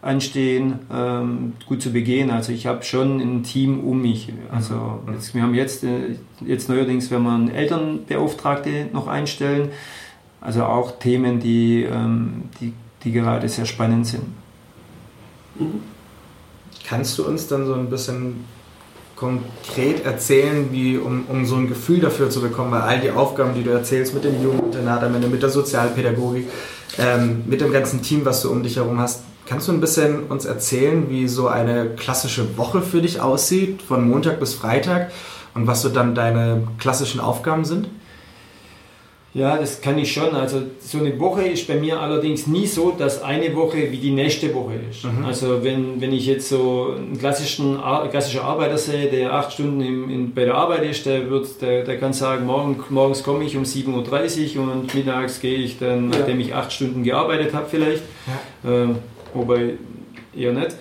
[0.03, 2.30] anstehen, ähm, gut zu begehen.
[2.30, 4.32] Also ich habe schon ein Team um mich.
[4.51, 5.14] Also mhm.
[5.14, 9.70] jetzt, wir haben jetzt, äh, jetzt neuerdings, wenn man Elternbeauftragte noch einstellen,
[10.41, 14.26] also auch Themen, die, ähm, die, die gerade sehr spannend sind.
[15.59, 15.91] Mhm.
[16.92, 18.44] Kannst du uns dann so ein bisschen
[19.16, 23.54] konkret erzählen, wie, um, um so ein Gefühl dafür zu bekommen, weil all die Aufgaben,
[23.56, 26.50] die du erzählst mit dem Jugendinternat, mit der Sozialpädagogik,
[27.00, 29.22] ähm, mit dem ganzen Team, was du um dich herum hast,
[29.52, 34.08] Kannst du ein bisschen uns erzählen, wie so eine klassische Woche für dich aussieht, von
[34.08, 35.12] Montag bis Freitag
[35.54, 37.89] und was so dann deine klassischen Aufgaben sind?
[39.34, 40.36] Ja, das kann ich schon.
[40.36, 44.12] Also so eine Woche ist bei mir allerdings nie so, dass eine Woche wie die
[44.12, 45.06] nächste Woche ist.
[45.06, 45.24] Mhm.
[45.24, 47.80] Also wenn, wenn ich jetzt so einen klassischen,
[48.10, 51.86] klassischer Arbeiter sehe, der acht Stunden im, in, bei der Arbeit ist, der, wird, der,
[51.86, 56.12] der kann sagen, morgen, morgens komme ich um 7.30 Uhr und mittags gehe ich dann,
[56.12, 56.20] ja.
[56.20, 58.04] nachdem ich acht Stunden gearbeitet habe vielleicht.
[58.66, 58.70] Ja.
[58.70, 58.98] Ähm,
[59.34, 59.76] wobei
[60.36, 60.76] eher nicht.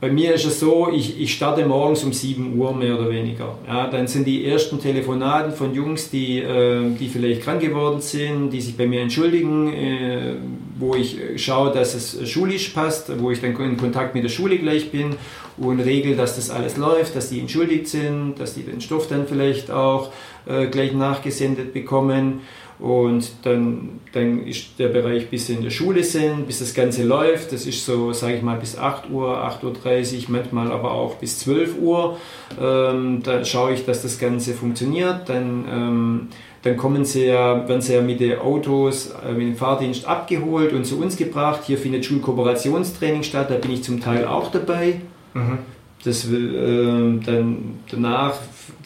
[0.00, 3.58] Bei mir ist es so, ich, ich starte morgens um 7 Uhr mehr oder weniger.
[3.66, 8.50] Ja, dann sind die ersten Telefonaten von Jungs, die, äh, die vielleicht krank geworden sind,
[8.50, 10.34] die sich bei mir entschuldigen, äh,
[10.78, 14.58] wo ich schaue, dass es schulisch passt, wo ich dann in Kontakt mit der Schule
[14.58, 15.16] gleich bin
[15.56, 19.26] und regel, dass das alles läuft, dass die entschuldigt sind, dass die den Stoff dann
[19.26, 20.12] vielleicht auch
[20.46, 22.42] äh, gleich nachgesendet bekommen.
[22.78, 27.02] Und dann, dann ist der Bereich, bis sie in der Schule sind, bis das Ganze
[27.02, 27.52] läuft.
[27.52, 31.40] Das ist so, sage ich mal, bis 8 Uhr, 8.30 Uhr, manchmal aber auch bis
[31.40, 32.18] 12 Uhr.
[32.60, 35.28] Ähm, da schaue ich, dass das Ganze funktioniert.
[35.28, 36.28] Dann, ähm,
[36.62, 40.72] dann kommen sie ja, werden sie ja mit den Autos, äh, mit dem Fahrdienst abgeholt
[40.72, 41.62] und zu uns gebracht.
[41.66, 45.00] Hier findet Schulkooperationstraining statt, da bin ich zum Teil auch dabei.
[45.34, 45.58] Mhm.
[46.04, 48.34] Das will äh, dann danach,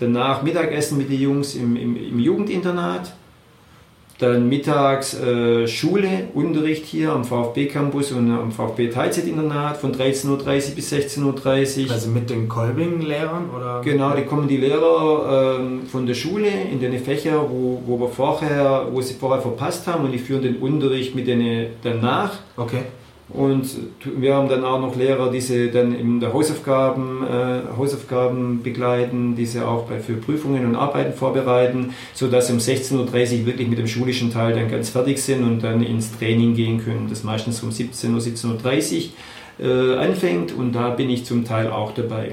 [0.01, 3.13] danach Mittagessen mit den Jungs im, im, im Jugendinternat
[4.23, 10.93] dann mittags äh, Schule, Unterricht hier am VfB-Campus und am VfB-Teilzeitinternat von 13.30 Uhr bis
[10.93, 11.93] 16.30 Uhr.
[11.93, 13.51] Also mit den Kolbing-Lehrern?
[13.55, 13.81] oder?
[13.83, 18.09] Genau, die kommen die Lehrer äh, von der Schule in den Fächer, wo, wo, wir
[18.09, 22.39] vorher, wo sie vorher verpasst haben und die führen den Unterricht mit denen danach.
[22.57, 22.83] Okay.
[23.29, 23.67] Und
[24.05, 29.37] wir haben dann auch noch Lehrer, die sie dann in der Hausaufgaben, äh, Hausaufgaben begleiten,
[29.37, 33.69] die sie auch bei, für Prüfungen und Arbeiten vorbereiten, sodass sie um 16.30 Uhr wirklich
[33.69, 37.25] mit dem schulischen Teil dann ganz fertig sind und dann ins Training gehen können, das
[37.25, 39.09] meistens um 17 Uhr, 17.30
[39.61, 42.33] Uhr äh, anfängt und da bin ich zum Teil auch dabei.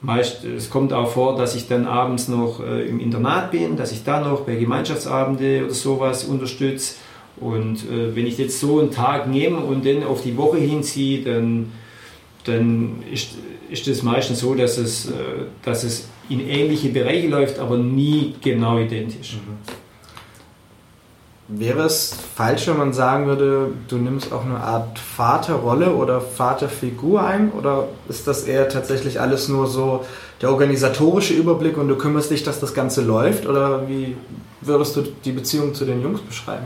[0.00, 3.90] Meist, es kommt auch vor, dass ich dann abends noch äh, im Internat bin, dass
[3.90, 6.96] ich da noch bei Gemeinschaftsabende oder sowas unterstütze
[7.40, 11.22] und äh, wenn ich jetzt so einen Tag nehme und den auf die Woche hinziehe,
[11.24, 11.72] dann,
[12.44, 13.30] dann ist,
[13.70, 15.12] ist es meistens so, dass es, äh,
[15.64, 19.34] dass es in ähnliche Bereiche läuft, aber nie genau identisch.
[19.34, 19.84] Mhm.
[21.46, 27.22] Wäre es falsch, wenn man sagen würde, du nimmst auch eine Art Vaterrolle oder Vaterfigur
[27.22, 27.52] ein?
[27.52, 30.06] Oder ist das eher tatsächlich alles nur so
[30.40, 33.46] der organisatorische Überblick und du kümmerst dich, dass das Ganze läuft?
[33.46, 34.16] Oder wie
[34.62, 36.64] würdest du die Beziehung zu den Jungs beschreiben?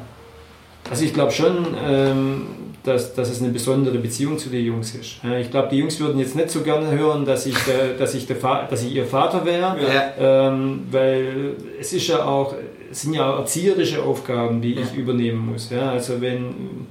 [0.90, 2.47] Also ich glaube schon, ähm,
[2.82, 5.20] dass, dass es eine besondere Beziehung zu den Jungs ist.
[5.40, 8.27] Ich glaube, die Jungs würden jetzt nicht so gerne hören, dass ich, der, dass ich,
[8.27, 8.36] der
[8.69, 10.48] dass ich ihr Vater wäre, ja.
[10.48, 12.55] ähm, weil es ist ja auch,
[12.90, 14.82] es sind ja erzieherische Aufgaben, die ja.
[14.82, 15.70] ich übernehmen muss.
[15.70, 15.90] Ja?
[15.90, 16.86] Also wenn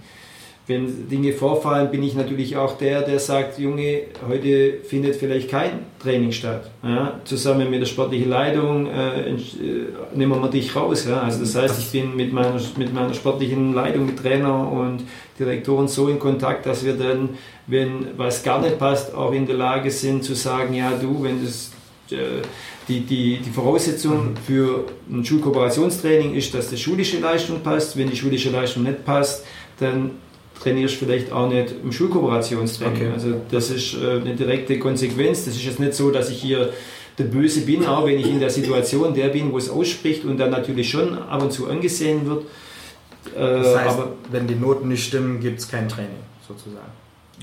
[0.67, 5.85] wenn Dinge vorfallen, bin ich natürlich auch der, der sagt, Junge, heute findet vielleicht kein
[5.97, 6.69] Training statt.
[6.83, 9.35] Ja, zusammen mit der sportlichen Leitung äh, äh,
[10.13, 11.07] nehmen wir dich raus.
[11.07, 11.21] Ja.
[11.21, 15.03] Also das heißt, ich bin mit meiner, mit meiner sportlichen Leitung, mit Trainer und
[15.39, 17.29] Direktoren so in Kontakt, dass wir dann,
[17.67, 21.45] wenn was gar nicht passt, auch in der Lage sind zu sagen, ja du, wenn
[21.45, 21.71] das
[22.11, 22.41] äh,
[22.89, 27.97] die, die, die Voraussetzung für ein Schulkooperationstraining ist, dass die schulische Leistung passt.
[27.97, 29.45] Wenn die schulische Leistung nicht passt,
[29.79, 30.11] dann
[30.59, 32.95] trainierst vielleicht auch nicht im Schulkooperationstraining.
[32.95, 33.11] Okay.
[33.13, 35.45] Also das ist äh, eine direkte Konsequenz.
[35.45, 36.73] Das ist jetzt nicht so, dass ich hier
[37.17, 40.37] der Böse bin, auch wenn ich in der Situation der bin, wo es ausspricht und
[40.37, 42.43] dann natürlich schon ab und zu angesehen wird.
[43.35, 46.91] Äh, das heißt, aber wenn die Noten nicht stimmen, gibt es kein Training sozusagen.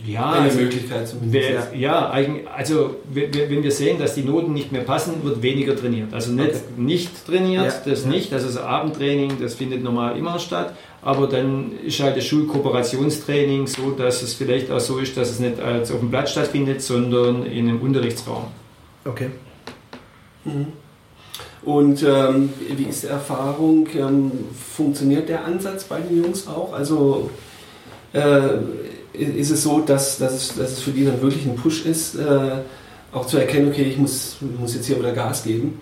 [0.05, 1.15] Ja, eine also, Möglichkeit.
[1.21, 2.13] Wer, ja,
[2.57, 6.13] also wenn wir sehen, dass die Noten nicht mehr passen, wird weniger trainiert.
[6.13, 6.63] Also nicht, okay.
[6.77, 7.91] nicht trainiert, ja.
[7.91, 8.33] das nicht.
[8.33, 10.75] Also das Abendtraining, das findet normal immer statt.
[11.05, 15.39] Aber dann ist halt das Schulkooperationstraining so, dass es vielleicht auch so ist, dass es
[15.39, 18.47] nicht als auf dem Platz stattfindet, sondern in einem Unterrichtsraum.
[19.05, 19.29] Okay.
[20.47, 20.69] Mhm.
[21.63, 23.87] Und ähm, wie ist die Erfahrung?
[23.95, 24.33] Ähm,
[24.75, 26.73] funktioniert der Ansatz bei den Jungs auch?
[26.73, 27.31] Also
[28.15, 28.59] äh,
[29.13, 32.15] ist es so, dass, dass, es, dass es für die dann wirklich ein Push ist,
[32.15, 32.63] äh,
[33.13, 35.81] auch zu erkennen, okay, ich muss, muss jetzt hier wieder Gas geben?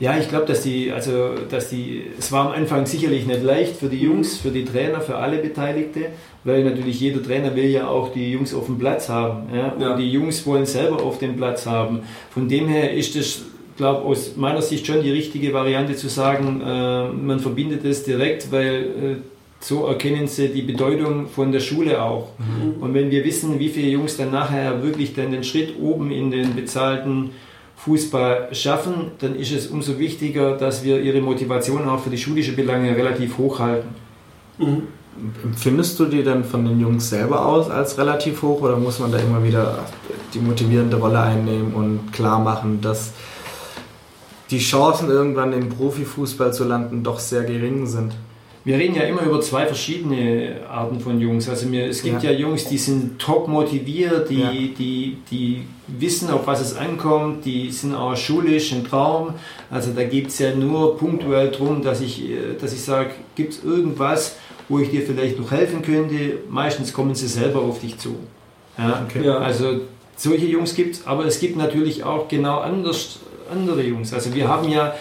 [0.00, 3.76] Ja, ich glaube, dass die, also, dass die, es war am Anfang sicherlich nicht leicht
[3.76, 6.06] für die Jungs, für die Trainer, für alle Beteiligte,
[6.42, 9.54] weil natürlich jeder Trainer will ja auch die Jungs auf dem Platz haben.
[9.54, 9.72] Ja?
[9.72, 9.96] Und ja.
[9.96, 12.00] die Jungs wollen selber auf dem Platz haben.
[12.30, 13.42] Von dem her ist es,
[13.76, 18.50] glaube aus meiner Sicht schon die richtige Variante zu sagen, äh, man verbindet es direkt,
[18.50, 19.16] weil äh,
[19.60, 22.30] so erkennen sie die Bedeutung von der Schule auch.
[22.38, 22.82] Mhm.
[22.82, 26.30] Und wenn wir wissen, wie viele Jungs dann nachher wirklich dann den Schritt oben in
[26.30, 27.32] den bezahlten
[27.84, 32.52] Fußball schaffen, dann ist es umso wichtiger, dass wir ihre Motivation auch für die schulische
[32.52, 33.88] Belange relativ hoch halten.
[34.58, 34.82] Mhm.
[35.42, 39.10] Empfindest du die dann von den Jungs selber aus als relativ hoch oder muss man
[39.10, 39.84] da immer wieder
[40.34, 43.12] die motivierende Rolle einnehmen und klar machen, dass
[44.50, 48.14] die Chancen irgendwann im Profifußball zu landen doch sehr gering sind?
[48.70, 51.48] Wir reden ja immer über zwei verschiedene Arten von Jungs.
[51.48, 52.30] Also mir, es gibt ja.
[52.30, 54.52] ja Jungs, die sind top motiviert, die, ja.
[54.52, 59.34] die, die wissen, auf was es ankommt, die sind auch schulisch ein Traum.
[59.70, 62.22] Also da geht es ja nur punktuell darum, dass ich,
[62.60, 64.36] dass ich sage, gibt es irgendwas,
[64.68, 66.38] wo ich dir vielleicht noch helfen könnte.
[66.48, 68.14] Meistens kommen sie selber auf dich zu.
[68.78, 69.04] Ja?
[69.08, 69.28] Okay.
[69.30, 69.80] Also
[70.14, 73.18] solche Jungs gibt es, aber es gibt natürlich auch genau anders
[73.50, 74.14] andere Jungs.
[74.14, 74.94] Also wir haben ja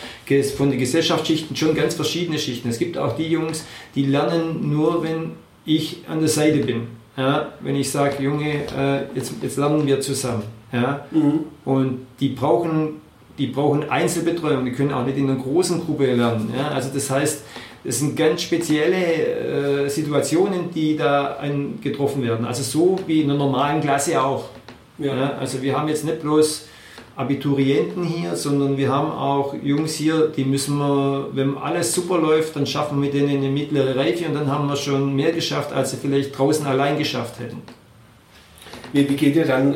[0.56, 2.70] von den Gesellschaftsschichten schon ganz verschiedene Schichten.
[2.70, 3.66] Es gibt auch die Jungs,
[3.96, 5.32] die lernen nur, wenn
[5.66, 6.88] ich an der Seite bin.
[7.18, 10.44] Ja, wenn ich sage, Junge, äh, jetzt, jetzt lernen wir zusammen.
[10.72, 11.46] Ja, mhm.
[11.66, 13.02] Und die brauchen,
[13.38, 16.54] die brauchen Einzelbetreuung, die können auch nicht in einer großen Gruppe lernen.
[16.56, 17.44] Ja, also das heißt,
[17.84, 21.40] es sind ganz spezielle äh, Situationen, die da
[21.82, 22.46] getroffen werden.
[22.46, 24.46] Also so wie in einer normalen Klasse auch.
[24.98, 25.16] Ja.
[25.16, 25.34] ja.
[25.40, 26.68] also wir haben jetzt nicht bloß
[27.20, 32.56] Abiturienten hier, sondern wir haben auch Jungs hier, die müssen wir, wenn alles super läuft,
[32.56, 35.92] dann schaffen wir denen eine mittlere Reife und dann haben wir schon mehr geschafft, als
[35.92, 37.62] sie vielleicht draußen allein geschafft hätten.
[38.94, 39.76] Wie, geht ihr dann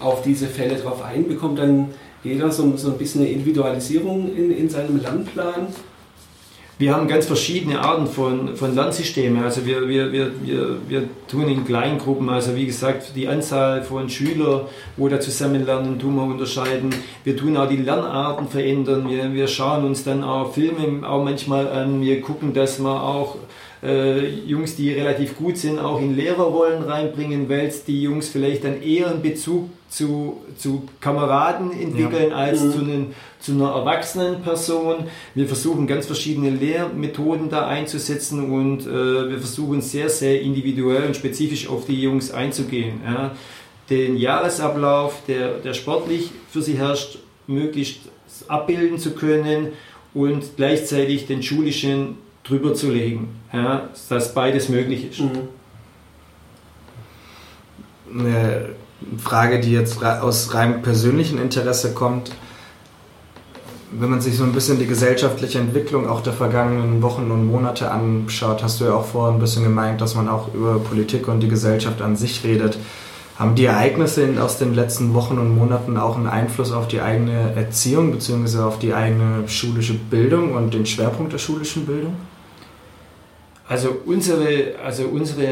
[0.00, 1.26] auf diese Fälle drauf ein?
[1.26, 5.68] Bekommt dann jeder so, so ein bisschen eine Individualisierung in, in seinem Lernplan?
[6.78, 9.42] Wir haben ganz verschiedene Arten von, von Lernsystemen.
[9.42, 14.10] Also wir, wir, wir, wir, wir tun in Kleingruppen, also wie gesagt, die Anzahl von
[14.10, 14.66] Schülern,
[14.98, 16.94] wo da zusammen lernen, tun wir unterscheiden.
[17.24, 19.08] Wir tun auch die Lernarten verändern.
[19.08, 22.02] Wir, wir schauen uns dann auch Filme auch manchmal an.
[22.02, 23.36] Wir gucken, dass wir auch
[23.82, 28.82] äh, Jungs, die relativ gut sind, auch in Lehrerrollen reinbringen, weil die Jungs vielleicht dann
[28.82, 32.36] eher einen Bezug zu, zu Kameraden entwickeln ja.
[32.36, 32.72] als mhm.
[32.72, 35.06] zu, einen, zu einer erwachsenen Person.
[35.34, 41.16] Wir versuchen ganz verschiedene Lehrmethoden da einzusetzen und äh, wir versuchen sehr, sehr individuell und
[41.16, 43.00] spezifisch auf die Jungs einzugehen.
[43.04, 43.32] Ja.
[43.88, 48.00] Den Jahresablauf, der, der sportlich für sie herrscht, möglichst
[48.48, 49.68] abbilden zu können
[50.12, 55.20] und gleichzeitig den schulischen drüber zu legen, ja, dass beides möglich ist.
[55.20, 55.48] Mhm.
[59.18, 62.32] Frage, die jetzt aus rein persönlichem Interesse kommt.
[63.92, 67.90] Wenn man sich so ein bisschen die gesellschaftliche Entwicklung auch der vergangenen Wochen und Monate
[67.90, 71.40] anschaut, hast du ja auch vorhin ein bisschen gemeint, dass man auch über Politik und
[71.40, 72.78] die Gesellschaft an sich redet.
[73.38, 77.52] Haben die Ereignisse aus den letzten Wochen und Monaten auch einen Einfluss auf die eigene
[77.54, 78.60] Erziehung bzw.
[78.60, 82.16] auf die eigene schulische Bildung und den Schwerpunkt der schulischen Bildung?
[83.68, 85.48] Also unsere, also unsere,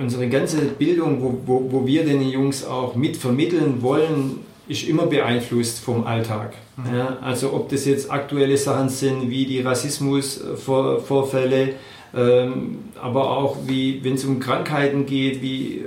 [0.00, 5.06] unsere ganze Bildung, wo, wo, wo wir den Jungs auch mit vermitteln wollen, ist immer
[5.06, 6.54] beeinflusst vom Alltag.
[6.76, 6.96] Mhm.
[6.96, 11.74] Ja, also ob das jetzt aktuelle Sachen sind wie die Rassismusvorfälle,
[12.16, 15.84] ähm, aber auch wie wenn es um Krankheiten geht, wie äh,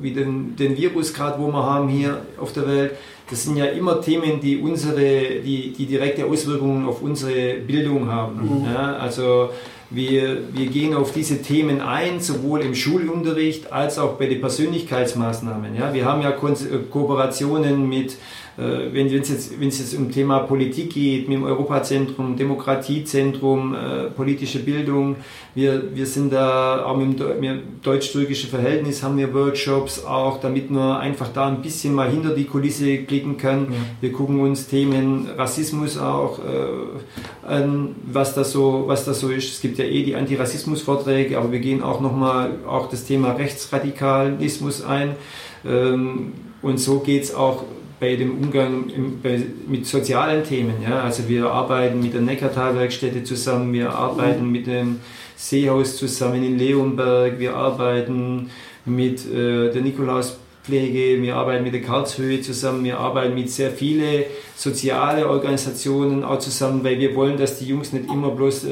[0.00, 2.92] wie den, den Virus gerade, wo wir haben hier auf der Welt,
[3.28, 8.40] das sind ja immer Themen, die unsere, die, die direkte Auswirkungen auf unsere Bildung haben.
[8.42, 8.64] Mhm.
[8.64, 9.50] Ja, also
[9.90, 15.74] wir, wir gehen auf diese Themen ein, sowohl im Schulunterricht als auch bei den Persönlichkeitsmaßnahmen.
[15.74, 16.54] Ja, wir haben ja Ko
[16.90, 18.16] Kooperationen mit
[18.60, 24.58] äh, wenn es jetzt, jetzt um Thema Politik geht, mit dem Europazentrum, Demokratiezentrum, äh, politische
[24.58, 25.16] Bildung,
[25.54, 31.00] wir, wir sind da auch mit dem deutsch-türkischen Verhältnis haben wir Workshops auch, damit man
[31.00, 33.72] einfach da ein bisschen mal hinter die Kulisse klicken kann.
[33.72, 33.78] Ja.
[34.02, 39.54] Wir gucken uns Themen Rassismus auch äh, an, was das so, was das so ist.
[39.54, 44.84] Es gibt ja eh die Antirassismus-Vorträge, aber wir gehen auch nochmal auch das Thema Rechtsradikalismus
[44.84, 45.16] ein.
[45.64, 46.32] Ähm,
[46.62, 47.64] und so geht es auch
[48.00, 50.82] bei dem Umgang im, bei, mit sozialen Themen.
[50.82, 51.02] Ja?
[51.02, 55.00] Also wir arbeiten mit der Neckartalwerkstätte zusammen, wir arbeiten mit dem
[55.36, 58.50] Seehaus zusammen in Leonberg, wir arbeiten
[58.86, 64.24] mit äh, der Nikolauspflege, wir arbeiten mit der Karlshöhe zusammen, wir arbeiten mit sehr vielen
[64.56, 68.70] sozialen Organisationen auch zusammen, weil wir wollen, dass die Jungs nicht immer bloß äh,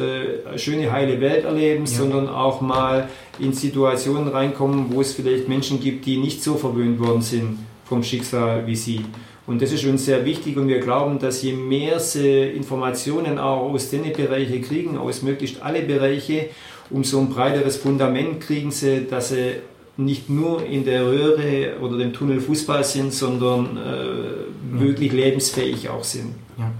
[0.48, 1.90] eine schöne, heile Welt erleben, ja.
[1.90, 6.98] sondern auch mal in Situationen reinkommen, wo es vielleicht Menschen gibt, die nicht so verwöhnt
[6.98, 9.04] worden sind vom Schicksal wie sie.
[9.46, 13.72] Und das ist uns sehr wichtig und wir glauben, dass je mehr sie Informationen auch
[13.72, 16.50] aus den Bereichen kriegen, aus möglichst alle Bereiche,
[16.90, 19.54] umso ein breiteres Fundament kriegen sie, dass sie
[19.96, 26.04] nicht nur in der Röhre oder dem Tunnel Fußball sind, sondern äh, wirklich lebensfähig auch
[26.04, 26.34] sind.
[26.58, 26.70] Ja.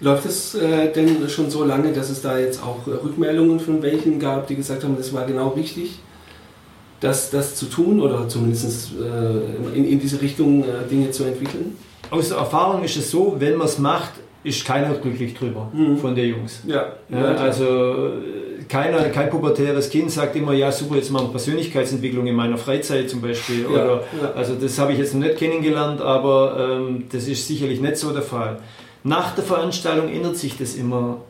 [0.00, 4.18] Läuft es äh, denn schon so lange, dass es da jetzt auch Rückmeldungen von welchen
[4.18, 5.98] gab, die gesagt haben, das war genau richtig?
[7.00, 11.76] Das, das zu tun oder zumindest äh, in, in diese Richtung äh, Dinge zu entwickeln?
[12.10, 14.12] Aus der Erfahrung ist es so, wenn man es macht,
[14.44, 15.98] ist keiner glücklich drüber mhm.
[15.98, 16.62] von den Jungs.
[16.66, 18.12] Ja, ja, also
[18.68, 23.10] keiner, kein pubertäres Kind sagt immer, ja super, jetzt machen wir Persönlichkeitsentwicklung in meiner Freizeit
[23.10, 23.62] zum Beispiel.
[23.62, 24.32] Ja, Oder, ja.
[24.34, 28.12] Also das habe ich jetzt noch nicht kennengelernt, aber ähm, das ist sicherlich nicht so
[28.12, 28.60] der Fall.
[29.04, 31.22] Nach der Veranstaltung ändert sich das immer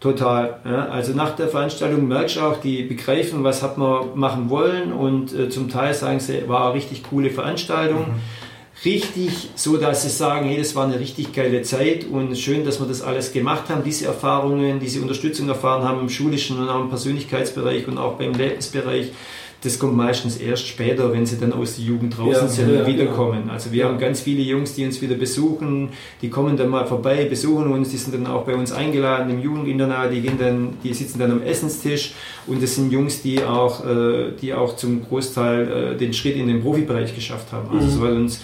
[0.00, 0.60] Total.
[0.64, 0.88] Ja.
[0.88, 5.32] Also nach der Veranstaltung merkst du auch, die begreifen, was hat man machen wollen und
[5.32, 8.00] äh, zum Teil sagen sie, war eine richtig coole Veranstaltung.
[8.00, 8.20] Mhm.
[8.84, 12.80] Richtig, so dass sie sagen, hey, das war eine richtig geile Zeit und schön, dass
[12.80, 16.80] wir das alles gemacht haben, diese Erfahrungen, diese Unterstützung erfahren haben im schulischen und auch
[16.80, 19.12] im Persönlichkeitsbereich und auch beim Lebensbereich
[19.64, 22.78] das kommt meistens erst später, wenn sie dann aus der Jugend draußen ja, sind und
[22.80, 23.42] ja, wiederkommen.
[23.42, 23.54] Genau.
[23.54, 25.88] Also wir haben ganz viele Jungs, die uns wieder besuchen,
[26.20, 29.40] die kommen dann mal vorbei, besuchen uns, die sind dann auch bei uns eingeladen im
[29.40, 32.12] Jugendinternat, die, gehen dann, die sitzen dann am Essenstisch
[32.46, 36.46] und das sind Jungs, die auch, äh, die auch zum Großteil äh, den Schritt in
[36.46, 37.74] den Profibereich geschafft haben.
[37.74, 38.02] Also mhm.
[38.02, 38.40] war uns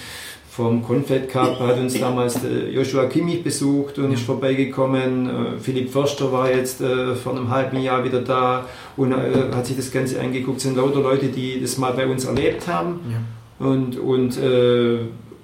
[0.60, 5.28] vom Confed Cup hat uns damals äh, Joshua Kimmich besucht und ist vorbeigekommen.
[5.28, 8.66] Äh, Philipp Förster war jetzt äh, vor einem halben Jahr wieder da
[8.98, 10.58] und hat sich das Ganze angeguckt.
[10.58, 13.66] Es sind lauter Leute, die das mal bei uns erlebt haben ja.
[13.66, 14.38] und, und,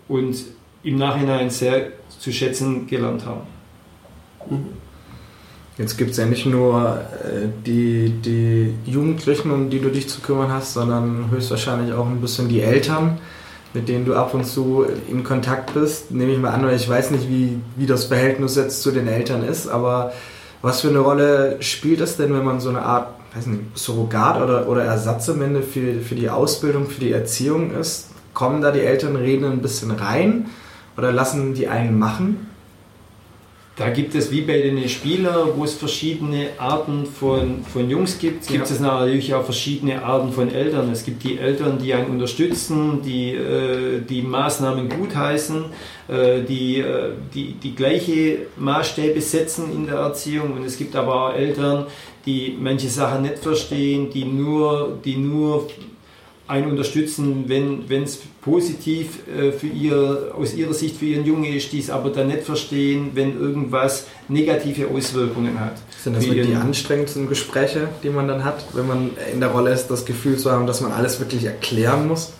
[0.08, 0.36] und
[0.82, 3.40] im Nachhinein sehr zu schätzen gelernt haben.
[4.50, 4.66] Mhm.
[5.78, 7.00] Jetzt gibt es ja nicht nur
[7.64, 12.48] die, die Jugendlichen, um die du dich zu kümmern hast, sondern höchstwahrscheinlich auch ein bisschen
[12.48, 13.18] die Eltern
[13.76, 16.10] mit denen du ab und zu in Kontakt bist.
[16.10, 19.44] Nehme ich mal an, ich weiß nicht, wie, wie das Verhältnis jetzt zu den Eltern
[19.44, 20.12] ist, aber
[20.62, 24.40] was für eine Rolle spielt das denn, wenn man so eine Art weiß nicht, Surrogat
[24.40, 28.08] oder, oder Ersatz am Ende für, für die Ausbildung, für die Erziehung ist?
[28.32, 30.46] Kommen da die Eltern, reden ein bisschen rein
[30.96, 32.48] oder lassen die einen machen?
[33.76, 38.46] Da gibt es wie bei den Spielern, wo es verschiedene Arten von, von Jungs gibt,
[38.46, 38.74] gibt ja.
[38.74, 40.90] es natürlich auch verschiedene Arten von Eltern.
[40.90, 45.66] Es gibt die Eltern, die einen unterstützen, die äh, die Maßnahmen gutheißen,
[46.08, 50.54] äh, die, äh, die die gleiche Maßstäbe setzen in der Erziehung.
[50.54, 51.84] Und es gibt aber auch Eltern,
[52.24, 55.68] die manche Sachen nicht verstehen, die nur, die nur
[56.48, 61.72] einen unterstützen, wenn es positiv äh, für ihr, aus ihrer Sicht für ihren Junge ist,
[61.72, 65.74] die es aber dann nicht verstehen, wenn irgendwas negative Auswirkungen hat.
[66.02, 69.72] Sind das mit die anstrengendsten Gespräche, die man dann hat, wenn man in der Rolle
[69.72, 72.32] ist, das Gefühl zu haben, dass man alles wirklich erklären muss?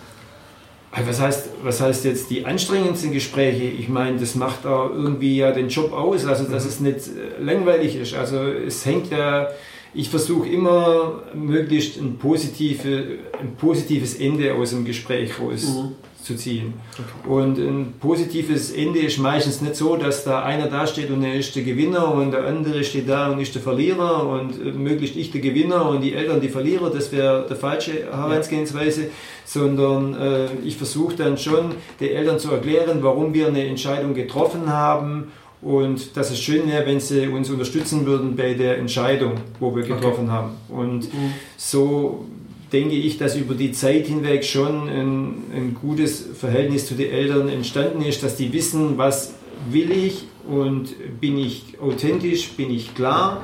[1.04, 3.64] Was heißt, was heißt jetzt die anstrengendsten Gespräche?
[3.64, 6.70] Ich meine, das macht auch irgendwie ja den Job aus, also dass mhm.
[6.70, 8.14] es nicht äh, langweilig ist.
[8.14, 9.48] Also es hängt ja,
[9.96, 15.74] ich versuche immer möglichst ein, positive, ein positives Ende aus dem Gespräch raus.
[15.74, 15.94] Mhm
[16.26, 16.74] zu ziehen.
[16.92, 17.28] Okay.
[17.32, 21.34] Und ein positives Ende ist meistens nicht so, dass da einer da steht und er
[21.34, 25.16] ist der Gewinner und der andere steht da und ist der Verlierer und äh, möglichst
[25.16, 26.90] ich der Gewinner und die Eltern die Verlierer.
[26.90, 29.08] Das wäre der falsche Herangehensweise, ja.
[29.44, 34.68] sondern äh, ich versuche dann schon den Eltern zu erklären, warum wir eine Entscheidung getroffen
[34.68, 35.30] haben
[35.62, 39.82] und dass es schön wäre, wenn sie uns unterstützen würden bei der Entscheidung, wo wir
[39.82, 40.32] getroffen okay.
[40.32, 40.50] haben.
[40.68, 41.32] Und mhm.
[41.56, 42.26] so
[42.72, 47.48] denke ich, dass über die Zeit hinweg schon ein, ein gutes Verhältnis zu den Eltern
[47.48, 49.34] entstanden ist, dass die wissen, was
[49.70, 53.42] will ich und bin ich authentisch, bin ich klar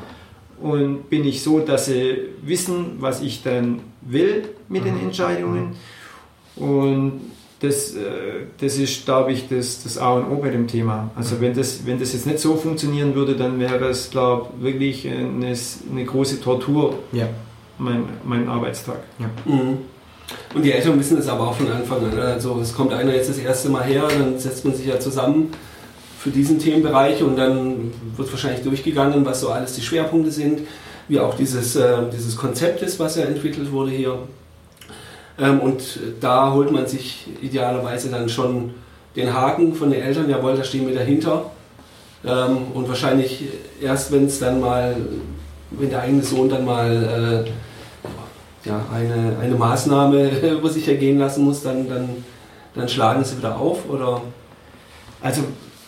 [0.60, 5.06] und bin ich so, dass sie wissen, was ich dann will mit den mhm.
[5.06, 5.76] Entscheidungen.
[6.56, 7.31] Und
[7.62, 8.00] das, äh,
[8.60, 11.10] das ist, glaube ich, das, das A und O bei dem Thema.
[11.14, 14.64] Also wenn das, wenn das jetzt nicht so funktionieren würde, dann wäre es, glaube ich,
[14.64, 15.54] wirklich eine,
[15.90, 16.98] eine große Tortur.
[17.12, 17.28] Ja
[17.82, 18.98] mein, mein Arbeitstag.
[19.18, 19.26] Ja.
[19.44, 19.78] Mhm.
[20.54, 22.18] Und die Eltern wissen es aber auch von Anfang an.
[22.18, 25.52] Also es kommt einer jetzt das erste Mal her, dann setzt man sich ja zusammen
[26.18, 30.60] für diesen Themenbereich und dann wird wahrscheinlich durchgegangen, was so alles die Schwerpunkte sind,
[31.08, 34.18] wie auch dieses, äh, dieses Konzept ist, was ja entwickelt wurde hier.
[35.42, 38.74] Ähm, und da holt man sich idealerweise dann schon
[39.16, 41.50] den Haken von den Eltern, jawohl, da stehen wir dahinter.
[42.24, 43.44] Ähm, und wahrscheinlich
[43.80, 44.96] erst, wenn es dann mal
[45.78, 47.44] wenn der eigene Sohn dann mal
[48.66, 52.24] äh, ja, eine, eine Maßnahme über sich ergehen lassen muss, dann, dann,
[52.74, 53.88] dann schlagen sie wieder auf?
[53.88, 54.22] Oder?
[55.20, 55.42] Also,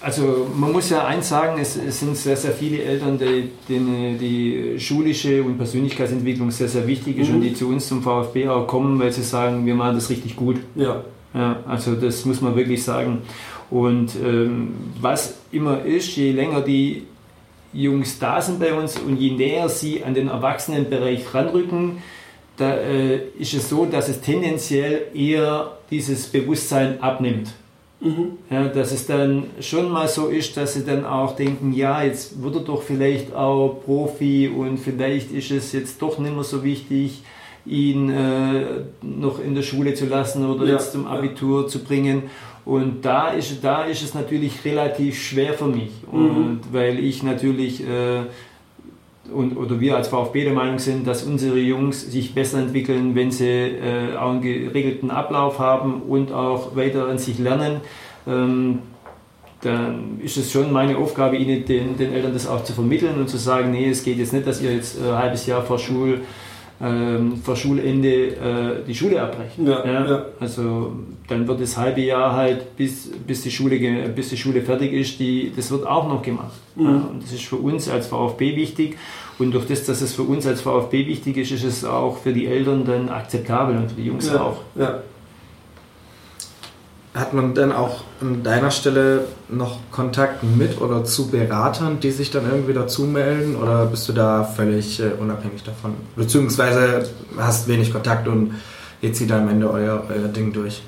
[0.05, 4.19] also man muss ja eins sagen, es, es sind sehr, sehr viele Eltern, die, denen
[4.19, 7.37] die schulische und Persönlichkeitsentwicklung sehr, sehr wichtig ist mhm.
[7.37, 10.37] und die zu uns zum VfB auch kommen, weil sie sagen, wir machen das richtig
[10.37, 10.57] gut.
[10.75, 11.03] Ja.
[11.33, 13.23] ja also das muss man wirklich sagen.
[13.71, 17.05] Und ähm, was immer ist, je länger die
[17.73, 22.03] Jungs da sind bei uns und je näher sie an den Erwachsenenbereich ranrücken,
[22.57, 27.53] da äh, ist es so, dass es tendenziell eher dieses Bewusstsein abnimmt.
[28.05, 28.33] Mhm.
[28.51, 32.43] Ja, dass es dann schon mal so ist, dass sie dann auch denken, ja, jetzt
[32.43, 36.63] wird er doch vielleicht auch Profi und vielleicht ist es jetzt doch nicht mehr so
[36.63, 37.23] wichtig,
[37.65, 41.69] ihn äh, noch in der Schule zu lassen oder ja, jetzt zum Abitur ja.
[41.69, 42.25] zu bringen.
[42.67, 46.61] Und da ist, da ist es natürlich relativ schwer für mich, mhm.
[46.73, 48.25] weil ich natürlich äh,
[49.33, 53.31] und, oder wir als VfB der Meinung sind, dass unsere Jungs sich besser entwickeln, wenn
[53.31, 57.81] sie äh, auch einen geregelten Ablauf haben und auch weiter an sich lernen.
[58.27, 58.81] Ähm,
[59.63, 63.29] dann ist es schon meine Aufgabe, ihnen den, den Eltern das auch zu vermitteln und
[63.29, 65.79] zu sagen, nee, es geht jetzt nicht, dass ihr jetzt äh, ein halbes Jahr vor
[65.79, 66.21] Schul
[66.81, 69.67] ähm, vor Schulende äh, die Schule abbrechen.
[69.67, 70.07] Ja, ja?
[70.07, 70.25] Ja.
[70.41, 70.93] Also
[71.29, 73.79] dann wird das halbe Jahr halt, bis, bis, die, Schule,
[74.09, 76.61] bis die Schule fertig ist, die, das wird auch noch gemacht.
[76.75, 76.87] Mhm.
[76.87, 78.97] Und das ist für uns als VfB wichtig.
[79.39, 82.33] Und durch das, dass es für uns als VfB wichtig ist, ist es auch für
[82.33, 84.59] die Eltern dann akzeptabel und für die Jungs auch.
[84.75, 85.03] Ja.
[87.15, 92.33] Hat man denn auch an deiner Stelle noch Kontakt mit oder zu Beratern, die sich
[92.33, 93.55] dann irgendwie dazu melden?
[93.55, 95.95] Oder bist du da völlig äh, unabhängig davon?
[96.17, 97.09] Beziehungsweise
[97.39, 98.55] hast wenig Kontakt und
[99.01, 100.83] ihr zieht am Ende euer, euer Ding durch?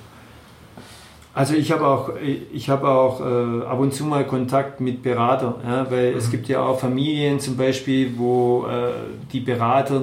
[1.33, 2.13] Also ich habe auch,
[2.53, 6.19] ich habe auch äh, ab und zu mal Kontakt mit Beratern, ja, weil mhm.
[6.19, 8.93] es gibt ja auch Familien zum Beispiel, wo äh,
[9.33, 10.01] die Berater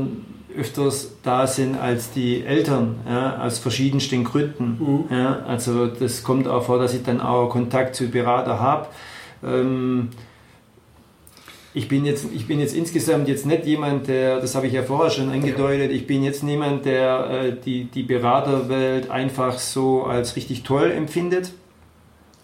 [0.57, 4.77] öfters da sind als die Eltern, ja, aus verschiedensten Gründen.
[5.09, 5.15] Mhm.
[5.15, 8.87] Ja, also das kommt auch vor, dass ich dann auch Kontakt zu Berater habe.
[9.43, 10.09] Ähm,
[11.75, 14.83] ich bin, jetzt, ich bin jetzt insgesamt jetzt nicht jemand, der, das habe ich ja
[14.83, 20.35] vorher schon angedeutet, ich bin jetzt niemand, der äh, die, die Beraterwelt einfach so als
[20.35, 21.51] richtig toll empfindet.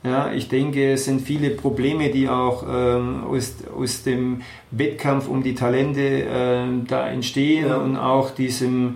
[0.04, 5.44] Ja, ich denke, es sind viele Probleme, die auch ähm, aus, aus dem Wettkampf um
[5.44, 7.78] die Talente ähm, da entstehen ja.
[7.78, 8.96] und auch diesem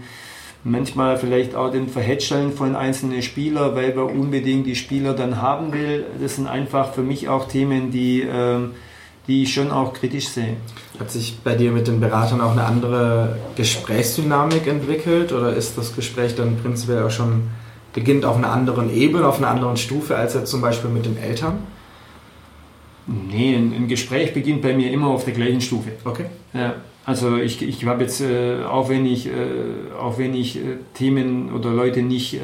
[0.63, 5.73] manchmal vielleicht auch den Verhätscheln von einzelnen Spielern, weil man unbedingt die Spieler dann haben
[5.73, 6.05] will.
[6.21, 8.71] Das sind einfach für mich auch Themen, die, ähm,
[9.27, 10.55] die ich schon auch kritisch sehe.
[10.99, 15.95] Hat sich bei dir mit den Beratern auch eine andere Gesprächsdynamik entwickelt oder ist das
[15.95, 17.49] Gespräch dann prinzipiell auch schon
[17.93, 21.17] beginnt auf einer anderen Ebene, auf einer anderen Stufe als jetzt zum Beispiel mit den
[21.17, 21.59] Eltern?
[23.05, 25.91] Nee, ein, Gespräch beginnt bei mir immer auf der gleichen Stufe.
[26.05, 26.25] Okay.
[26.53, 26.75] Ja,
[27.05, 29.31] also ich, ich habe jetzt, äh, auch wenn ich, äh,
[29.99, 32.39] auch wenn ich äh, Themen oder Leute nicht äh,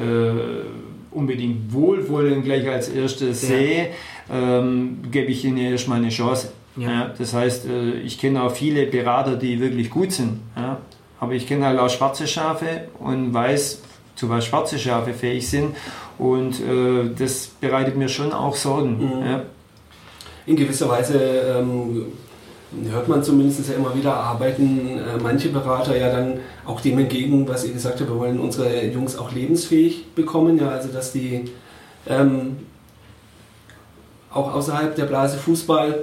[1.10, 3.48] unbedingt wohlwollend gleich als erstes ja.
[3.48, 3.86] sehe,
[4.30, 6.52] ähm, gebe ich ihnen erstmal eine Chance.
[6.76, 6.90] Ja.
[6.90, 10.40] ja das heißt, äh, ich kenne auch viele Berater, die wirklich gut sind.
[10.54, 10.78] Ja?
[11.20, 13.80] Aber ich kenne halt auch schwarze Schafe und weiß,
[14.20, 15.74] zu was schwarze Schafe fähig sind.
[16.18, 18.98] Und äh, das bereitet mir schon auch Sorgen.
[18.98, 19.26] Mhm.
[19.26, 19.42] Ja.
[20.46, 22.06] In gewisser Weise ähm,
[22.90, 27.48] hört man zumindest ja immer wieder, arbeiten äh, manche Berater ja dann auch dem entgegen,
[27.48, 31.46] was ihr gesagt habt, wir wollen unsere Jungs auch lebensfähig bekommen, ja, also dass die
[32.06, 32.58] ähm,
[34.30, 36.02] auch außerhalb der Blase Fußball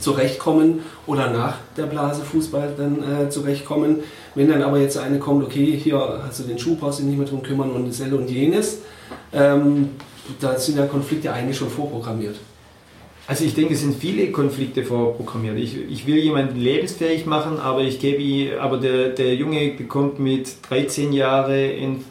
[0.00, 3.96] zurechtkommen oder nach der Blase Fußball dann äh, zurechtkommen.
[4.34, 7.18] Wenn dann aber jetzt eine kommt, okay, hier hast du den Schuh, brauchst du nicht
[7.18, 8.78] mehr drum kümmern und das und jenes,
[9.32, 9.90] ähm,
[10.40, 12.36] da sind ja Konflikte eigentlich schon vorprogrammiert.
[13.26, 15.58] Also ich denke, es sind viele Konflikte vorprogrammiert.
[15.58, 20.48] Ich, ich will jemanden lebensfähig machen, aber ich gebe, aber der, der Junge bekommt mit
[20.68, 22.04] 13 Jahren einen,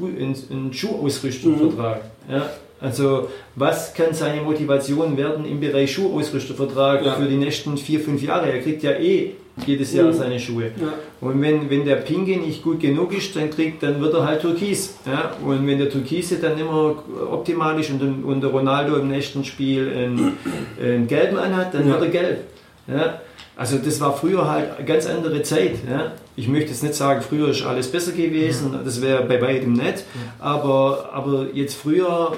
[0.51, 2.03] einen Schuhausrüstungsvertrag.
[2.27, 2.33] Mhm.
[2.33, 2.49] Ja,
[2.79, 7.13] also was kann seine Motivation werden im Bereich Schuhausrüstervertrag ja.
[7.13, 8.51] für die nächsten vier, fünf Jahre?
[8.51, 9.31] Er kriegt ja eh
[9.65, 10.13] jedes Jahr mhm.
[10.13, 10.65] seine Schuhe.
[10.79, 10.93] Ja.
[11.19, 14.41] Und wenn, wenn der Pinke nicht gut genug ist, dann kriegt, dann wird er halt
[14.41, 14.95] Türkis.
[15.05, 15.31] Ja?
[15.43, 16.95] Und wenn der Türkise dann immer
[17.31, 20.37] optimal ist und, und der Ronaldo im nächsten Spiel einen,
[20.79, 22.39] einen gelben anhat, dann wird er gelb.
[22.87, 23.21] Ja?
[23.57, 25.77] Also das war früher halt eine ganz andere Zeit.
[25.89, 26.11] Ja?
[26.35, 30.05] Ich möchte jetzt nicht sagen, früher ist alles besser gewesen, das wäre bei weitem nicht.
[30.39, 32.33] Aber, aber jetzt früher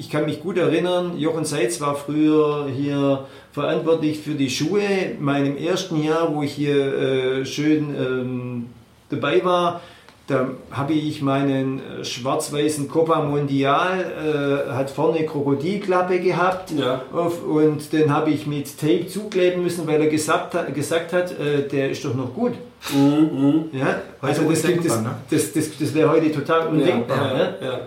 [0.00, 4.80] ich kann mich gut erinnern, Jochen Seitz war früher hier verantwortlich für die Schuhe.
[4.80, 8.66] In meinem ersten Jahr, wo ich hier äh, schön ähm,
[9.10, 9.82] dabei war,
[10.30, 17.02] da habe ich meinen äh, schwarz-weißen Copa Mondial, äh, hat vorne Krokodilklappe gehabt ja.
[17.12, 21.32] auf, und den habe ich mit Tape zukleben müssen, weil er gesagt hat, gesagt hat
[21.32, 22.52] äh, der ist doch noch gut.
[22.94, 23.64] Mhm, mhm.
[23.72, 27.36] ja, also das, das, das, das, das, das wäre heute total undenkbar.
[27.36, 27.80] Ja, ja,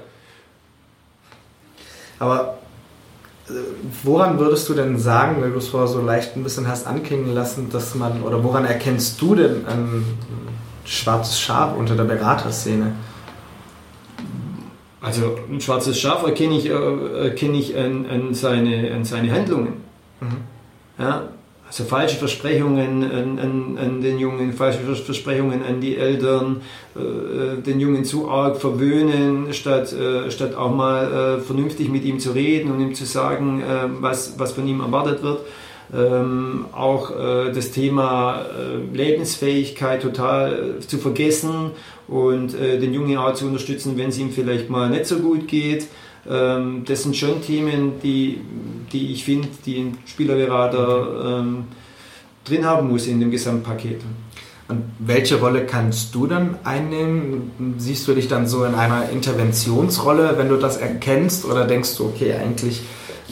[2.20, 2.58] aber
[3.48, 3.54] äh,
[4.04, 7.34] woran würdest du denn sagen, weil du es vorher so leicht ein bisschen hast anklingen
[7.34, 10.06] lassen, dass man, oder woran erkennst du denn ein
[10.86, 12.94] schwarzes Schaf unter der Beraterszene?
[15.02, 19.74] Also ein schwarzes Schaf erkenne ich, äh, erkenne ich an, an, seine, an seine Handlungen.
[20.22, 20.38] Mhm.
[20.98, 21.30] Ja,
[21.68, 26.62] also falsche Versprechungen an, an, an, den Jungen, falsche Versprechungen an die Eltern,
[26.96, 32.20] äh, den Jungen zu arg verwöhnen, statt, äh, statt auch mal äh, vernünftig mit ihm
[32.20, 35.40] zu reden und ihm zu sagen, äh, was, was von ihm erwartet wird.
[35.96, 41.72] Ähm, auch äh, das Thema äh, Lebensfähigkeit total zu vergessen
[42.08, 45.88] und den Jungen auch zu unterstützen, wenn es ihm vielleicht mal nicht so gut geht.
[46.30, 48.42] Ähm, das sind schon Themen, die,
[48.92, 51.66] die ich finde, die ein Spielerberater ähm,
[52.46, 54.02] drin haben muss in dem Gesamtpaket.
[54.70, 57.76] Und welche Rolle kannst du dann einnehmen?
[57.78, 61.46] Siehst du dich dann so in einer Interventionsrolle, wenn du das erkennst?
[61.46, 62.82] Oder denkst du, okay, eigentlich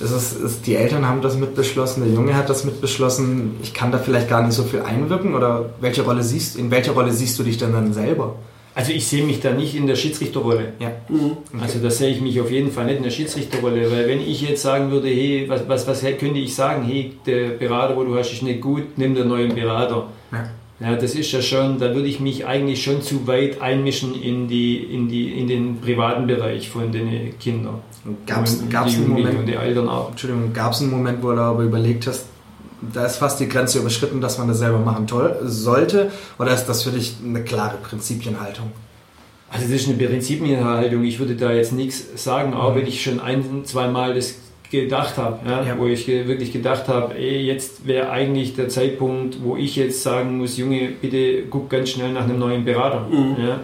[0.02, 3.98] es, ist, die Eltern haben das mitbeschlossen, der Junge hat das mitbeschlossen, ich kann da
[3.98, 5.36] vielleicht gar nicht so viel einwirken?
[5.36, 8.36] Oder welche Rolle siehst, in welcher Rolle siehst du dich denn dann selber?
[8.74, 10.74] Also ich sehe mich da nicht in der Schiedsrichterrolle.
[10.80, 10.92] Ja.
[11.10, 11.32] Mhm.
[11.54, 11.62] Okay.
[11.62, 14.42] Also da sehe ich mich auf jeden Fall nicht in der Schiedsrichterrolle, weil wenn ich
[14.42, 18.18] jetzt sagen würde, hey, was, was, was könnte ich sagen, hey, der Berater, wo du
[18.18, 20.08] hast, ist nicht gut, nimm den neuen Berater.
[20.32, 20.50] Ja.
[20.80, 24.48] Ja, das ist ja schon, da würde ich mich eigentlich schon zu weit einmischen in,
[24.48, 27.82] die, in, die, in den privaten Bereich von den Kindern.
[28.26, 29.50] Gab es einen Moment.
[29.50, 32.26] Entschuldigung, gab es einen Moment, wo du aber überlegt hast,
[32.94, 36.12] da ist fast die Grenze überschritten, dass man das selber machen toll, sollte?
[36.40, 38.72] Oder ist das für dich eine klare Prinzipienhaltung?
[39.52, 41.04] Also das ist eine Prinzipienhaltung.
[41.04, 42.80] Ich würde da jetzt nichts sagen, auch mhm.
[42.80, 44.36] wenn ich schon ein, zweimal das
[44.72, 45.78] gedacht habe, ja, ja.
[45.78, 50.38] wo ich wirklich gedacht habe, ey, jetzt wäre eigentlich der Zeitpunkt, wo ich jetzt sagen
[50.38, 53.02] muss, Junge, bitte guck ganz schnell nach einem neuen Berater.
[53.10, 53.36] Mhm.
[53.38, 53.60] Ja.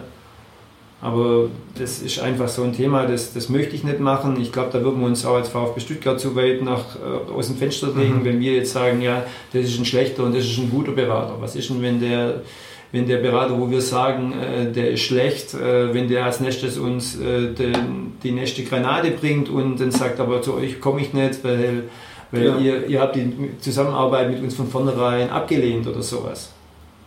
[1.00, 1.48] Aber
[1.78, 4.40] das ist einfach so ein Thema, das, das möchte ich nicht machen.
[4.40, 7.46] Ich glaube, da würden wir uns auch als VfB Stuttgart zu weit nach, äh, aus
[7.46, 8.24] dem Fenster legen, mhm.
[8.24, 11.36] wenn wir jetzt sagen, ja, das ist ein schlechter und das ist ein guter Berater.
[11.38, 12.42] Was ist denn, wenn der,
[12.90, 16.78] wenn der Berater, wo wir sagen, äh, der ist schlecht, äh, wenn der als nächstes
[16.78, 21.12] uns äh, den, die nächste Granate bringt und dann sagt, aber zu euch komme ich
[21.12, 21.84] nicht, weil,
[22.32, 22.58] weil ja.
[22.58, 26.50] ihr, ihr habt die Zusammenarbeit mit uns von vornherein abgelehnt oder sowas.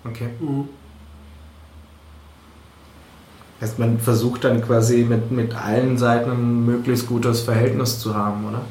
[0.05, 0.29] Okay.
[0.39, 0.69] Mhm.
[3.61, 8.45] Heißt, man versucht dann quasi mit, mit allen Seiten ein möglichst gutes Verhältnis zu haben,
[8.47, 8.61] oder?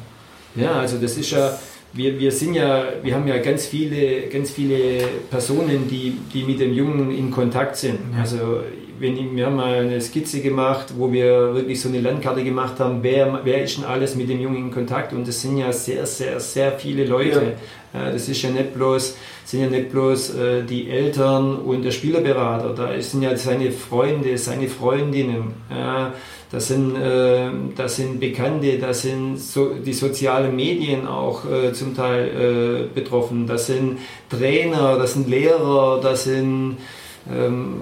[0.53, 1.57] Ja, also das ist ja,
[1.93, 6.59] wir, wir sind ja, wir haben ja ganz viele, ganz viele Personen, die, die mit
[6.59, 7.99] dem Jungen in Kontakt sind.
[8.13, 8.21] Ja.
[8.21, 8.61] Also
[8.99, 12.99] wenn, wir haben mal eine Skizze gemacht, wo wir wirklich so eine Landkarte gemacht haben,
[13.01, 16.05] wer, wer ist denn alles mit dem Jungen in Kontakt und das sind ja sehr,
[16.05, 17.53] sehr, sehr viele Leute.
[17.93, 18.11] Ja.
[18.11, 19.17] das ist ja nicht bloß
[19.51, 24.37] sind ja nicht bloß äh, die Eltern und der Spielerberater, da sind ja seine Freunde,
[24.37, 25.53] seine Freundinnen,
[26.51, 31.95] das sind, äh, das sind Bekannte, das sind so, die sozialen Medien auch äh, zum
[31.95, 33.99] Teil äh, betroffen, das sind
[34.29, 36.77] Trainer, das sind Lehrer, das sind
[37.29, 37.75] ähm,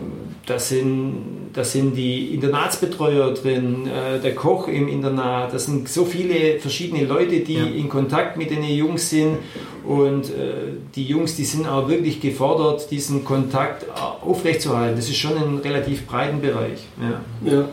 [0.46, 6.06] das sind, das sind die Internatsbetreuer drin, äh, der Koch im Internat, das sind so
[6.06, 7.66] viele verschiedene Leute, die ja.
[7.66, 9.38] in Kontakt mit den Jungs sind
[9.86, 13.86] und äh, die Jungs, die sind auch wirklich gefordert, diesen Kontakt
[14.22, 14.96] aufrechtzuerhalten.
[14.96, 16.80] Das ist schon ein relativ breiten Bereich.
[17.00, 17.52] Ja.
[17.52, 17.70] ja.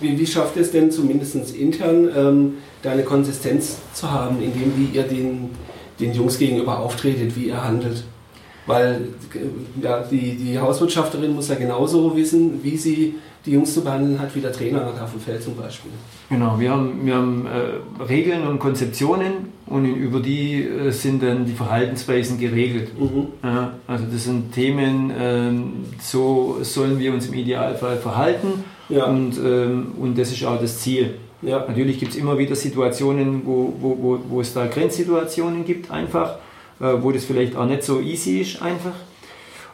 [0.00, 4.72] Wie, wie schafft es denn zumindest intern, ähm, da eine Konsistenz zu haben, in dem
[4.76, 5.50] wie ihr den,
[5.98, 8.04] den Jungs gegenüber auftretet, wie ihr handelt?
[8.66, 9.08] Weil
[9.82, 13.14] ja, die, die Hauswirtschafterin muss ja genauso wissen, wie sie
[13.46, 15.90] die Jungs zu behandeln hat, wie der Trainer auf dem Feld zum Beispiel.
[16.28, 21.46] Genau, wir haben, wir haben äh, Regeln und Konzeptionen und über die äh, sind dann
[21.46, 22.90] die Verhaltensweisen geregelt.
[22.98, 23.28] Mhm.
[23.42, 29.04] Ja, also das sind Themen, äh, so sollen wir uns im Idealfall verhalten ja.
[29.06, 31.14] und, ähm, und das ist auch das Ziel.
[31.42, 31.64] Ja.
[31.66, 36.38] Natürlich gibt es immer wieder Situationen, wo, wo, wo, wo es da Grenzsituationen gibt einfach
[36.80, 38.94] äh, wo das vielleicht auch nicht so easy ist einfach.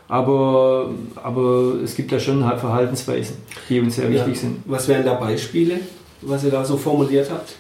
[0.09, 0.91] Aber,
[1.23, 3.37] aber es gibt ja schon halt Verhaltensweisen,
[3.69, 4.41] die uns sehr wichtig ja.
[4.41, 4.59] sind.
[4.67, 5.81] Was wären da Beispiele,
[6.21, 7.57] was ihr da so formuliert habt?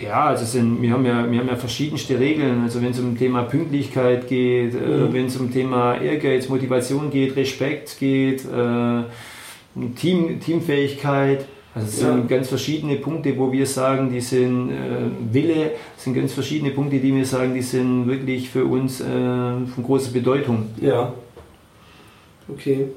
[0.00, 2.62] Ja, also sind, wir, haben ja, wir haben ja verschiedenste Regeln.
[2.62, 5.08] Also wenn es um Thema Pünktlichkeit geht, äh, mhm.
[5.08, 9.02] äh, wenn es um Thema Ehrgeiz, Motivation geht, Respekt geht, äh,
[9.96, 15.72] Team, Teamfähigkeit, also es sind ganz verschiedene Punkte, wo wir sagen, die sind äh, Wille,
[15.96, 19.84] es sind ganz verschiedene Punkte, die wir sagen, die sind wirklich für uns äh, von
[19.84, 20.70] großer Bedeutung.
[20.80, 21.12] Ja.
[22.48, 22.88] Okay.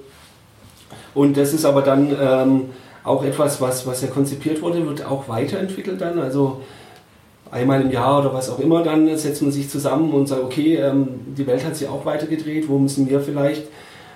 [1.14, 2.62] Und das ist aber dann ähm,
[3.04, 6.18] auch etwas, was, was ja konzipiert wurde, wird auch weiterentwickelt dann.
[6.18, 6.62] Also
[7.52, 10.78] einmal im Jahr oder was auch immer, dann setzt man sich zusammen und sagt, okay,
[10.78, 13.68] ähm, die Welt hat sich auch weitergedreht, wo müssen wir vielleicht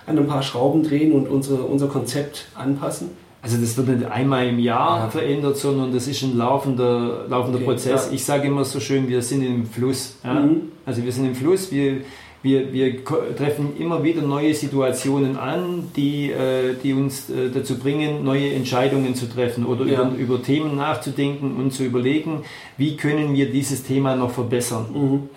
[0.07, 3.09] an ein paar Schrauben drehen und unsere, unser Konzept anpassen?
[3.41, 5.09] Also das wird nicht einmal im Jahr ja.
[5.09, 8.07] verändert, sondern das ist ein laufender, laufender okay, Prozess.
[8.07, 8.13] Ja.
[8.13, 10.17] Ich sage immer so schön, wir sind im Fluss.
[10.23, 10.33] Ja?
[10.33, 10.63] Mhm.
[10.85, 12.01] Also wir sind im Fluss, wir,
[12.41, 18.23] wir, wir treffen immer wieder neue Situationen an, die, äh, die uns äh, dazu bringen,
[18.23, 22.41] neue Entscheidungen zu treffen oder über, über Themen nachzudenken und zu überlegen,
[22.77, 24.85] wie können wir dieses Thema noch verbessern.
[24.93, 25.29] Mhm.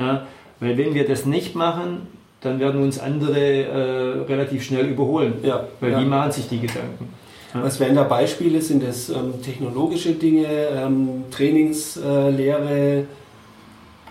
[0.58, 2.08] Weil wenn wir das nicht machen,
[2.40, 7.08] dann werden uns andere äh, relativ schnell überholen, ja, weil die machen sich die Gedanken.
[7.52, 8.62] Was wären da Beispiele?
[8.62, 13.06] Sind das ähm, technologische Dinge, ähm, Trainingslehre?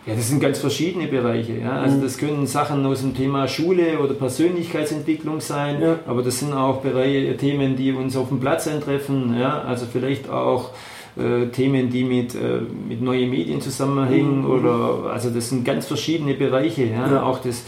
[0.09, 1.57] ja, das sind ganz verschiedene Bereiche.
[1.57, 1.81] Ja.
[1.81, 2.01] Also mhm.
[2.01, 5.99] das können Sachen aus dem Thema Schule oder Persönlichkeitsentwicklung sein, ja.
[6.07, 9.37] aber das sind auch Bereiche, Themen, die uns auf dem Platz eintreffen.
[9.39, 9.61] Ja.
[9.61, 10.71] Also vielleicht auch
[11.17, 14.51] äh, Themen, die mit, äh, mit neuen Medien zusammenhängen mhm.
[14.51, 16.85] oder also das sind ganz verschiedene Bereiche.
[16.85, 17.23] Ja.
[17.23, 17.63] Auch das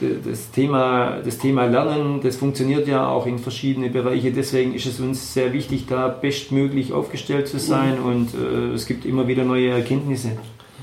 [0.00, 4.32] das Thema, das Thema Lernen, das funktioniert ja auch in verschiedene Bereiche.
[4.32, 8.06] Deswegen ist es uns sehr wichtig, da bestmöglich aufgestellt zu sein mhm.
[8.06, 10.32] und äh, es gibt immer wieder neue Erkenntnisse.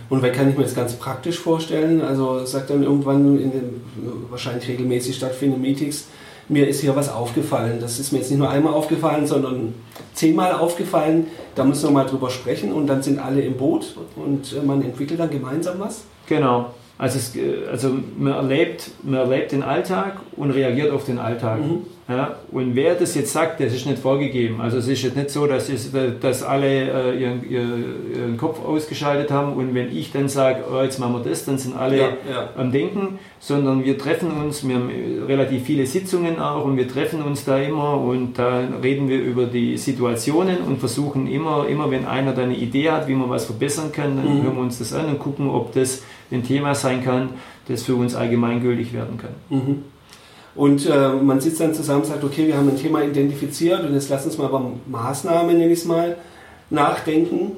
[0.09, 2.01] Und wer kann ich mir das ganz praktisch vorstellen?
[2.01, 3.81] Also sagt dann irgendwann in den
[4.29, 6.07] wahrscheinlich regelmäßig stattfindenden Meetings,
[6.49, 7.79] mir ist hier was aufgefallen.
[7.81, 9.73] Das ist mir jetzt nicht nur einmal aufgefallen, sondern
[10.13, 11.27] zehnmal aufgefallen.
[11.55, 14.81] Da müssen wir mal drüber sprechen und dann sind alle im Boot und äh, man
[14.81, 16.03] entwickelt dann gemeinsam was.
[16.27, 16.71] Genau.
[16.97, 17.33] Also, es,
[17.71, 21.59] also man, erlebt, man erlebt den Alltag und reagiert auf den Alltag.
[21.59, 21.85] Mhm.
[22.09, 24.61] Ja, und wer das jetzt sagt, das ist nicht vorgegeben.
[24.61, 25.91] Also es ist jetzt nicht so, dass, es,
[26.21, 30.99] dass alle äh, ihren, ihren, Kopf ausgeschaltet haben und wenn ich dann sage, oh, jetzt
[30.99, 32.49] machen wir das, dann sind alle ja, ja.
[32.55, 34.89] am Denken, sondern wir treffen uns, wir haben
[35.27, 39.45] relativ viele Sitzungen auch und wir treffen uns da immer und da reden wir über
[39.45, 43.45] die Situationen und versuchen immer, immer wenn einer da eine Idee hat, wie man was
[43.45, 44.43] verbessern kann, dann mhm.
[44.43, 47.29] hören wir uns das an und gucken, ob das ein Thema sein kann,
[47.67, 49.31] das für uns allgemeingültig werden kann.
[49.49, 49.83] Mhm.
[50.55, 53.93] Und äh, man sitzt dann zusammen und sagt, okay, wir haben ein Thema identifiziert und
[53.93, 56.17] jetzt lass uns mal über Maßnahmen, nenne ich es mal,
[56.69, 57.51] nachdenken.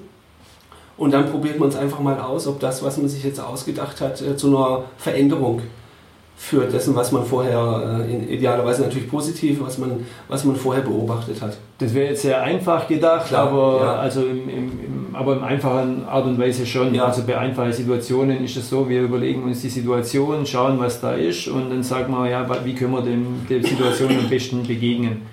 [0.97, 4.01] Und dann probiert man es einfach mal aus, ob das, was man sich jetzt ausgedacht
[4.01, 5.61] hat, äh, zu einer Veränderung
[6.35, 11.41] für dessen, was man vorher, äh, idealerweise natürlich positiv, was man, was man vorher beobachtet
[11.41, 11.57] hat.
[11.77, 13.95] Das wäre jetzt sehr einfach gedacht, Klar, aber, ja.
[13.95, 16.95] also im, im, im, aber im einfachen Art und Weise schon.
[16.95, 17.07] Ja.
[17.07, 21.11] Also bei einfachen Situationen ist es so, wir überlegen uns die Situation, schauen, was da
[21.11, 25.23] ist und dann sagen wir, ja, wie können wir dem, der Situation am besten begegnen.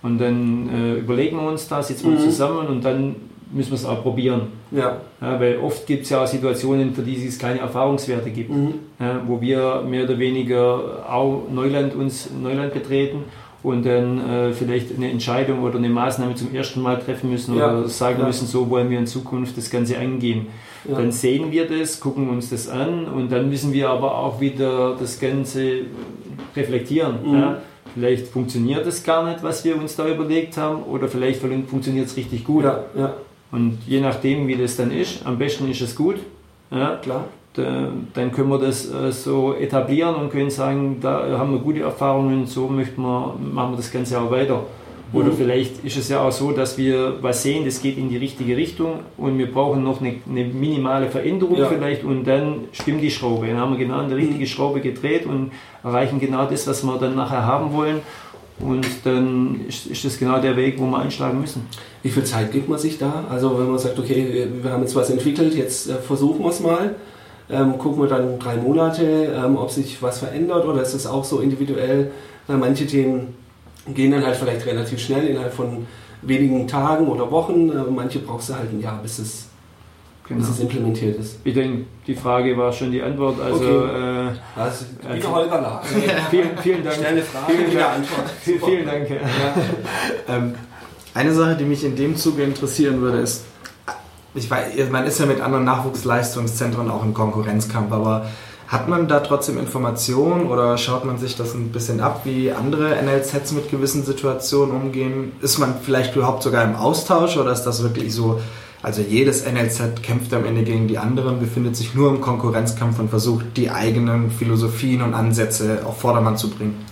[0.00, 2.22] Und dann äh, überlegen wir uns das, sitzen wir mhm.
[2.22, 3.16] zusammen und dann
[3.50, 4.42] müssen wir es auch probieren.
[4.70, 4.98] Ja.
[5.20, 8.74] ja weil oft gibt es ja auch Situationen, für die es keine Erfahrungswerte gibt, mhm.
[9.00, 13.24] ja, wo wir mehr oder weniger auch Neuland uns Neuland betreten
[13.62, 17.78] und dann äh, vielleicht eine Entscheidung oder eine Maßnahme zum ersten Mal treffen müssen ja.
[17.78, 18.26] oder sagen ja.
[18.26, 20.46] müssen, so wollen wir in Zukunft das Ganze angehen.
[20.88, 20.96] Ja.
[20.96, 24.96] Dann sehen wir das, gucken uns das an und dann müssen wir aber auch wieder
[24.98, 25.80] das Ganze
[26.54, 27.16] reflektieren.
[27.24, 27.44] Mhm.
[27.94, 32.16] Vielleicht funktioniert es gar nicht, was wir uns da überlegt haben, oder vielleicht funktioniert es
[32.16, 32.64] richtig gut.
[33.50, 36.16] Und je nachdem, wie das dann ist, am besten ist es gut.
[36.70, 37.24] Ja, klar.
[37.56, 41.80] Da, dann können wir das äh, so etablieren und können sagen, da haben wir gute
[41.80, 44.64] Erfahrungen, so möchten wir, machen wir das Ganze auch weiter.
[45.12, 45.36] Oder mhm.
[45.36, 48.56] vielleicht ist es ja auch so, dass wir was sehen, das geht in die richtige
[48.56, 51.66] Richtung und wir brauchen noch eine, eine minimale Veränderung ja.
[51.66, 53.46] vielleicht und dann stimmt die Schraube.
[53.46, 54.46] Dann haben wir genau eine richtige mhm.
[54.46, 55.52] Schraube gedreht und
[55.84, 58.00] erreichen genau das, was wir dann nachher haben wollen.
[58.58, 61.66] Und dann ist, ist das genau der Weg, wo wir einschlagen müssen.
[62.02, 63.24] Wie viel Zeit gibt man sich da?
[63.30, 66.60] Also wenn man sagt, okay, wir haben jetzt was entwickelt, jetzt äh, versuchen wir es
[66.60, 66.94] mal.
[67.48, 71.24] Ähm, gucken wir dann drei Monate, ähm, ob sich was verändert oder ist es auch
[71.24, 72.10] so individuell?
[72.46, 73.34] Weil manche Themen
[73.94, 75.86] gehen dann halt vielleicht relativ schnell innerhalb von
[76.22, 77.70] wenigen Tagen oder Wochen.
[77.70, 79.46] Äh, manche brauchst du halt ein Jahr, bis es,
[80.26, 80.40] genau.
[80.40, 81.38] bis es implementiert ist.
[81.44, 83.40] Ich denke, die Frage war schon die Antwort.
[83.40, 84.28] Also, okay.
[84.28, 85.84] äh, also, also Holger lag.
[86.30, 86.96] vielen, vielen Dank.
[86.96, 87.94] Schnelle Frage, vielen Dank.
[87.94, 88.30] Antwort.
[88.40, 89.10] Vielen Dank.
[89.10, 90.34] Ja.
[90.34, 90.54] ähm,
[91.14, 93.44] eine Sache, die mich in dem Zuge interessieren würde, ist,
[94.36, 98.26] ich weiß, man ist ja mit anderen Nachwuchsleistungszentren auch im Konkurrenzkampf, aber
[98.68, 103.00] hat man da trotzdem Informationen oder schaut man sich das ein bisschen ab, wie andere
[103.00, 105.32] NLZs mit gewissen Situationen umgehen?
[105.40, 108.40] Ist man vielleicht überhaupt sogar im Austausch oder ist das wirklich so,
[108.82, 113.08] also jedes NLZ kämpft am Ende gegen die anderen, befindet sich nur im Konkurrenzkampf und
[113.08, 116.84] versucht die eigenen Philosophien und Ansätze auf Vordermann zu bringen?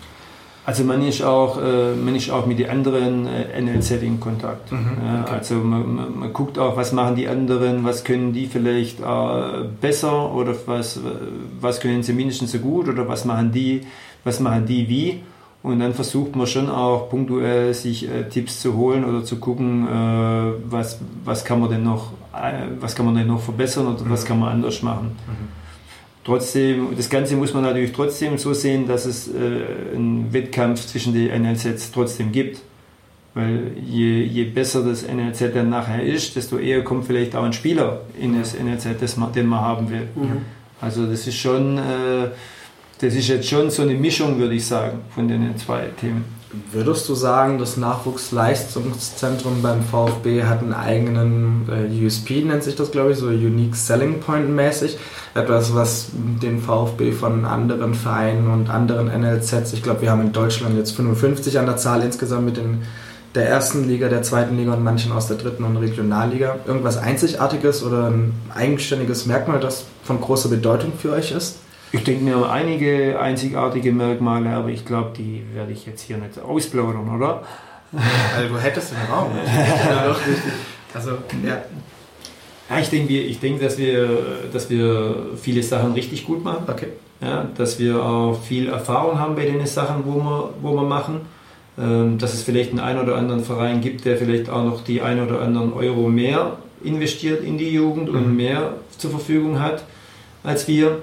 [0.66, 4.72] Also man ist auch, äh, man ist auch mit den anderen äh, NLZ in Kontakt.
[4.72, 5.34] Mhm, okay.
[5.34, 9.64] Also man, man, man, guckt auch, was machen die anderen, was können die vielleicht äh,
[9.80, 11.00] besser oder was,
[11.60, 13.82] was können sie mindestens so gut oder was machen die,
[14.24, 15.20] was machen die wie.
[15.62, 19.88] Und dann versucht man schon auch punktuell sich äh, Tipps zu holen oder zu gucken,
[19.88, 24.04] äh, was, was kann man denn noch, äh, was kann man denn noch verbessern oder
[24.04, 24.10] mhm.
[24.10, 25.16] was kann man anders machen.
[25.26, 25.63] Mhm.
[26.24, 31.12] Trotzdem, das Ganze muss man natürlich trotzdem so sehen, dass es äh, einen Wettkampf zwischen
[31.12, 32.60] den NLZs trotzdem gibt.
[33.34, 37.52] Weil je, je besser das NLZ dann nachher ist, desto eher kommt vielleicht auch ein
[37.52, 40.09] Spieler in das NLZ, das man, den man haben will.
[40.14, 40.42] Mhm.
[40.80, 42.28] Also das ist schon, äh,
[43.01, 46.24] das ist jetzt schon so eine Mischung, würde ich sagen, von den zwei Themen.
[46.72, 52.90] Würdest du sagen, das Nachwuchsleistungszentrum beim VfB hat einen eigenen äh, USP, nennt sich das,
[52.90, 54.98] glaube ich, so Unique Selling Point mäßig?
[55.35, 60.32] Etwas, was den VfB von anderen Vereinen und anderen NLZs, ich glaube, wir haben in
[60.32, 62.82] Deutschland jetzt 55 an der Zahl insgesamt mit den,
[63.35, 66.56] der ersten Liga, der zweiten Liga und manchen aus der dritten und Regionalliga.
[66.66, 71.56] Irgendwas Einzigartiges oder ein eigenständiges Merkmal, das von großer Bedeutung für euch ist?
[71.93, 76.39] Ich denke mir einige einzigartige Merkmale, aber ich glaube, die werde ich jetzt hier nicht
[76.39, 77.43] ausplaudern, oder?
[78.36, 79.31] Also du hättest den Raum.
[80.94, 81.11] also,
[81.44, 81.62] ja.
[82.69, 82.81] ja.
[82.81, 84.09] ich denke, ich denke dass, wir,
[84.52, 86.65] dass wir viele Sachen richtig gut machen.
[86.66, 86.89] Okay.
[87.20, 91.20] Ja, dass wir auch viel Erfahrung haben bei den Sachen, wo wir, wo wir machen.
[91.77, 95.02] Ähm, dass es vielleicht einen einen oder anderen Verein gibt, der vielleicht auch noch die
[95.02, 98.36] ein oder anderen Euro mehr investiert in die Jugend und mhm.
[98.36, 99.82] mehr zur Verfügung hat
[100.44, 100.98] als wir.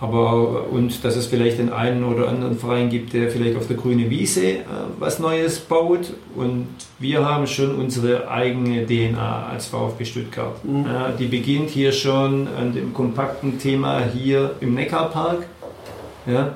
[0.00, 3.76] Aber und dass es vielleicht den einen oder anderen Verein gibt, der vielleicht auf der
[3.76, 4.64] grünen Wiese äh,
[4.98, 6.12] was Neues baut.
[6.36, 6.68] Und
[7.00, 10.64] wir haben schon unsere eigene DNA als VfB Stuttgart.
[10.64, 10.84] Mhm.
[10.84, 15.46] Äh, die beginnt hier schon an dem kompakten Thema hier im Neckarpark.
[16.26, 16.54] Ja,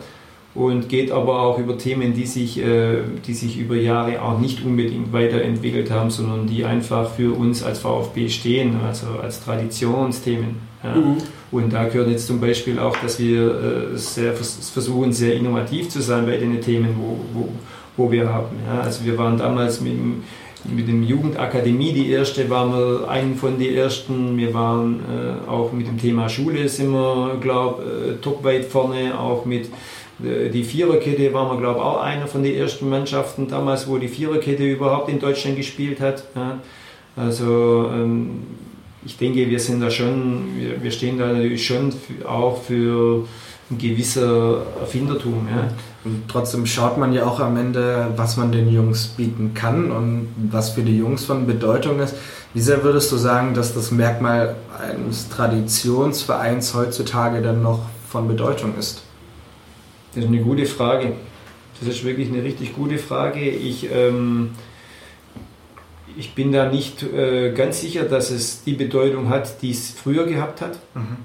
[0.54, 4.64] und geht aber auch über Themen, die sich, äh, die sich über Jahre auch nicht
[4.64, 10.71] unbedingt weiterentwickelt haben, sondern die einfach für uns als VfB stehen, also als Traditionsthemen.
[10.82, 10.94] Ja.
[10.94, 11.18] Mhm.
[11.50, 16.00] Und da gehört jetzt zum Beispiel auch, dass wir äh, sehr, versuchen, sehr innovativ zu
[16.00, 17.48] sein bei den Themen, wo, wo,
[17.96, 18.56] wo wir haben.
[18.66, 18.80] Ja.
[18.80, 20.22] Also wir waren damals mit dem
[20.64, 24.36] mit dem Jugendakademie, die erste, waren wir einen von den ersten.
[24.36, 29.18] Wir waren äh, auch mit dem Thema Schule sind wir, glaube äh, top weit vorne,
[29.18, 29.68] auch mit
[30.22, 34.08] die Viererkette waren wir, glaube ich, auch einer von den ersten Mannschaften damals, wo die
[34.08, 36.24] Viererkette überhaupt in Deutschland gespielt hat.
[36.36, 36.58] Ja.
[37.16, 38.42] Also ähm,
[39.04, 41.92] ich denke, wir sind da schon, wir, wir stehen da natürlich schon
[42.26, 43.26] auch für
[43.70, 45.48] ein gewisser Erfindertum.
[45.50, 45.68] Ja.
[46.04, 50.28] Und trotzdem schaut man ja auch am Ende, was man den Jungs bieten kann und
[50.50, 52.14] was für die Jungs von Bedeutung ist.
[52.54, 58.74] Wie sehr würdest du sagen, dass das Merkmal eines Traditionsvereins heutzutage dann noch von Bedeutung
[58.78, 59.02] ist?
[60.14, 61.14] Das ist eine gute Frage.
[61.80, 63.40] Das ist wirklich eine richtig gute Frage.
[63.40, 64.50] Ich, ähm,
[66.16, 70.24] ich bin da nicht äh, ganz sicher, dass es die Bedeutung hat, die es früher
[70.24, 70.78] gehabt hat.
[70.94, 71.18] Mhm.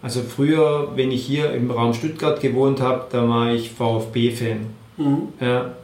[0.00, 4.66] Also früher, wenn ich hier im Raum Stuttgart gewohnt habe, da war ich VfB-Fan.
[4.96, 5.28] Mhm.
[5.40, 5.74] Ja.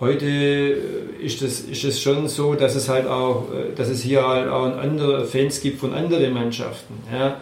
[0.00, 4.26] Heute äh, ist es, ist schon so, dass es halt auch, äh, dass es hier
[4.26, 6.94] halt auch andere Fans gibt von anderen Mannschaften.
[7.12, 7.40] Ja.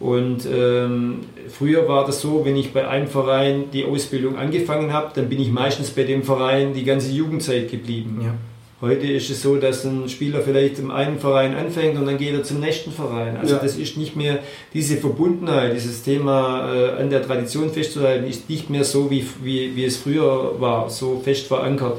[0.00, 5.10] Und ähm, früher war das so, wenn ich bei einem Verein die Ausbildung angefangen habe,
[5.14, 8.20] dann bin ich meistens bei dem Verein die ganze Jugendzeit geblieben.
[8.22, 8.34] Ja.
[8.80, 12.32] Heute ist es so, dass ein Spieler vielleicht im einen Verein anfängt und dann geht
[12.32, 13.36] er zum nächsten Verein.
[13.36, 13.60] Also ja.
[13.60, 14.38] das ist nicht mehr
[14.72, 19.74] diese Verbundenheit, dieses Thema äh, an der Tradition festzuhalten, ist nicht mehr so, wie, wie,
[19.74, 21.98] wie es früher war, so fest verankert.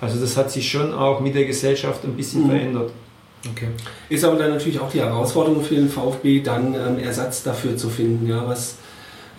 [0.00, 2.50] Also das hat sich schon auch mit der Gesellschaft ein bisschen mhm.
[2.50, 2.90] verändert.
[3.50, 3.68] Okay.
[4.08, 7.88] Ist aber dann natürlich auch die Herausforderung für den VfB, dann ähm, Ersatz dafür zu
[7.88, 8.28] finden.
[8.28, 8.76] Ja, was,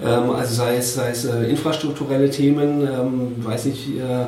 [0.04, 4.26] ähm, also sei es, sei es äh, infrastrukturelle Themen, ähm, weiß nicht, äh,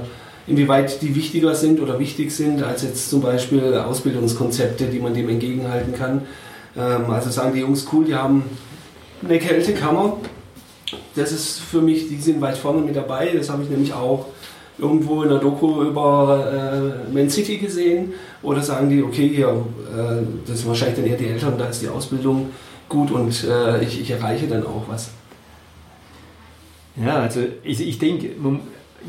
[0.47, 5.29] inwieweit die wichtiger sind oder wichtig sind, als jetzt zum Beispiel Ausbildungskonzepte, die man dem
[5.29, 6.23] entgegenhalten kann.
[6.77, 8.43] Ähm, also sagen die Jungs, cool, die haben
[9.23, 10.17] eine Kältekammer.
[11.15, 13.31] Das ist für mich, die sind weit vorne mit dabei.
[13.35, 14.27] Das habe ich nämlich auch
[14.77, 18.13] irgendwo in der Doku über äh, Man City gesehen.
[18.41, 21.81] Oder sagen die, okay, hier, äh, das sind wahrscheinlich dann eher die Eltern, da ist
[21.81, 22.49] die Ausbildung
[22.89, 25.09] gut und äh, ich, ich, erreiche dann auch was.
[26.95, 28.31] Ja, also ich, ich denke,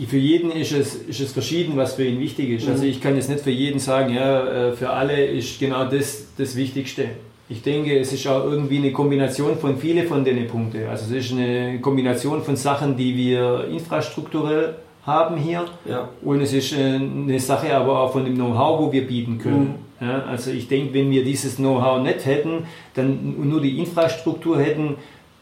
[0.06, 2.68] für jeden ist es, ist es verschieden, was für ihn wichtig ist.
[2.68, 2.90] Also mhm.
[2.90, 6.56] Ich kann jetzt nicht für jeden sagen, ja, äh, für alle ist genau das das
[6.56, 7.06] Wichtigste.
[7.48, 10.86] Ich denke, es ist auch irgendwie eine Kombination von vielen von den Punkten.
[10.88, 15.66] Also es ist eine Kombination von Sachen, die wir infrastrukturell haben hier.
[15.84, 16.08] Ja.
[16.22, 19.74] Und es ist äh, eine Sache aber auch von dem Know-how, wo wir bieten können.
[20.00, 20.06] Mhm.
[20.06, 24.96] Ja, also ich denke, wenn wir dieses Know-how nicht hätten, dann nur die Infrastruktur hätten,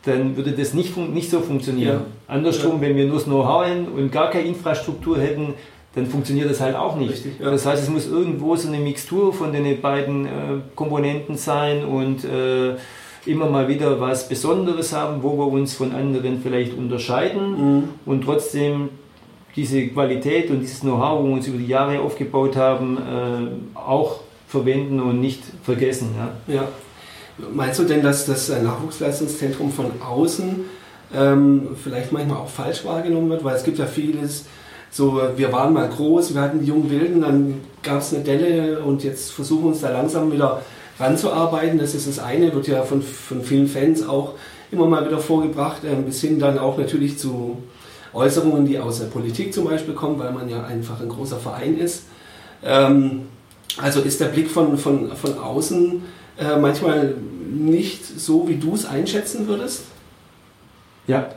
[0.04, 2.00] dann würde das nicht, nicht so funktionieren.
[2.00, 2.04] Ja.
[2.32, 5.54] Andersrum, wenn wir nur das Know-how hätten und gar keine Infrastruktur hätten,
[5.94, 7.12] dann funktioniert das halt auch nicht.
[7.12, 7.50] Richtig, ja.
[7.50, 10.30] Das heißt, es muss irgendwo so eine Mixtur von den beiden äh,
[10.74, 12.76] Komponenten sein und äh,
[13.26, 17.88] immer mal wieder was Besonderes haben, wo wir uns von anderen vielleicht unterscheiden mhm.
[18.06, 18.88] und trotzdem
[19.54, 24.20] diese Qualität und dieses Know-how, wo wir uns über die Jahre aufgebaut haben, äh, auch
[24.48, 26.14] verwenden und nicht vergessen.
[26.48, 26.54] Ja.
[26.54, 26.68] ja.
[27.54, 30.64] Meinst du denn, dass das Nachwuchsleistungszentrum von außen
[31.14, 33.44] ähm, vielleicht manchmal auch falsch wahrgenommen wird?
[33.44, 34.46] Weil es gibt ja vieles,
[34.90, 38.80] so wir waren mal groß, wir hatten die jungen Wilden, dann gab es eine Delle
[38.80, 40.62] und jetzt versuchen wir uns da langsam wieder
[40.98, 41.78] ranzuarbeiten.
[41.78, 44.34] Das ist das eine, wird ja von, von vielen Fans auch
[44.70, 47.58] immer mal wieder vorgebracht, äh, bis hin dann auch natürlich zu
[48.12, 51.78] Äußerungen, die aus der Politik zum Beispiel kommen, weil man ja einfach ein großer Verein
[51.78, 52.04] ist.
[52.64, 53.26] Ähm,
[53.78, 56.02] also ist der Blick von, von, von außen
[56.38, 57.14] äh, manchmal
[57.50, 59.84] nicht so, wie du es einschätzen würdest?
[61.06, 61.28] Ja.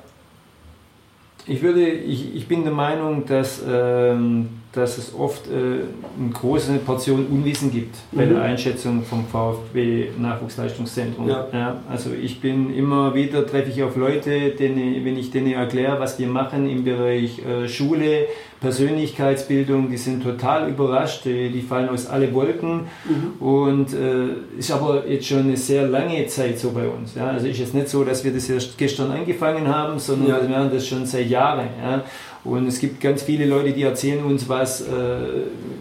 [1.47, 6.73] Ich, würde, ich, ich bin der Meinung, dass ähm, dass es oft äh, eine große
[6.85, 8.17] Portion Unwissen gibt mhm.
[8.17, 8.43] bei der mhm.
[8.43, 11.27] Einschätzung vom VfB Nachwuchsleistungszentrum.
[11.27, 11.47] Ja.
[11.51, 11.81] ja.
[11.89, 16.19] also ich bin immer wieder, treffe ich auf Leute, denen, wenn ich denen erkläre, was
[16.19, 18.27] wir machen im Bereich äh, Schule,
[18.61, 23.45] Persönlichkeitsbildung, die sind total überrascht, die, die fallen aus alle Wolken mhm.
[23.45, 27.15] und äh, ist aber jetzt schon eine sehr lange Zeit so bei uns.
[27.15, 27.27] Ja.
[27.27, 30.41] Also ist jetzt nicht so, dass wir das erst gestern angefangen haben, sondern ja.
[30.41, 31.67] wir machen das schon seit Jahren.
[31.81, 32.03] Ja.
[32.45, 34.85] Und es gibt ganz viele Leute, die erzählen uns, was äh,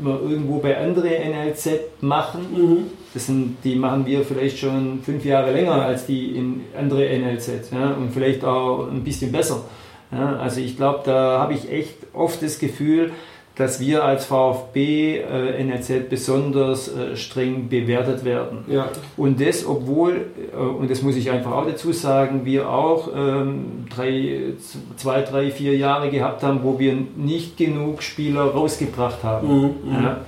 [0.02, 1.68] wir irgendwo bei anderen NLZ
[2.00, 2.40] machen.
[2.52, 2.86] Mhm.
[3.12, 7.70] Das sind, die machen wir vielleicht schon fünf Jahre länger als die in andere NLZ
[7.70, 9.60] ja, und vielleicht auch ein bisschen besser.
[10.10, 13.12] Ja, also ich glaube, da habe ich echt oft das Gefühl,
[13.56, 18.64] dass wir als VfB äh, NRZ besonders äh, streng bewertet werden.
[18.66, 18.88] Ja.
[19.16, 23.86] Und das, obwohl, äh, und das muss ich einfach auch dazu sagen, wir auch ähm,
[23.94, 24.54] drei,
[24.96, 29.48] zwei, drei, vier Jahre gehabt haben, wo wir nicht genug Spieler rausgebracht haben.
[29.48, 30.02] Mhm.
[30.02, 30.20] ja.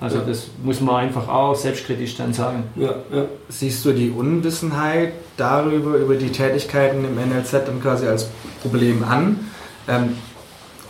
[0.00, 0.24] Also ja.
[0.26, 2.64] das muss man einfach auch selbstkritisch dann sagen.
[2.76, 3.24] Ja, ja.
[3.48, 8.28] Siehst du die Unwissenheit darüber, über die Tätigkeiten im NLZ dann quasi als
[8.62, 9.40] Problem an?
[9.88, 10.16] Ähm,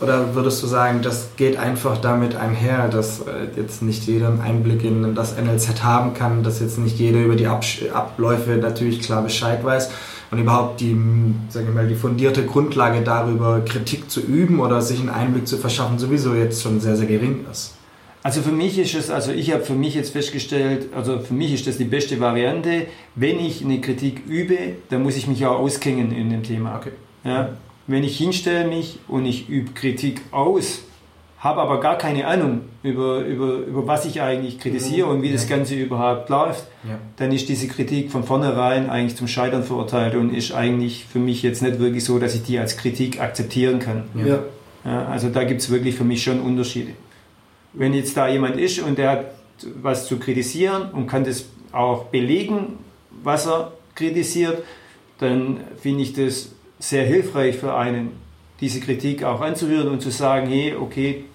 [0.01, 4.41] oder würdest du sagen, das geht einfach damit einher, dass äh, jetzt nicht jeder einen
[4.41, 9.23] Einblick in das NLZ haben kann, dass jetzt nicht jeder über die Abläufe natürlich klar
[9.23, 9.89] Bescheid weiß
[10.31, 10.95] und überhaupt die,
[11.49, 15.57] sage ich mal, die fundierte Grundlage darüber, Kritik zu üben oder sich einen Einblick zu
[15.57, 17.75] verschaffen, sowieso jetzt schon sehr, sehr gering ist?
[18.21, 21.53] Also für mich ist es, also ich habe für mich jetzt festgestellt, also für mich
[21.53, 22.87] ist das die beste Variante.
[23.15, 24.57] Wenn ich eine Kritik übe,
[24.89, 26.75] dann muss ich mich auch auskennen in dem Thema.
[26.75, 26.91] Okay.
[27.23, 27.49] Ja,
[27.89, 30.83] wenn ich hinstelle mich und ich übe Kritik aus,
[31.39, 35.15] habe aber gar keine Ahnung über, über, über was ich eigentlich kritisiere mhm.
[35.15, 35.33] und wie ja.
[35.33, 36.99] das Ganze überhaupt läuft, ja.
[37.15, 41.41] dann ist diese Kritik von vornherein eigentlich zum Scheitern verurteilt und ist eigentlich für mich
[41.41, 44.03] jetzt nicht wirklich so, dass ich die als Kritik akzeptieren kann.
[44.13, 44.39] Ja.
[44.85, 46.91] ja also da gibt es wirklich für mich schon Unterschiede.
[47.73, 49.25] Wenn jetzt da jemand ist und der hat
[49.81, 52.77] was zu kritisieren und kann das auch belegen,
[53.23, 54.63] was er kritisiert,
[55.17, 58.11] dann finde ich das sehr hilfreich für einen,
[58.61, 61.25] diese Kritik auch anzuhören und zu sagen, hey, okay,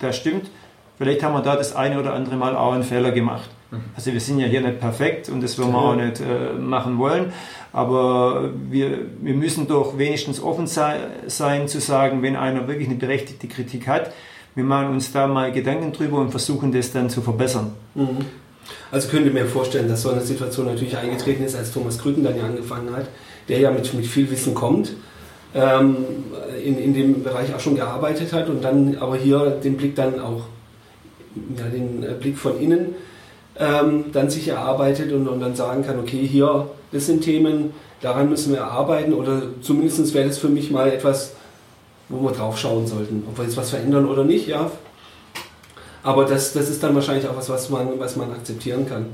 [0.00, 0.50] das stimmt,
[0.98, 3.48] vielleicht haben wir da das eine oder andere Mal auch einen Fehler gemacht.
[3.70, 3.80] Mhm.
[3.96, 6.98] Also wir sind ja hier nicht perfekt und das werden wir auch nicht äh, machen
[6.98, 7.32] wollen,
[7.72, 12.96] aber wir, wir müssen doch wenigstens offen sei, sein zu sagen, wenn einer wirklich eine
[12.96, 14.12] berechtigte Kritik hat,
[14.54, 17.72] wir machen uns da mal Gedanken drüber und versuchen das dann zu verbessern.
[17.94, 18.24] Mhm.
[18.90, 22.36] Also könnte mir vorstellen, dass so eine Situation natürlich eingetreten ist, als Thomas Krücken dann
[22.36, 23.06] ja angefangen hat,
[23.48, 24.94] der ja mit, mit viel Wissen kommt,
[25.54, 25.96] ähm,
[26.62, 30.20] in, in dem Bereich auch schon gearbeitet hat und dann aber hier den Blick dann
[30.20, 30.42] auch
[31.56, 32.94] ja, den Blick von innen
[33.58, 38.28] ähm, dann sich erarbeitet und, und dann sagen kann, okay, hier, das sind Themen, daran
[38.28, 41.32] müssen wir arbeiten oder zumindest wäre das für mich mal etwas,
[42.08, 44.70] wo wir drauf schauen sollten, ob wir jetzt was verändern oder nicht, ja.
[46.02, 49.06] Aber das, das ist dann wahrscheinlich auch was, was man, was man akzeptieren kann.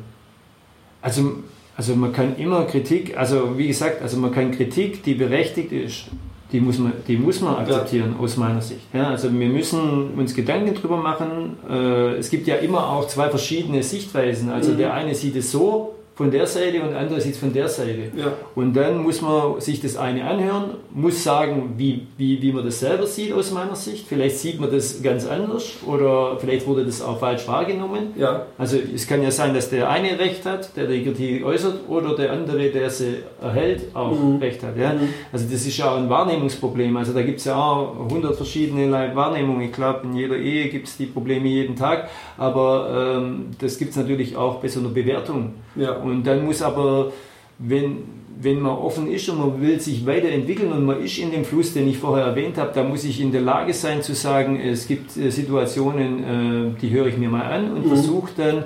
[1.00, 1.38] Also,
[1.76, 6.06] also man kann immer Kritik, also wie gesagt, also man kann Kritik, die berechtigt ist,
[6.52, 8.22] die muss man, die muss man akzeptieren ja.
[8.22, 8.82] aus meiner Sicht.
[8.92, 11.56] Ja, also wir müssen uns Gedanken darüber machen.
[11.68, 14.50] Äh, es gibt ja immer auch zwei verschiedene Sichtweisen.
[14.50, 14.78] Also mhm.
[14.78, 17.68] der eine sieht es so von der Seite und der andere sieht es von der
[17.68, 18.12] Seite.
[18.16, 18.32] Ja.
[18.54, 22.78] Und dann muss man sich das eine anhören, muss sagen, wie, wie, wie man das
[22.78, 24.06] selber sieht aus meiner Sicht.
[24.06, 28.12] Vielleicht sieht man das ganz anders oder vielleicht wurde das auch falsch wahrgenommen.
[28.16, 28.46] Ja.
[28.56, 32.14] Also es kann ja sein, dass der eine Recht hat, der die Kritik äußert, oder
[32.14, 34.36] der andere, der sie erhält, auch mhm.
[34.36, 34.76] Recht hat.
[34.76, 34.92] Ja?
[34.92, 35.08] Mhm.
[35.32, 36.96] Also das ist ja auch ein Wahrnehmungsproblem.
[36.96, 39.62] Also da gibt es ja auch 100 verschiedene Wahrnehmungen.
[39.62, 42.08] Ich glaube, in jeder Ehe gibt es die Probleme jeden Tag,
[42.38, 45.54] aber ähm, das gibt es natürlich auch bei so einer Bewertung.
[45.76, 45.92] Ja.
[45.92, 47.12] Und dann muss aber,
[47.58, 47.98] wenn,
[48.40, 51.72] wenn man offen ist und man will sich weiterentwickeln und man ist in dem Fluss,
[51.72, 54.86] den ich vorher erwähnt habe, da muss ich in der Lage sein zu sagen, es
[54.86, 57.88] gibt äh, Situationen, äh, die höre ich mir mal an und mhm.
[57.88, 58.64] versuche dann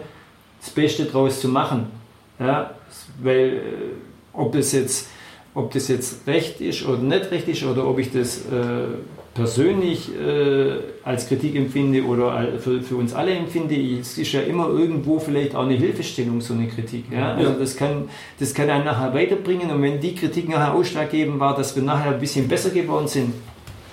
[0.60, 1.86] das Beste daraus zu machen.
[2.39, 2.74] Ja,
[3.22, 3.60] weil äh,
[4.32, 5.09] ob das jetzt
[5.55, 8.43] ob das jetzt recht ist oder nicht recht ist oder ob ich das
[9.39, 14.69] persönlich äh, als Kritik empfinde oder für, für, uns alle empfinde, es ist ja immer
[14.69, 17.05] irgendwo vielleicht auch eine Hilfestellung, so eine Kritik.
[17.12, 17.35] Ja?
[17.35, 18.09] Also das kann,
[18.40, 22.10] das kann einen nachher weiterbringen und wenn die Kritik nachher ausschlaggebend war, dass wir nachher
[22.10, 23.32] ein bisschen besser geworden sind,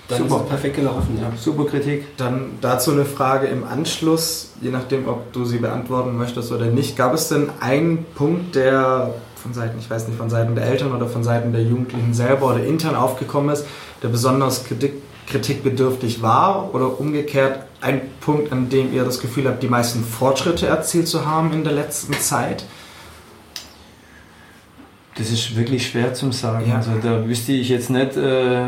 [0.08, 0.42] dann Super.
[0.42, 1.18] ist perfekt gelaufen.
[1.20, 1.30] Ja.
[1.36, 2.16] Super Kritik.
[2.16, 6.96] Dann dazu eine Frage im Anschluss, je nachdem, ob du sie beantworten möchtest oder nicht.
[6.96, 10.92] Gab es denn einen Punkt, der von Seiten, ich weiß nicht, von Seiten der Eltern
[10.92, 13.64] oder von Seiten der Jugendlichen selber oder intern aufgekommen ist,
[14.02, 19.62] der besonders kritik kritikbedürftig war oder umgekehrt ein Punkt, an dem ihr das Gefühl habt,
[19.62, 22.64] die meisten Fortschritte erzielt zu haben in der letzten Zeit?
[25.16, 26.68] Das ist wirklich schwer zu sagen.
[26.68, 26.76] Ja.
[26.76, 28.66] Also da wüsste ich jetzt nicht, äh,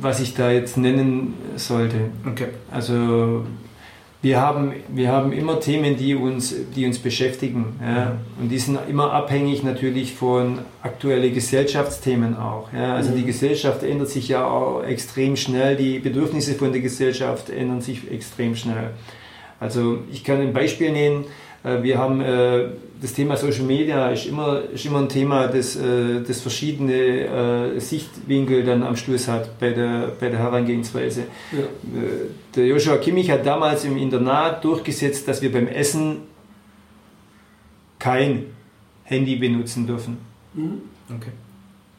[0.00, 1.96] was ich da jetzt nennen sollte.
[2.26, 2.48] Okay.
[2.70, 3.44] Also
[4.24, 7.78] wir haben, wir haben immer Themen, die uns, die uns beschäftigen.
[7.80, 8.16] Ja?
[8.40, 12.72] Und die sind immer abhängig natürlich von aktuellen Gesellschaftsthemen auch.
[12.72, 12.94] Ja?
[12.94, 13.16] Also mhm.
[13.16, 18.10] die Gesellschaft ändert sich ja auch extrem schnell, die Bedürfnisse von der Gesellschaft ändern sich
[18.10, 18.92] extrem schnell.
[19.60, 21.26] Also ich kann ein Beispiel nehmen.
[21.64, 22.68] Äh, wir haben äh,
[23.00, 28.64] das Thema Social Media ist immer, ist immer ein Thema, das, äh, das verschiedene Sichtwinkel
[28.64, 31.24] dann am Schluss hat bei der, bei der Herangehensweise.
[31.52, 31.64] Ja.
[32.54, 36.18] Der Joshua Kimmich hat damals im Internat durchgesetzt, dass wir beim Essen
[37.98, 38.46] kein
[39.02, 40.18] Handy benutzen dürfen.
[40.54, 40.82] Mhm.
[41.14, 41.32] Okay.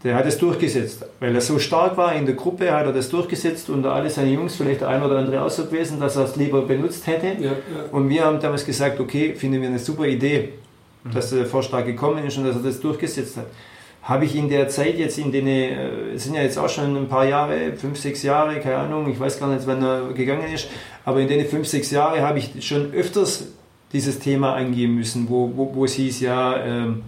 [0.06, 3.10] Der hat es durchgesetzt, weil er so stark war in der Gruppe, hat er das
[3.10, 6.26] durchgesetzt und alle seine Jungs, vielleicht der ein oder andere auch so gewesen, dass er
[6.26, 7.42] es lieber benutzt hätte.
[7.42, 7.56] Ja, ja.
[7.92, 10.50] Und wir haben damals gesagt, okay, finden wir eine super Idee,
[11.04, 11.12] mhm.
[11.12, 13.48] dass der Vorschlag gekommen ist und dass er das durchgesetzt hat.
[14.04, 16.96] Habe ich in der Zeit jetzt in den, äh, es sind ja jetzt auch schon
[16.96, 20.54] ein paar Jahre, fünf, sechs Jahre, keine Ahnung, ich weiß gar nicht, wann er gegangen
[20.54, 20.68] ist,
[21.04, 23.48] aber in den fünf, sechs Jahre habe ich schon öfters
[23.92, 27.02] dieses Thema angehen müssen, wo, wo, wo es hieß, ja, ähm,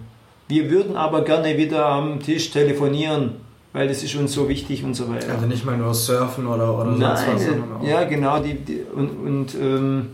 [0.48, 3.32] wir würden aber gerne wieder am Tisch telefonieren,
[3.72, 5.34] weil das ist uns so wichtig und so weiter.
[5.34, 7.44] Also nicht mal nur surfen oder, oder Nein, sonst was.
[7.44, 8.38] Sondern ja, genau.
[8.40, 10.06] Die, die, und, und, ähm,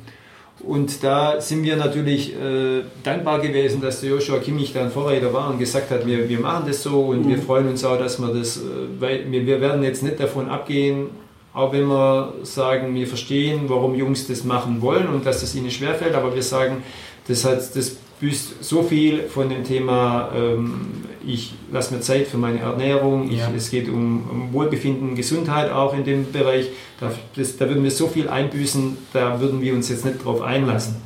[0.61, 5.51] und da sind wir natürlich äh, dankbar gewesen, dass der Joshua Kimmich dann Vorreiter war
[5.51, 7.28] und gesagt hat, wir, wir machen das so und mhm.
[7.28, 8.61] wir freuen uns auch, dass wir das, äh,
[8.98, 11.09] weil wir, wir werden jetzt nicht davon abgehen,
[11.52, 15.70] auch wenn wir sagen, wir verstehen, warum Jungs das machen wollen und dass das ihnen
[15.70, 16.82] schwerfällt, aber wir sagen,
[17.28, 22.36] das, hat, das büßt so viel von dem Thema, ähm, ich lasse mir Zeit für
[22.36, 23.51] meine Ernährung, ich, ja.
[23.57, 26.69] es geht um, um, Wohlbefinden, Gesundheit auch in dem Bereich.
[27.01, 30.43] Da, das, da würden wir so viel einbüßen, da würden wir uns jetzt nicht drauf
[30.43, 30.97] einlassen.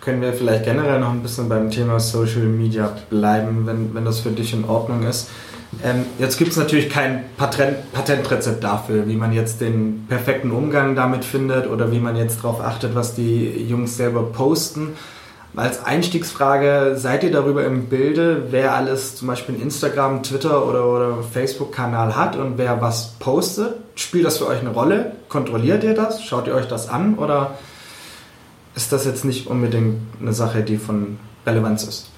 [0.00, 4.20] Können wir vielleicht generell noch ein bisschen beim Thema Social Media bleiben, wenn, wenn das
[4.20, 5.28] für dich in Ordnung ist.
[5.82, 10.94] Ähm, jetzt gibt es natürlich kein Patent, Patentrezept dafür, wie man jetzt den perfekten Umgang
[10.94, 14.94] damit findet oder wie man jetzt darauf achtet, was die Jungs selber posten.
[15.56, 20.84] Als Einstiegsfrage, seid ihr darüber im Bilde, wer alles zum Beispiel einen Instagram, Twitter oder,
[20.86, 23.74] oder Facebook-Kanal hat und wer was postet?
[23.94, 25.12] Spielt das für euch eine Rolle?
[25.30, 26.22] Kontrolliert ihr das?
[26.22, 27.14] Schaut ihr euch das an?
[27.14, 27.56] Oder
[28.74, 32.10] ist das jetzt nicht unbedingt eine Sache, die von Relevanz ist?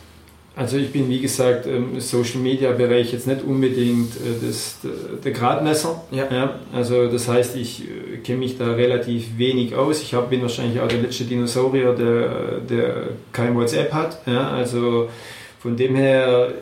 [0.59, 4.79] Also ich bin, wie gesagt, im Social Media Bereich jetzt nicht unbedingt äh, das,
[5.25, 6.03] der Gradmesser.
[6.11, 6.27] Ja.
[6.33, 6.59] ja.
[6.73, 10.03] Also das heißt, ich äh, kenne mich da relativ wenig aus.
[10.03, 14.21] Ich hab, bin wahrscheinlich auch der letzte Dinosaurier, der, der kein WhatsApp hat.
[14.27, 14.51] Ja.
[14.51, 15.09] Also
[15.61, 16.53] von dem her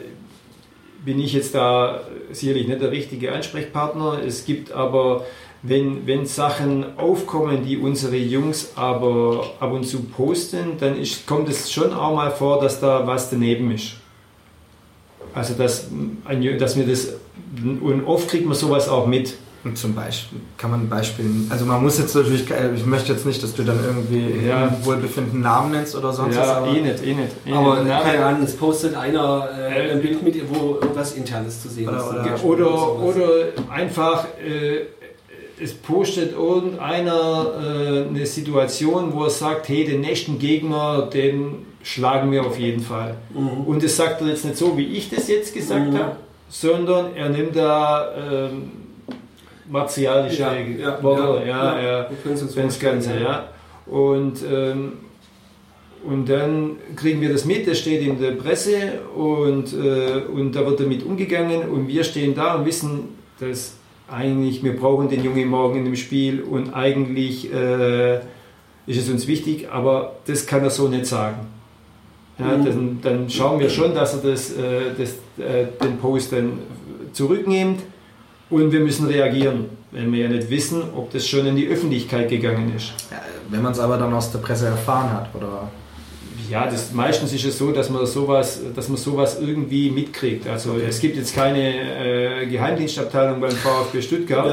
[1.03, 2.03] bin ich jetzt da
[2.33, 4.21] sicherlich nicht der richtige Ansprechpartner.
[4.27, 5.25] Es gibt aber
[5.63, 11.49] wenn, wenn Sachen aufkommen, die unsere Jungs aber ab und zu posten, dann ist, kommt
[11.49, 13.93] es schon auch mal vor, dass da was daneben ist.
[15.35, 15.89] Also dass,
[16.59, 17.15] dass mir das,
[17.63, 19.35] und oft kriegt man sowas auch mit.
[19.65, 22.45] Und zum Beispiel, kann man ein Beispiel, also man muss jetzt natürlich,
[22.77, 24.69] ich möchte jetzt nicht, dass du dann irgendwie Ja.
[24.69, 27.33] einen wohlbefindenden Namen nennst oder sonst was, Ja, aber eh nicht, eh nicht.
[27.45, 28.01] Eh Aber nicht.
[28.01, 31.99] keine Ahnung, es postet einer äh, ein Bild mit, wo irgendwas Internes zu sehen Oder-
[32.37, 32.45] ist.
[32.45, 33.29] oder- Oder, oder
[33.69, 34.87] einfach, äh,
[35.61, 37.53] es postet irgendeiner
[38.05, 42.83] äh, eine Situation, wo er sagt, hey, den nächsten Gegner, den schlagen wir auf jeden
[42.83, 43.17] Fall.
[43.33, 43.65] Mhm.
[43.67, 45.99] Und das sagt er jetzt nicht so, wie ich das jetzt gesagt Mhm.
[45.99, 46.17] habe,
[46.49, 48.71] sondern er nimmt da ähm,
[49.69, 52.11] martialische Ja, ja, Worte, ja, ja, ja.
[52.63, 53.49] das Ganze, ja.
[53.87, 54.93] Und, ähm,
[56.05, 60.65] und dann kriegen wir das mit, das steht in der Presse und, äh, und da
[60.67, 63.76] wird damit umgegangen und wir stehen da und wissen, dass
[64.11, 68.17] eigentlich wir brauchen den Jungen morgen in dem Spiel und eigentlich äh,
[68.87, 71.39] ist es uns wichtig, aber das kann er so nicht sagen.
[72.39, 72.65] Ja, Mhm.
[72.65, 75.11] dann, dann schauen wir schon, dass er das, äh, das,
[75.45, 76.59] äh, den Post dann
[77.13, 77.81] zurücknimmt
[78.51, 82.29] und wir müssen reagieren, wenn wir ja nicht wissen, ob das schon in die Öffentlichkeit
[82.29, 82.93] gegangen ist.
[83.11, 85.71] Ja, wenn man es aber dann aus der Presse erfahren hat, oder?
[86.51, 90.47] Ja, das, meistens ist es so, dass man sowas, dass man sowas irgendwie mitkriegt.
[90.49, 94.47] Also es gibt jetzt keine äh, Geheimdienstabteilung beim VfB Stuttgart,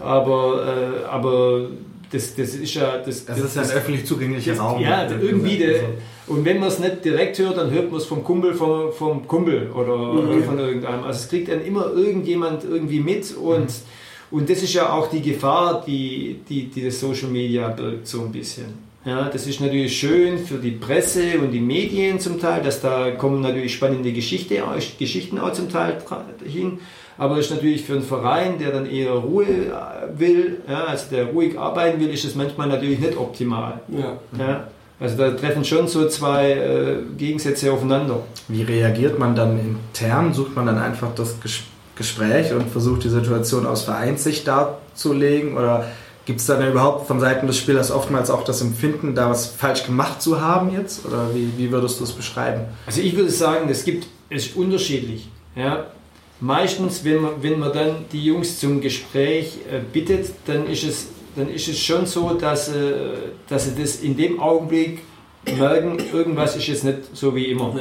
[0.00, 0.04] Ja.
[0.04, 1.66] aber, äh, aber
[2.10, 4.80] das, das ist ja das, Das ist ja ein öffentlich zugänglicher das- Raum.
[4.80, 5.58] Ja, irgendwie.
[5.58, 5.86] Der, Also,
[6.28, 9.26] und wenn man es nicht direkt hört, dann hört man es vom Kumpel vom, vom
[9.28, 10.18] Kumpel oder, Mhm.
[10.30, 11.04] oder von irgendeinem.
[11.04, 13.68] Also es kriegt dann immer irgendjemand irgendwie mit und,
[14.30, 18.22] und das ist ja auch die Gefahr, die, die, die das Social Media birgt, so
[18.22, 18.85] ein bisschen.
[19.06, 23.12] Ja, das ist natürlich schön für die Presse und die Medien zum Teil, dass da
[23.12, 24.60] kommen natürlich spannende Geschichte,
[24.98, 25.98] Geschichten auch zum Teil
[26.44, 26.80] hin.
[27.16, 31.06] Aber es ist natürlich für einen Verein, der dann eher Ruhe äh, will, ja, also
[31.10, 33.80] der ruhig arbeiten will, ist es manchmal natürlich nicht optimal.
[33.88, 34.18] Ja.
[34.38, 34.66] Ja,
[34.98, 38.24] also da treffen schon so zwei äh, Gegensätze aufeinander.
[38.48, 40.34] Wie reagiert man dann intern?
[40.34, 41.62] Sucht man dann einfach das Ges
[41.94, 45.56] Gespräch und versucht die Situation aus Vereinssicht darzulegen?
[45.56, 45.86] Oder
[46.26, 49.84] gibt es dann überhaupt von Seiten des Spielers oftmals auch das Empfinden, da was falsch
[49.84, 51.06] gemacht zu haben jetzt?
[51.06, 52.62] Oder wie, wie würdest du es beschreiben?
[52.84, 55.28] Also ich würde sagen, es gibt es ist unterschiedlich.
[55.54, 55.86] Ja.
[56.40, 61.06] Meistens, wenn man, wenn man dann die Jungs zum Gespräch äh, bittet, dann ist es,
[61.36, 62.72] dann ist es schon so, dass, äh,
[63.48, 65.00] dass sie das in dem Augenblick
[65.56, 67.72] merken, irgendwas ist jetzt nicht so wie immer.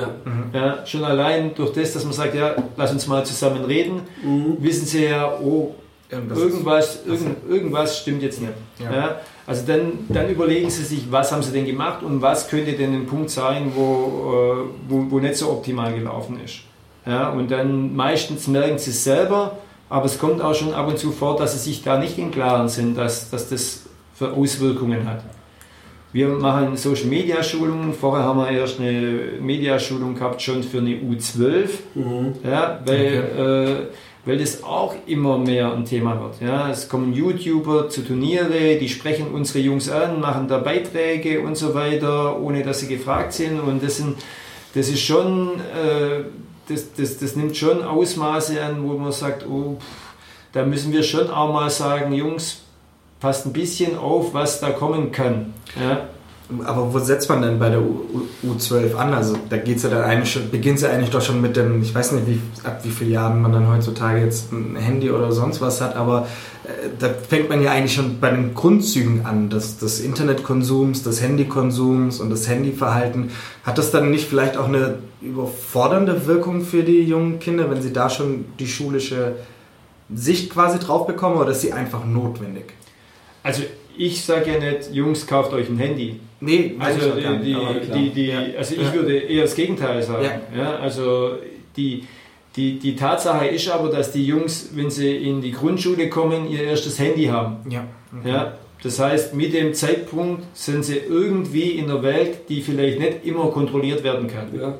[0.53, 0.59] Ja.
[0.59, 4.57] Ja, schon allein durch das, dass man sagt, ja, lass uns mal zusammen reden, Mhm.
[4.59, 5.73] wissen sie ja, oh,
[6.10, 8.53] Irgendwas irgendwas, irgend, irgendwas stimmt jetzt nicht.
[8.80, 8.94] Ja.
[8.94, 9.22] Ja.
[9.48, 12.94] also dann, dann überlegen Sie sich, was haben Sie denn gemacht und was könnte denn
[12.94, 16.60] ein Punkt sein, wo, äh, wo, wo nicht so optimal gelaufen ist.
[17.06, 19.57] Ja, und dann meistens merken Sie es selber,
[19.90, 22.32] aber es kommt auch schon ab und zu vor, dass Sie sich da nicht im
[22.32, 23.84] Klaren sind, dass, dass das
[24.14, 25.23] für Auswirkungen hat.
[26.15, 27.94] Wir machen Social Media Schulungen.
[27.94, 31.68] Vorher haben wir erst eine Mediaschulung gehabt, schon für eine U12.
[31.94, 32.34] Mhm.
[32.41, 33.95] Ja, weil, äh,
[34.26, 36.41] weil das auch immer mehr ein Thema wird.
[36.41, 41.56] Ja, es kommen YouTuber zu Turniere, die sprechen unsere Jungs an, machen da Beiträge und
[41.56, 43.60] so weiter, ohne dass sie gefragt sind.
[43.60, 44.18] Und das, sind,
[44.73, 46.23] das ist schon, äh,
[46.68, 50.06] das, das, das nimmt schon Ausmaße an, wo man sagt, oh, pff,
[50.53, 52.61] da müssen wir schon auch mal sagen, Jungs,
[53.19, 55.53] passt ein bisschen auf, was da kommen kann.
[55.80, 56.07] Ja.
[56.63, 58.05] Aber wo setzt man denn bei der U
[58.43, 59.13] U U12 an?
[59.15, 62.11] Also da geht's ja dann eigentlich beginnt ja eigentlich doch schon mit dem, ich weiß
[62.11, 65.81] nicht, wie, ab wie vielen Jahren man dann heutzutage jetzt ein Handy oder sonst was
[65.81, 66.27] hat, aber
[66.65, 71.19] äh, da fängt man ja eigentlich schon bei den Grundzügen an, des, des Internetkonsums, des
[71.19, 73.31] Handykonsums und des Handyverhalten.
[73.63, 77.91] Hat das dann nicht vielleicht auch eine überfordernde Wirkung für die jungen Kinder, wenn sie
[77.91, 79.38] da schon die schulische
[80.13, 82.73] Sicht quasi drauf bekommen oder ist sie einfach notwendig?
[83.41, 83.63] Also
[83.97, 86.19] ich sage ja nicht, Jungs, kauft euch ein Handy.
[86.41, 87.97] Nee, Also, die, nicht, klar.
[87.97, 88.39] die, die, Ja.
[88.57, 88.93] also ich Ja.
[88.93, 90.26] würde eher das Gegenteil sagen.
[90.55, 90.61] Ja.
[90.63, 90.76] Ja.
[90.77, 91.31] also
[91.77, 92.03] die,
[92.55, 96.63] die, die Tatsache ist aber, dass die Jungs, wenn sie in die Grundschule kommen, ihr
[96.63, 97.57] erstes Handy haben.
[97.69, 97.85] Ja.
[98.26, 98.53] Ja.
[98.84, 103.47] Das heißt, mit dem Zeitpunkt sind sie irgendwie in der Welt, die vielleicht nicht immer
[103.47, 104.47] kontrolliert werden kann.
[104.59, 104.77] Ja.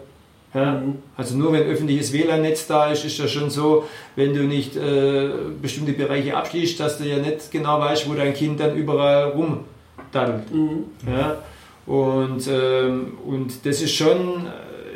[0.56, 0.82] Ja.
[1.18, 3.84] Also nur wenn öffentliches WLAN-Netz da ist, ist das schon so,
[4.16, 5.30] wenn du nicht äh,
[5.62, 10.52] bestimmte Bereiche abschließt, dass du ja nicht genau weißt, wo dein Kind dann überall rumdaddelt.
[10.54, 10.86] Mhm.
[11.06, 11.38] Ja?
[11.86, 14.48] Und, ähm, und das ist schon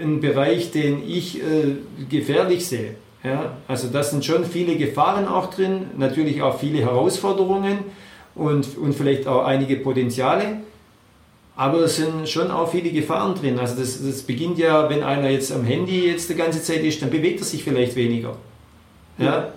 [0.01, 1.75] ein Bereich, den ich äh,
[2.09, 2.95] gefährlich sehe.
[3.21, 3.57] Ja?
[3.67, 7.79] Also da sind schon viele Gefahren auch drin, natürlich auch viele Herausforderungen
[8.33, 10.61] und, und vielleicht auch einige Potenziale.
[11.59, 13.59] Aber es sind schon auch viele Gefahren drin.
[13.59, 17.01] Also das, das beginnt ja, wenn einer jetzt am Handy jetzt die ganze Zeit ist,
[17.01, 18.37] dann bewegt er sich vielleicht weniger.
[19.17, 19.51] Ja?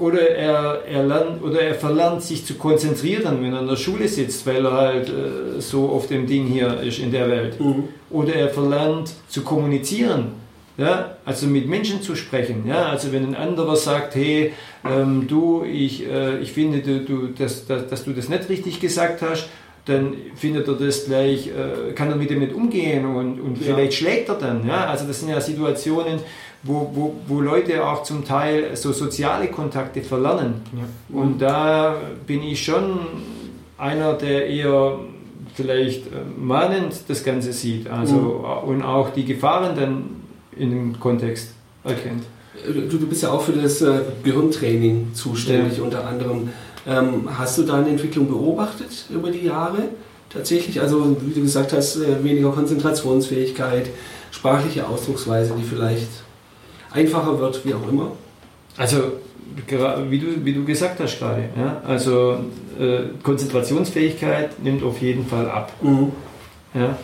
[0.00, 4.08] oder er, er lernt oder er verlernt sich zu konzentrieren, wenn er in der Schule
[4.08, 7.60] sitzt, weil er halt äh, so auf dem Ding hier ist in der Welt.
[7.60, 7.84] Mhm.
[8.10, 10.32] Oder er verlernt zu kommunizieren,
[10.76, 12.64] ja, also mit Menschen zu sprechen.
[12.66, 14.52] Ja, also wenn ein anderer sagt, hey,
[14.84, 18.80] ähm, du, ich, äh, ich finde, du, du, dass, dass, dass du das nicht richtig
[18.80, 19.48] gesagt hast,
[19.86, 23.74] dann findet er das gleich, äh, kann er mit dem nicht umgehen und, und Ja.
[23.74, 24.66] vielleicht schlägt er dann.
[24.66, 24.86] Ja?
[24.86, 26.18] Also das sind ja Situationen,
[26.62, 30.54] wo, wo, wo Leute auch zum Teil so soziale Kontakte verlernen.
[31.08, 31.96] Und da
[32.26, 32.98] bin ich schon
[33.78, 34.98] einer, der eher
[35.54, 40.04] vielleicht äh, mahnend das Ganze sieht also, und auch die Gefahren dann
[40.56, 42.24] in dem Kontext erkennt.
[42.90, 45.84] Du, du bist ja auch für das äh, Gehirntraining zuständig Ja.
[45.84, 46.50] unter anderem.
[46.86, 49.88] Ähm, hast du da eine Entwicklung beobachtet über die Jahre?
[50.30, 53.90] Tatsächlich, also wie du gesagt hast, äh, weniger Konzentrationsfähigkeit,
[54.30, 56.08] sprachliche Ausdrucksweise, die vielleicht
[56.92, 58.12] einfacher wird, wie auch immer.
[58.76, 59.12] Also,
[60.08, 61.82] wie du, wie du gesagt hast gerade, ja?
[61.84, 62.38] also
[62.78, 65.72] äh, Konzentrationsfähigkeit nimmt auf jeden Fall ab.
[65.82, 66.12] Mhm.
[66.74, 66.96] Ja?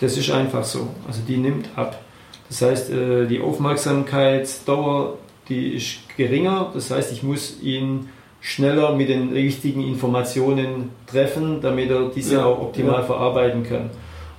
[0.00, 0.88] Das ist einfach so.
[1.06, 2.00] Also die nimmt ab.
[2.48, 5.18] Das heißt, äh, die Aufmerksamkeitsdauer,
[5.48, 6.70] die ist geringer.
[6.72, 8.08] Das heißt, ich muss ihn
[8.40, 13.02] schneller mit den richtigen Informationen treffen, damit er diese Ja, auch optimal ja.
[13.02, 13.90] verarbeiten kann.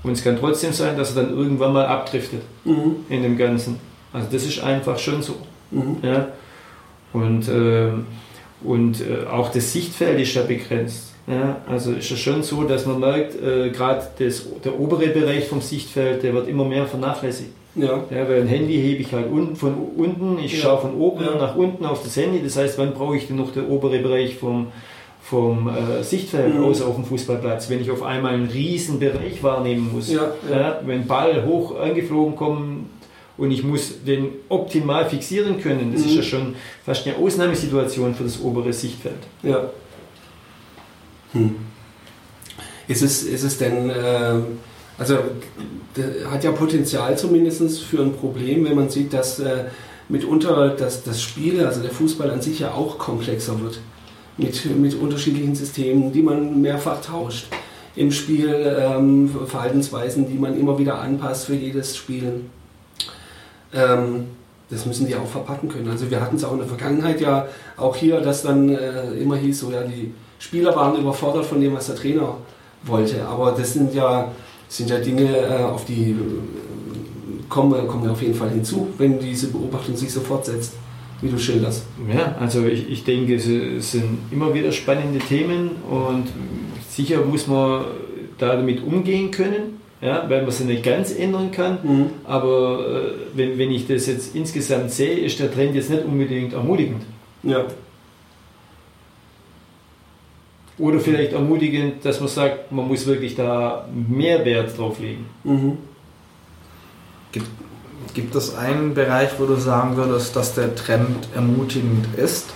[0.04, 2.96] Und es kann trotzdem sein, dass er dann irgendwann mal abdriftet Mhm.
[3.10, 3.78] in dem Ganzen.
[4.14, 5.36] Also das ist einfach schon so.
[5.72, 5.98] Mhm.
[6.02, 6.28] Ja?
[7.12, 7.90] Und, äh,
[8.64, 11.14] und äh, auch das Sichtfeld ist ja begrenzt.
[11.28, 11.58] Ja?
[11.68, 16.24] Also ist es schon so, dass man merkt, äh, gerade der obere Bereich vom Sichtfeld,
[16.24, 17.52] der wird immer mehr vernachlässigt.
[17.76, 18.04] Ja.
[18.10, 20.60] Ja, weil ein Handy hebe ich halt un, von unten, ich Ja.
[20.64, 21.36] schaue von oben Ja.
[21.36, 22.42] nach unten auf das Handy.
[22.44, 24.68] Das heißt, wann brauche ich denn noch der obere Bereich vom,
[25.22, 26.64] vom äh, Sichtfeld Mhm.
[26.64, 30.12] außer auf dem Fußballplatz, wenn ich auf einmal einen riesen Bereich wahrnehmen muss.
[30.12, 30.60] Ja, ja.
[30.60, 32.88] Ja, wenn Ball hoch angeflogen kommt
[33.38, 36.08] und ich muss den optimal fixieren können, das Mhm.
[36.10, 39.20] ist ja schon fast eine Ausnahmesituation für das obere Sichtfeld.
[39.44, 39.70] Ja.
[41.34, 41.56] Hm.
[42.88, 44.34] Ist es, ist es denn, äh,
[45.00, 45.18] also
[45.96, 49.66] der hat ja Potenzial zumindest für ein Problem, wenn man sieht, dass äh,
[50.10, 53.80] mitunter das, das Spiel, also der Fußball an sich ja auch komplexer wird.
[54.38, 57.48] Mit, mit unterschiedlichen Systemen, die man mehrfach tauscht.
[57.96, 62.46] Im Spiel ähm, Verhaltensweisen, die man immer wieder anpasst für jedes Spiel.
[63.74, 64.28] Ähm,
[64.70, 65.90] das müssen die auch verpacken können.
[65.90, 69.36] Also wir hatten es auch in der Vergangenheit ja auch hier, dass dann äh, immer
[69.36, 72.38] hieß, so ja, die Spieler waren überfordert von dem, was der Trainer
[72.84, 73.26] wollte.
[73.28, 74.32] Aber das sind ja,
[74.70, 76.16] sind ja Dinge, äh, auf die äh,
[77.50, 80.74] kommen, kommen wir auf jeden Fall hinzu, wenn diese Beobachtung sich so fortsetzt,
[81.22, 81.84] wie du schilderst.
[82.08, 86.28] Ja, also ich, ich denke, es es sind immer wieder spannende Themen und
[86.90, 87.86] sicher muss man
[88.38, 91.80] damit umgehen können, ja, weil man sie nicht ganz ändern kann.
[91.84, 92.06] Mhm.
[92.24, 96.54] Aber äh, wenn, wenn ich das jetzt insgesamt sehe, ist der Trend jetzt nicht unbedingt
[96.54, 97.04] ermutigend.
[97.44, 97.66] Ja.
[100.80, 105.26] Oder vielleicht ermutigend, dass man sagt, man muss wirklich da mehr Wert drauf legen.
[105.44, 105.78] Mhm.
[107.34, 107.48] Gibt,
[108.14, 112.54] gibt es einen Bereich, wo du sagen würdest, dass der Trend ermutigend ist?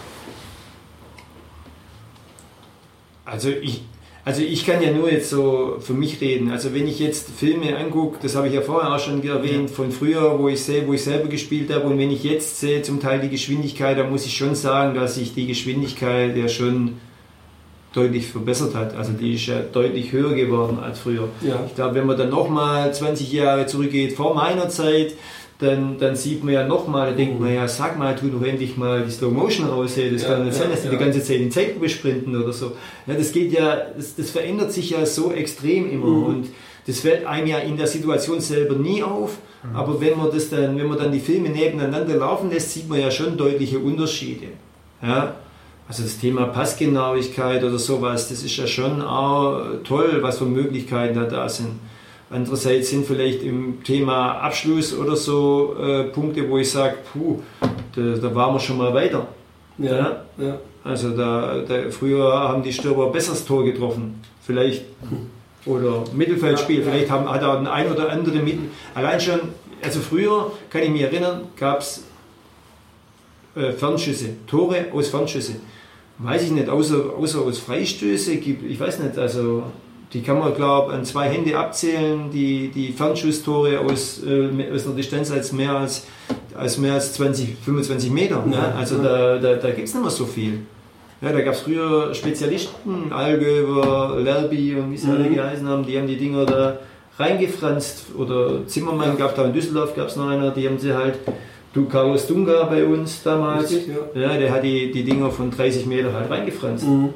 [3.25, 3.83] Also ich,
[4.25, 6.49] also ich kann ja nur jetzt so für mich reden.
[6.49, 9.91] Also wenn ich jetzt Filme angucke, das habe ich ja vorher auch schon erwähnt, von
[9.91, 13.01] früher, wo ich sehe, wo ich selber gespielt habe, und wenn ich jetzt sehe zum
[13.01, 16.99] Teil die Geschwindigkeit, dann muss ich schon sagen, dass sich die Geschwindigkeit ja schon
[17.93, 18.95] deutlich verbessert hat.
[18.95, 21.27] Also die ist ja deutlich höher geworden als früher.
[21.41, 21.63] Ja.
[21.67, 25.13] Ich glaube, wenn man dann nochmal 20 Jahre zurückgeht vor meiner Zeit,
[25.59, 28.75] dann, dann sieht man ja nochmal, da denkt man ja, sag mal, tu doch endlich
[28.75, 29.93] mal die Slow Motion raus.
[29.95, 30.93] Hey, das Ja, kann nicht sein, ja, dass die ja.
[30.93, 32.71] die ganze Zeit in Zeitlupe sprinten oder so.
[33.07, 36.23] Ja, das geht ja, das, das verändert sich ja so extrem immer Mhm.
[36.25, 36.47] und
[36.85, 39.37] das fällt einem ja in der Situation selber nie auf.
[39.73, 42.99] Aber wenn man das dann, wenn man dann die Filme nebeneinander laufen lässt, sieht man
[42.99, 44.47] ja schon deutliche Unterschiede.
[45.01, 45.35] Ja?
[45.87, 51.15] Also das Thema Passgenauigkeit oder sowas, das ist ja schon auch toll, was für Möglichkeiten
[51.15, 51.79] da da sind.
[52.29, 57.39] Andererseits sind vielleicht im Thema Abschluss oder so äh, Punkte, wo ich sage, puh,
[57.95, 59.27] da, da waren wir schon mal weiter.
[59.77, 60.23] Ja.
[60.37, 60.57] ja.
[60.83, 64.85] Also da, da früher haben die Stürmer besseres Tor getroffen, vielleicht
[65.65, 68.69] oder Mittelfeldspiel, Ja, vielleicht haben, hat er ein ein oder andere Mittel.
[68.93, 69.39] Allein schon,
[69.81, 72.03] also früher kann ich mich erinnern, gab es
[73.55, 75.53] äh, Fernschüsse, Tore aus Fernschüsse.
[76.19, 79.63] Weiß ich nicht, außer, außer aus Freistöße gibt, ich weiß nicht, also
[80.13, 84.85] die kann man glaube ich an zwei Hände abzählen, die, die Fernschusstore aus, äh, aus
[84.85, 86.05] einer Distanz als mehr als,
[86.55, 88.45] als mehr als 20, 25 Meter.
[88.45, 88.55] Ne?
[88.55, 89.03] Ja, Also ja.
[89.03, 90.59] da, da, da gibt es nicht mehr so viel.
[91.19, 95.35] Ja, da gab es früher Spezialisten, Allgöwer, Lerby und wie sie alle Mhm.
[95.35, 96.77] geheißen haben, die haben die Dinger da
[97.17, 98.07] reingefranst.
[98.17, 101.15] Oder Zimmermann gab da in Düsseldorf gab es noch einer, die haben sie halt
[101.73, 104.21] Du, Carlos Dunga bei uns damals, Richtig, ja.
[104.21, 106.85] ja, der hat die, die Dinger von 30 Meter halt reingefranst.
[106.87, 107.09] Mhm.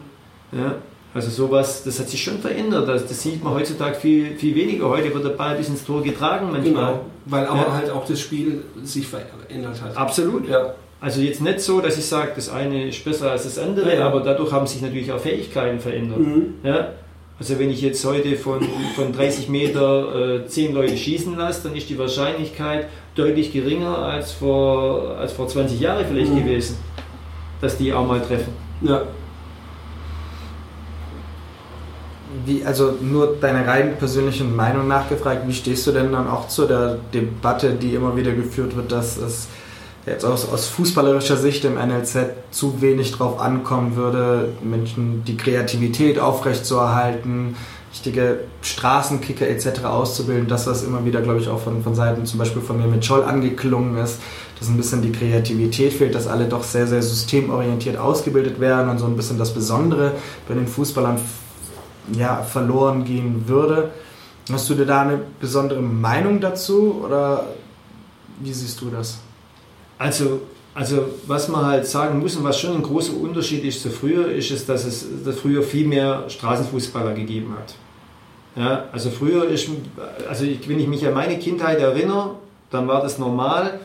[0.51, 0.75] Ja,
[1.13, 2.87] also sowas, das hat sich schon verändert.
[2.87, 4.89] Das, das sieht man heutzutage viel, viel weniger.
[4.89, 6.93] Heute wird der Ball bis ins Tor getragen manchmal.
[6.93, 7.73] Genau, weil aber Ja.
[7.73, 9.95] halt auch das Spiel sich verändert hat.
[9.95, 10.47] Absolut.
[10.49, 10.73] Ja.
[10.99, 14.21] Also jetzt nicht so, dass ich sage, das eine ist besser als das andere, aber
[14.21, 16.17] dadurch haben sich natürlich auch Fähigkeiten verändert.
[16.19, 16.55] Mhm.
[16.63, 16.89] Ja?
[17.39, 21.75] Also wenn ich jetzt heute von, von 30 Meter äh, 10 Leute schießen lasse, dann
[21.75, 26.39] ist die Wahrscheinlichkeit deutlich geringer als vor, als vor 20 Jahren vielleicht Mhm.
[26.43, 26.77] gewesen,
[27.61, 28.53] dass die auch mal treffen.
[28.81, 29.03] Ja.
[32.45, 36.65] Wie, also nur deiner rein persönlichen Meinung nachgefragt, wie stehst du denn dann auch zu
[36.65, 39.47] der Debatte, die immer wieder geführt wird, dass es
[40.07, 42.17] jetzt aus, aus fußballerischer Sicht im NLZ
[42.51, 47.55] zu wenig drauf ankommen würde, Menschen die Kreativität aufrechtzuerhalten,
[47.91, 49.85] richtige Straßenkicker etc.
[49.85, 53.05] auszubilden, das immer wieder, glaube ich, auch von, von Seiten zum Beispiel von mir mit
[53.05, 54.19] Scholl angeklungen ist,
[54.59, 58.99] dass ein bisschen die Kreativität fehlt, dass alle doch sehr, sehr systemorientiert ausgebildet werden und
[58.99, 60.13] so ein bisschen das Besondere
[60.47, 61.19] bei den Fußballern
[62.13, 63.91] ja, verloren gehen würde.
[64.51, 67.47] Hast du dir da eine besondere Meinung dazu oder
[68.39, 69.19] wie siehst du das?
[69.97, 70.41] Also,
[70.73, 74.31] also was man halt sagen muss und was schon ein großer Unterschied ist zu früher,
[74.31, 77.75] ist es, dass es dass früher viel mehr Straßenfußballer gegeben hat.
[78.55, 79.69] Ja, also früher ist,
[80.27, 82.35] also ich, wenn ich mich an meine Kindheit erinnere,
[82.71, 83.79] dann war das normal,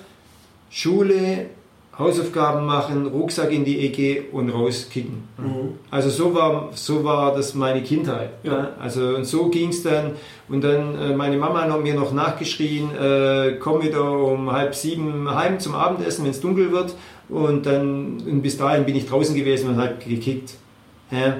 [0.70, 1.50] Schule,
[1.98, 5.24] Hausaufgaben machen, Rucksack in die Ecke und rauskicken.
[5.36, 5.74] Mhm.
[5.90, 8.30] Also so war, so war das meine Kindheit.
[8.42, 8.52] Ja.
[8.52, 8.70] Ja.
[8.80, 10.12] Also und so ging es dann.
[10.48, 15.34] Und dann äh, meine Mama hat mir noch nachgeschrien, äh, komm wieder um halb sieben
[15.34, 16.94] heim zum Abendessen, wenn es dunkel wird.
[17.28, 20.54] Und dann und bis dahin bin ich draußen gewesen und halt gekickt.
[21.10, 21.36] Ja.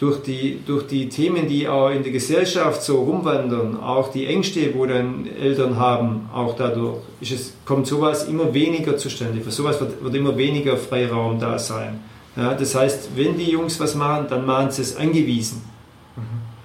[0.00, 4.74] Durch, die, durch die Themen, die auch in der Gesellschaft so rumwandern, auch die Ängste,
[4.74, 9.42] wo dann Eltern haben, auch dadurch, ist es, kommt sowas immer weniger zustande.
[9.42, 12.00] Für sowas wird, wird immer weniger Freiraum da sein.
[12.34, 15.62] Ja, das heißt, wenn die Jungs was machen, dann machen sie es angewiesen.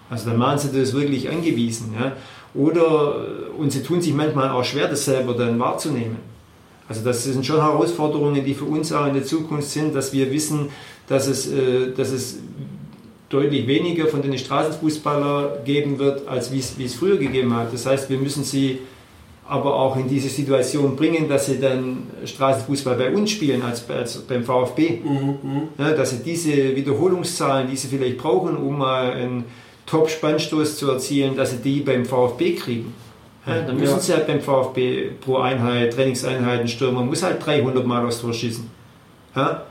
[0.09, 1.93] Also dann machen sie das wirklich angewiesen.
[1.99, 2.13] Ja.
[2.53, 3.15] Oder,
[3.57, 6.17] und sie tun sich manchmal auch schwer, das selber dann wahrzunehmen.
[6.87, 10.31] Also das sind schon Herausforderungen, die für uns auch in der Zukunft sind, dass wir
[10.31, 10.69] wissen,
[11.07, 12.37] dass es, äh, dass es
[13.29, 17.73] deutlich weniger von den Straßenfußballer geben wird, als wie es, wie es früher gegeben hat.
[17.73, 18.79] Das heißt, wir müssen sie
[19.47, 24.17] aber auch in diese Situation bringen, dass sie dann Straßenfußball bei uns spielen als, als
[24.21, 24.99] beim VfB.
[25.03, 25.09] Mhm.
[25.43, 25.61] Mhm.
[25.77, 29.45] Ja, dass sie diese Wiederholungszahlen, die sie vielleicht brauchen, um mal einen
[29.85, 32.93] Top-Spannstoß zu erzielen, dass sie die beim VfB kriegen.
[33.45, 33.99] Ja, dann müssen Ja.
[33.99, 38.33] sie halt beim VfB pro Einheit, Trainingseinheit, ein Stürmer muss halt 300 Mal aufs Tor
[38.33, 38.67] schießen.
[39.35, 39.63] Ja?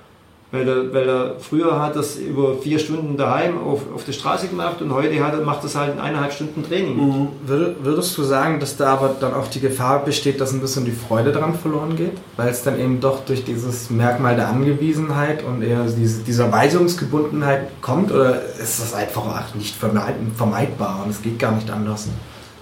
[0.55, 4.47] Weil, er, weil er früher hat das über vier Stunden daheim auf, auf der Straße
[4.48, 6.97] gemacht und heute hat, er- macht das halt in eineinhalb Stunden Training.
[6.97, 7.28] Mhm.
[7.44, 10.85] Würde, würdest du sagen, dass da aber dann auch die Gefahr besteht, dass ein bisschen
[10.85, 12.12] die Freude daran verloren geht?
[12.36, 17.68] Weil es dann eben doch durch dieses Merkmal der Angewiesenheit und eher diese, dieser Weisungsgebundenheit
[17.82, 18.12] kommt?
[18.12, 22.09] Oder ist das einfach auch nicht vermeid- vermeidbar und es geht gar nicht anders?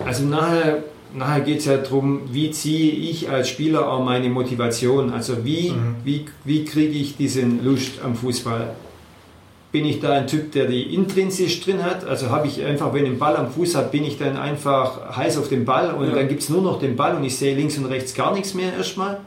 [0.05, 0.78] Also nachher,
[1.17, 5.13] nachher geht es ja darum, wie ziehe ich als Spieler auch meine Motivation.
[5.13, 5.97] Also wie, Mhm.
[6.05, 8.75] wie, wie kriege ich diesen Lust am Fußball?
[9.73, 12.05] Bin ich da ein Typ, der die intrinsisch drin hat?
[12.07, 15.17] Also habe ich einfach, wenn ich einen Ball am Fuß habe, bin ich dann einfach
[15.17, 16.15] heiß auf den Ball und Ja.
[16.15, 18.53] dann gibt es nur noch den Ball und ich sehe links und rechts gar nichts
[18.55, 19.21] mehr erstmal?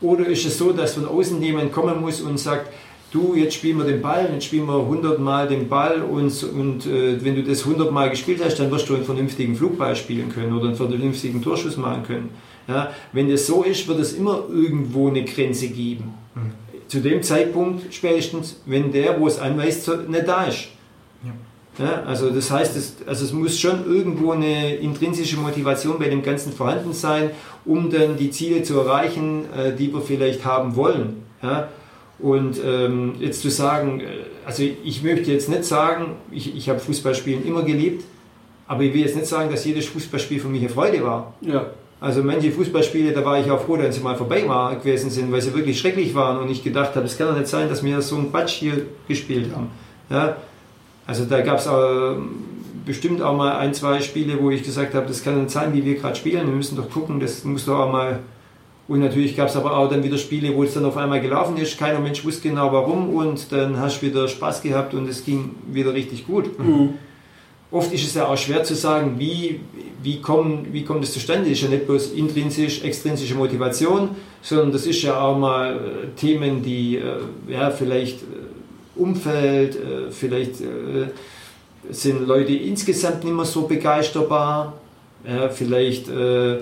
[0.00, 2.68] Oder ist es so, dass von außen jemand kommen muss und sagt,
[3.16, 6.86] du, jetzt spielen wir den Ball, jetzt spielen wir 100 Mal den Ball und, und
[6.86, 10.28] äh, wenn du das 100 Mal gespielt hast, dann wirst du einen vernünftigen Flugball spielen
[10.28, 12.30] können oder einen vernünftigen Torschuss machen können.
[12.68, 16.14] Ja, wenn das so ist, wird es immer irgendwo eine Grenze geben.
[16.88, 20.68] Zu dem Zeitpunkt spätestens, wenn der, wo es anweist, nicht da ist.
[21.78, 26.22] Ja, also das heißt, es, also es muss schon irgendwo eine intrinsische Motivation bei dem
[26.22, 27.30] Ganzen vorhanden sein,
[27.66, 31.22] um dann die Ziele zu erreichen, äh, die wir vielleicht haben wollen.
[31.42, 31.68] Ja?
[32.18, 34.04] Und ähm, jetzt zu sagen, äh,
[34.46, 38.04] also ich möchte jetzt nicht sagen, ich, ich habe Fußballspielen immer geliebt,
[38.66, 41.34] aber ich will jetzt nicht sagen, dass jedes Fußballspiel für mich eine Freude war.
[41.42, 41.66] Ja.
[42.00, 45.32] Also manche Fußballspiele, da war ich auch froh, dass sie mal vorbei war, gewesen sind,
[45.32, 47.82] weil sie wirklich schrecklich waren und ich gedacht habe, es kann doch nicht sein, dass
[47.82, 49.70] wir so einen Quatsch hier gespielt haben.
[50.10, 50.36] Ja?
[51.06, 51.68] Also da gab es
[52.84, 55.84] bestimmt auch mal ein, zwei Spiele, wo ich gesagt habe, das kann nicht sein, wie
[55.84, 58.20] wir gerade spielen, wir müssen doch gucken, das muss doch auch mal...
[58.88, 61.56] Und natürlich gab es aber auch dann wieder Spiele, wo es dann auf einmal gelaufen
[61.56, 65.24] ist, keiner Mensch wusste genau warum und dann hast du wieder Spaß gehabt und es
[65.24, 66.56] ging wieder richtig gut.
[66.58, 66.94] Mhm.
[67.72, 69.58] Oft ist es ja auch schwer zu sagen, wie,
[70.00, 71.50] wie, kommen, wie kommt es zustande.
[71.50, 74.10] Das ist ja nicht bloß intrinsisch, extrinsische Motivation,
[74.40, 75.78] sondern das ist ja auch mal äh,
[76.16, 77.02] Themen, die äh,
[77.48, 78.24] ja, vielleicht äh,
[78.94, 79.78] Umfeld,
[80.10, 80.54] vielleicht
[81.90, 84.72] sind Leute insgesamt nicht mehr so begeisterbar,
[85.28, 86.60] ja, vielleicht, äh,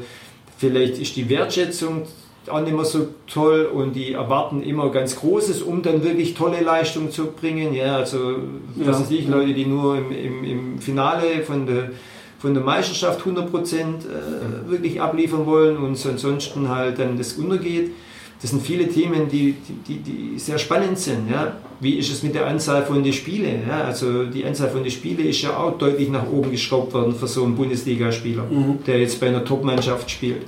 [0.64, 2.02] vielleicht ist die Wertschätzung
[2.48, 6.60] auch nicht mehr so toll und die erwarten immer ganz Großes, um dann wirklich tolle
[6.60, 7.74] Leistungen zu bringen.
[7.74, 8.36] Ja, also
[8.76, 11.90] was weiß ich, Leute, die nur im, im, im Finale von der,
[12.38, 17.92] von der Meisterschaft 100% äh, wirklich abliefern wollen und so ansonsten halt dann das untergeht.
[18.40, 19.56] Das sind viele Themen, die,
[19.88, 21.30] die, die sehr spannend sind.
[21.30, 21.56] Ja?
[21.80, 23.62] Wie ist es mit der Anzahl von den Spielen?
[23.66, 23.84] Ja?
[23.84, 27.26] Also die Anzahl von den Spielen ist ja auch deutlich nach oben geschraubt worden für
[27.26, 28.84] so einen Bundesligaspieler, mhm.
[28.86, 30.42] der jetzt bei einer Top-Mannschaft spielt.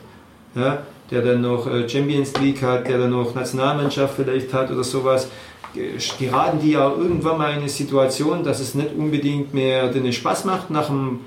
[0.55, 0.83] Ja?
[1.11, 5.29] Der dann noch äh, Champions League hat, der dann noch Nationalmannschaft vielleicht hat oder sowas.
[6.19, 10.47] Geraten die ja irgendwann mal in eine Situation, dass es nicht unbedingt mehr den Spaß
[10.47, 11.21] macht nach dem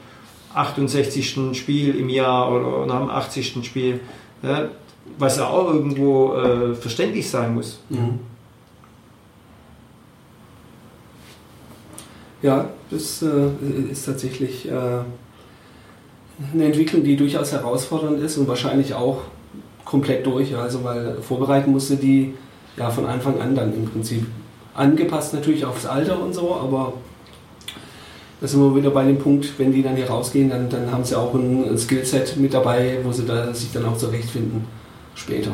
[0.53, 1.55] 68.
[1.57, 3.63] Spiel im Jahr oder nach dem 80.
[3.63, 3.99] Spiel.
[4.41, 4.69] Ja,
[5.17, 7.79] was ja auch irgendwo äh, verständlich sein muss.
[7.89, 8.19] Mhm.
[12.41, 14.71] Ja, das äh, ist tatsächlich äh,
[16.53, 19.21] eine Entwicklung, die durchaus herausfordernd ist und wahrscheinlich auch
[19.83, 20.55] komplett durch.
[20.55, 22.33] Also weil vorbereiten musste die
[22.77, 24.25] ja von Anfang an dann im Prinzip
[24.73, 26.93] angepasst natürlich aufs Alter und so, aber
[28.39, 31.03] da sind wir wieder bei dem Punkt, wenn die dann hier rausgehen, dann, dann haben
[31.03, 34.78] sie auch ein Skillset mit dabei, wo sie da sich dann auch zurechtfinden
[35.19, 35.51] später.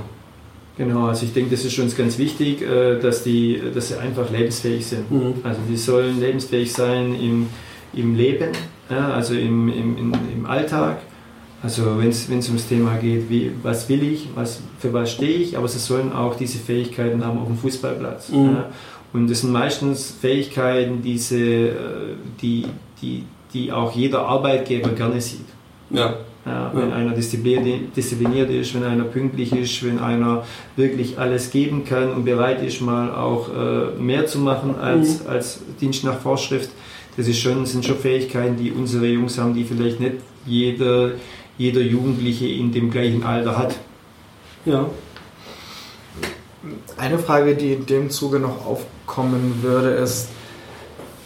[0.77, 4.29] Genau, also ich denke, das ist schon ganz wichtig, äh, dass, die, dass sie einfach
[4.29, 5.09] lebensfähig sind.
[5.09, 5.35] Mhm.
[5.43, 7.47] Also die sollen lebensfähig sein im,
[7.93, 8.49] im Leben,
[8.89, 10.97] ja, also im, im, im Alltag.
[11.63, 15.57] Also wenn es ums Thema geht, wie, was will ich, was, für was stehe ich,
[15.57, 18.29] aber sie sollen auch diese Fähigkeiten haben auf dem Fußballplatz.
[18.29, 18.45] Mhm.
[18.45, 18.69] Ja.
[19.13, 21.73] Und das sind meistens Fähigkeiten, diese, äh,
[22.41, 22.65] die,
[23.01, 23.23] die,
[23.53, 25.45] die auch jeder Arbeitgeber gerne sieht.
[25.89, 26.15] Ja.
[26.45, 26.95] Ja, wenn ja.
[26.95, 30.45] einer diszipliniert ist, wenn einer pünktlich ist, wenn einer
[30.75, 35.29] wirklich alles geben kann und bereit ist, mal auch äh, mehr zu machen als, mhm.
[35.29, 36.69] als Dienst nach Vorschrift,
[37.17, 41.13] das ist schon, sind schon Fähigkeiten, die unsere Jungs haben, die vielleicht nicht jeder,
[41.57, 43.75] jeder Jugendliche in dem gleichen Alter hat.
[44.65, 44.85] Ja.
[46.97, 50.29] Eine Frage, die in dem Zuge noch aufkommen würde, ist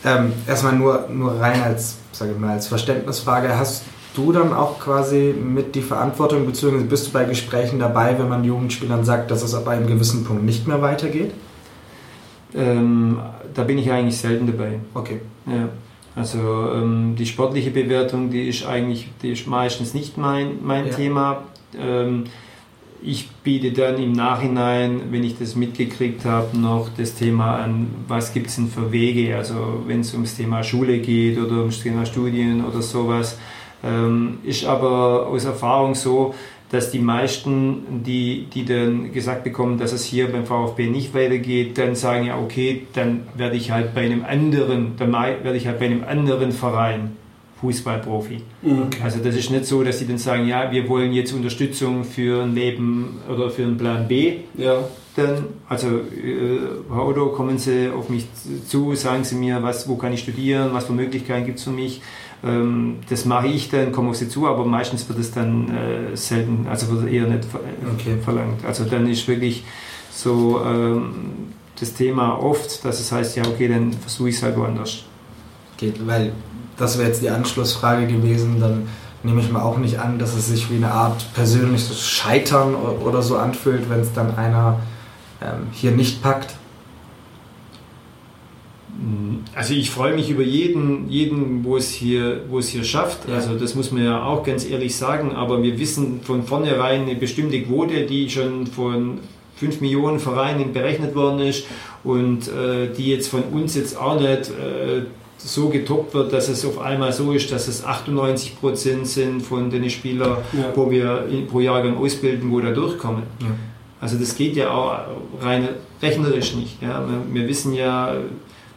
[0.06, 3.58] ähm, erstmal nur, nur rein als, sage ich mal, als Verständnisfrage.
[3.58, 3.84] Hast
[4.20, 8.44] du dann auch quasi mit die Verantwortung, beziehungsweise bist du bei Gesprächen dabei, wenn man
[8.44, 11.32] Jugendspielern sagt, dass es ab einem gewissen Punkt nicht mehr weitergeht?
[12.54, 13.20] Ähm,
[13.54, 14.80] da bin ich eigentlich selten dabei.
[14.94, 15.22] Okay.
[15.46, 15.70] Ja.
[16.16, 16.40] Also
[16.74, 20.94] ähm, die sportliche Bewertung, die ist eigentlich die ist meistens nicht mein, mein ja.
[20.94, 21.44] Thema.
[21.80, 22.26] Ähm,
[23.02, 28.34] ich biete dann im Nachhinein, wenn ich das mitgekriegt habe, noch das Thema an, was
[28.34, 32.06] gibt es denn für Wege, also wenn es ums Thema Schule geht oder ums Thema
[32.06, 33.38] Studien oder sowas,
[33.84, 36.34] ähm, ist aber aus Erfahrung so,
[36.72, 41.78] dass die meisten, die, die dann gesagt bekommen, dass es hier beim VfB nicht weitergeht,
[41.78, 45.80] dann sagen ja, okay, dann werde ich halt bei einem anderen, dann werde ich halt
[45.80, 47.18] bei einem anderen Verein
[47.60, 48.42] Fußballprofi.
[48.62, 48.84] Mhm.
[48.84, 49.00] Okay.
[49.04, 52.44] Also das ist nicht so, dass sie dann sagen, ja, wir wollen jetzt Unterstützung für
[52.44, 54.38] ein Leben oder für einen Plan B.
[54.56, 54.84] Ja.
[55.16, 58.28] Dann, also äh, Otto, kommen Sie auf mich
[58.68, 61.72] zu, sagen Sie mir, was, wo kann ich studieren, was für Möglichkeiten gibt es für
[61.72, 62.02] mich.
[62.44, 66.16] Ähm, das mache ich dann, komme auf Sie zu, aber meistens wird es dann äh,
[66.16, 67.46] selten, also wird eher nicht
[67.94, 68.18] okay.
[68.24, 68.66] verlangt.
[68.66, 69.64] Also dann ist wirklich
[70.12, 71.14] so ähm,
[71.80, 75.04] das Thema oft, dass es heißt, ja okay, dann versuche ich es halt woanders.
[75.78, 76.34] Geht, weil
[76.78, 78.88] das wäre jetzt die Anschlussfrage gewesen, dann
[79.24, 83.22] nehme ich mal auch nicht an, dass es sich wie eine Art persönliches Scheitern oder
[83.22, 84.80] so anfühlt, wenn es dann einer
[85.42, 86.56] ähm, hier nicht packt.
[89.56, 93.28] Also ich freue mich über jeden, jeden wo, es hier, wo es hier schafft.
[93.28, 93.36] Ja.
[93.36, 95.32] Also das muss man ja auch ganz ehrlich sagen.
[95.32, 99.20] Aber wir wissen von vornherein eine bestimmte Quote, die schon von
[99.58, 101.66] 5 Millionen Vereinen berechnet worden ist
[102.04, 105.04] und äh, die jetzt von uns jetzt auch nicht äh,
[105.38, 109.70] so getoppt wird, dass es auf einmal so ist, dass es 98 Prozent sind von
[109.70, 110.72] den Spielern, ja.
[110.76, 113.24] wo wir pro Jahrgang ausbilden, wo da durchkommen.
[113.42, 113.48] Ja.
[114.02, 115.00] Also das geht ja auch
[115.42, 115.68] rein
[116.02, 116.82] rechnerisch nicht.
[116.82, 117.06] Ja.
[117.08, 118.14] Wir, wir, wissen ja,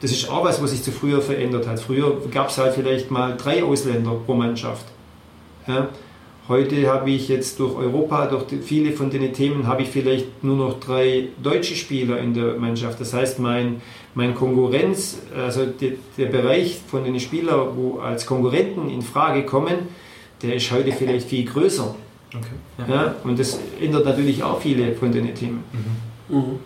[0.03, 1.79] das ist auch was, was sich zu früher verändert hat.
[1.79, 4.85] Früher gab es halt vielleicht mal drei Ausländer pro Mannschaft.
[5.69, 5.89] Ja.
[6.49, 10.43] Heute habe ich jetzt durch Europa, durch die, viele von den Themen, habe ich vielleicht
[10.43, 13.01] nur noch drei deutsche Spieler in der Mannschaft.
[13.01, 13.81] Das heißt, mein,
[14.17, 19.87] mein Konkurrenz, also die, der Bereich von den Spielern, wo als Konkurrenten in Frage kommen,
[20.43, 21.95] der ist heute vielleicht viel größer.
[22.35, 22.89] Okay.
[22.89, 22.95] Ja.
[22.95, 23.15] ja.
[23.23, 25.63] und das ändert natürlich auch viele von den Themen.
[26.29, 26.37] Mhm.
[26.37, 26.59] Mhm.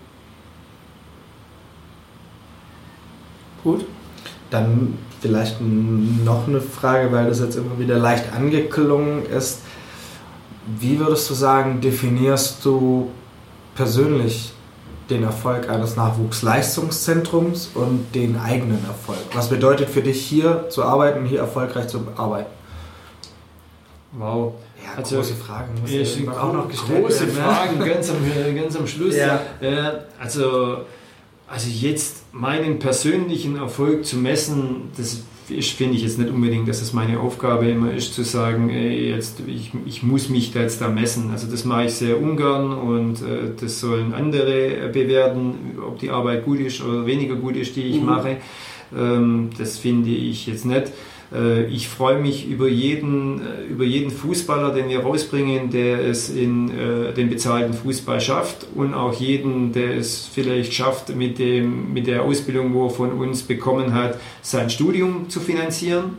[3.66, 3.84] Gut.
[4.51, 9.62] Dann vielleicht noch eine Frage, weil das jetzt immer wieder leicht angeklungen ist.
[10.78, 13.10] Wie würdest du sagen, definierst du
[13.74, 14.52] persönlich
[15.10, 19.18] den Erfolg eines Nachwuchsleistungszentrums und den eigenen Erfolg?
[19.34, 22.51] Was bedeutet für dich hier zu arbeiten, hier erfolgreich zu arbeiten?
[24.12, 24.55] Wow.
[24.80, 25.72] Ja, Also, große Fragen.
[25.80, 27.43] muss irgendwann auch noch gestellt große werden, ne?
[27.43, 29.16] Fragen ganz am, ganz am Schluss.
[29.16, 29.40] Ja.
[29.60, 30.82] Äh, also,
[31.48, 36.93] also jetzt meinen persönlichen Erfolg zu messen, das finde ich jetzt nicht unbedingt, dass es
[36.93, 40.89] meine Aufgabe immer ist, zu sagen, ey, jetzt, ich, ich muss mich da jetzt da
[40.89, 41.31] messen.
[41.31, 46.44] Also das mache ich sehr ungern und äh, das sollen andere bewerten, ob die Arbeit
[46.44, 48.06] gut ist oder weniger gut ist, die ich Mhm.
[48.06, 48.36] mache.
[48.97, 50.90] Ähm, das finde ich jetzt nicht.
[51.34, 56.30] Äh, Ich freue mich über jeden, äh, über jeden Fußballer, den wir rausbringen, der es
[56.30, 61.92] in äh, den bezahlten Fußball schafft und auch jeden, der es vielleicht schafft, mit, dem,
[61.92, 66.16] mit der Ausbildung, wo er von uns bekommen hat, sein Studium zu finanzieren.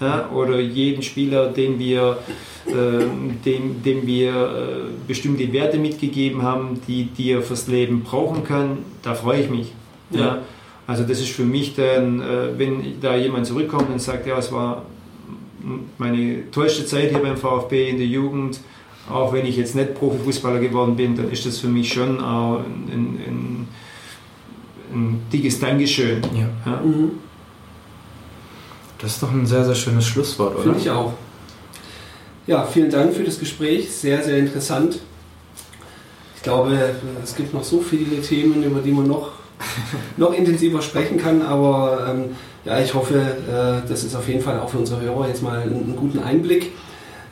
[0.00, 2.18] Ja, oder jeden Spieler, den wir,
[2.66, 8.42] ähm, dem, dem wir äh, bestimmte Werte mitgegeben haben, die, die er fürs Leben brauchen
[8.42, 9.72] kann, da freue ich mich.
[10.10, 10.20] Ja.
[10.20, 10.38] Ja.
[10.86, 14.52] Also das ist für mich dann, äh, wenn da jemand zurückkommt und sagt, ja, es
[14.52, 14.82] war
[15.98, 18.60] meine tollste Zeit hier beim VfB in der Jugend,
[19.10, 22.58] auch wenn ich jetzt nicht Profifußballer geworden bin, dann ist das für mich schon auch
[22.58, 23.68] ein, ein, ein,
[24.92, 26.22] ein dickes Dankeschön.
[26.34, 26.48] Ja.
[26.70, 26.80] Ja.
[26.80, 27.12] Mhm.
[28.98, 30.62] Das ist doch ein sehr, sehr schönes Schlusswort, oder?
[30.62, 31.12] Finde ich auch.
[32.46, 33.90] Ja, vielen Dank für das Gespräch.
[33.90, 34.98] Sehr, sehr interessant.
[36.36, 36.78] Ich glaube,
[37.22, 39.32] es gibt noch so viele Themen, über die man noch,
[40.16, 41.42] noch intensiver sprechen kann.
[41.42, 42.24] Aber ähm,
[42.64, 45.60] ja, ich hoffe, äh, das ist auf jeden Fall auch für unsere Hörer jetzt mal
[45.60, 46.72] einen, einen guten Einblick,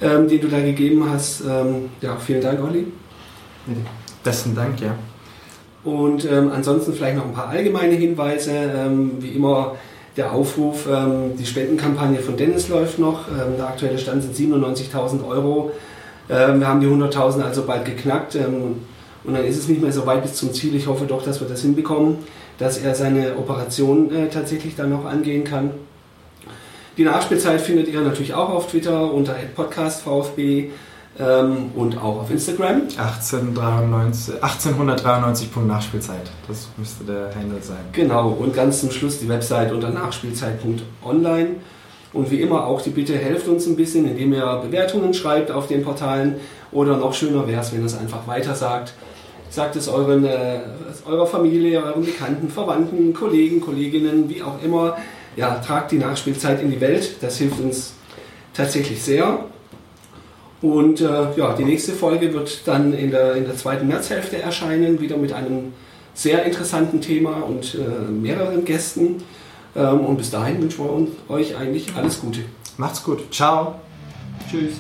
[0.01, 1.43] ähm, den du da gegeben hast.
[1.43, 2.87] Ähm, ja, vielen Dank, Olli.
[4.23, 4.95] Besten Dank, ja.
[5.85, 8.53] Und ähm, ansonsten vielleicht noch ein paar allgemeine Hinweise.
[8.53, 9.77] Ähm, wie immer
[10.17, 13.21] der Aufruf, ähm, die Spendenkampagne von Dennis läuft noch.
[13.57, 15.73] Der aktuelle Stand sind 97.000 Euro.
[16.29, 18.37] Wir haben die 100.000 also bald geknackt.
[19.25, 20.75] Und dann ist es nicht mehr so weit bis zum Ziel.
[20.75, 22.19] Ich hoffe doch, dass wir das hinbekommen,
[22.59, 25.71] dass er seine Operation äh, tatsächlich dann noch angehen kann.
[26.97, 30.71] Die Nachspielzeit findet ihr natürlich auch auf Twitter unter @podcastvfb
[31.19, 32.83] ähm, und auch auf Instagram.
[32.97, 35.49] 1893, 1893.
[35.67, 36.31] Nachspielzeit.
[36.49, 37.79] Das müsste der Handle sein.
[37.93, 41.57] Genau, und ganz zum Schluss die Website unter nachspielzeit.online.
[42.13, 45.67] Und wie immer auch die Bitte, helft uns ein bisschen, indem ihr Bewertungen schreibt auf
[45.67, 46.37] den Portalen.
[46.71, 48.93] Oder noch schöner wäre es, wenn ihr es einfach weiter sagt.
[49.53, 50.61] Sagt es euren, äh,
[51.05, 54.97] eurer Familie, euren Bekannten, Verwandten, Kollegen, Kolleginnen, wie auch immer.
[55.37, 57.17] Ja, tragt die Nachspielzeit in die Welt.
[57.21, 57.93] Das hilft uns
[58.55, 59.45] tatsächlich sehr.
[60.63, 65.03] Und äh, ja, die nächste Folge wird dann in der, in der zweiten Märzhälfte erscheinen,
[65.03, 65.75] wieder mit einem
[66.15, 69.23] sehr interessanten Thema und äh, mehreren Gästen.
[69.77, 72.41] Ähm, und bis dahin wünschen wir uns, euch eigentlich alles Gute.
[72.79, 73.21] Macht's gut.
[73.31, 73.75] Ciao.
[74.51, 74.77] Tschüss.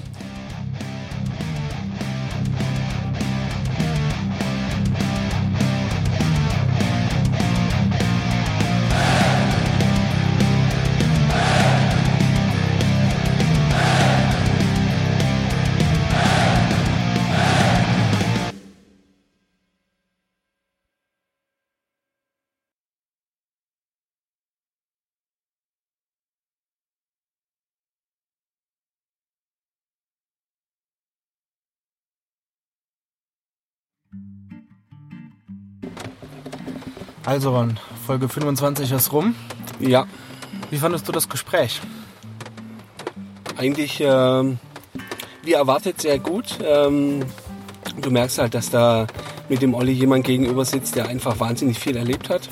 [37.25, 39.35] Also Ron, Folge 25 ist rum.
[39.81, 40.07] Ja,
[40.71, 41.81] Wie fandest du das Gespräch?
[43.63, 44.59] eigentlich ähm,
[45.45, 46.59] wie erwartet sehr gut.
[46.65, 47.21] Ähm,
[48.01, 49.07] du merkst halt, dass da
[49.49, 52.49] mit dem Olli jemand gegenüber sitzt, der einfach wahnsinnig viel erlebt hat.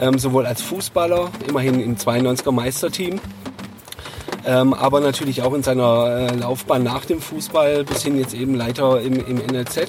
[0.00, 3.20] Ähm, sowohl als Fußballer, immerhin im 92er Meisterteam,
[4.46, 8.54] ähm, aber natürlich auch in seiner äh, Laufbahn nach dem Fußball bis hin jetzt eben
[8.54, 9.88] Leiter im, im NLZ.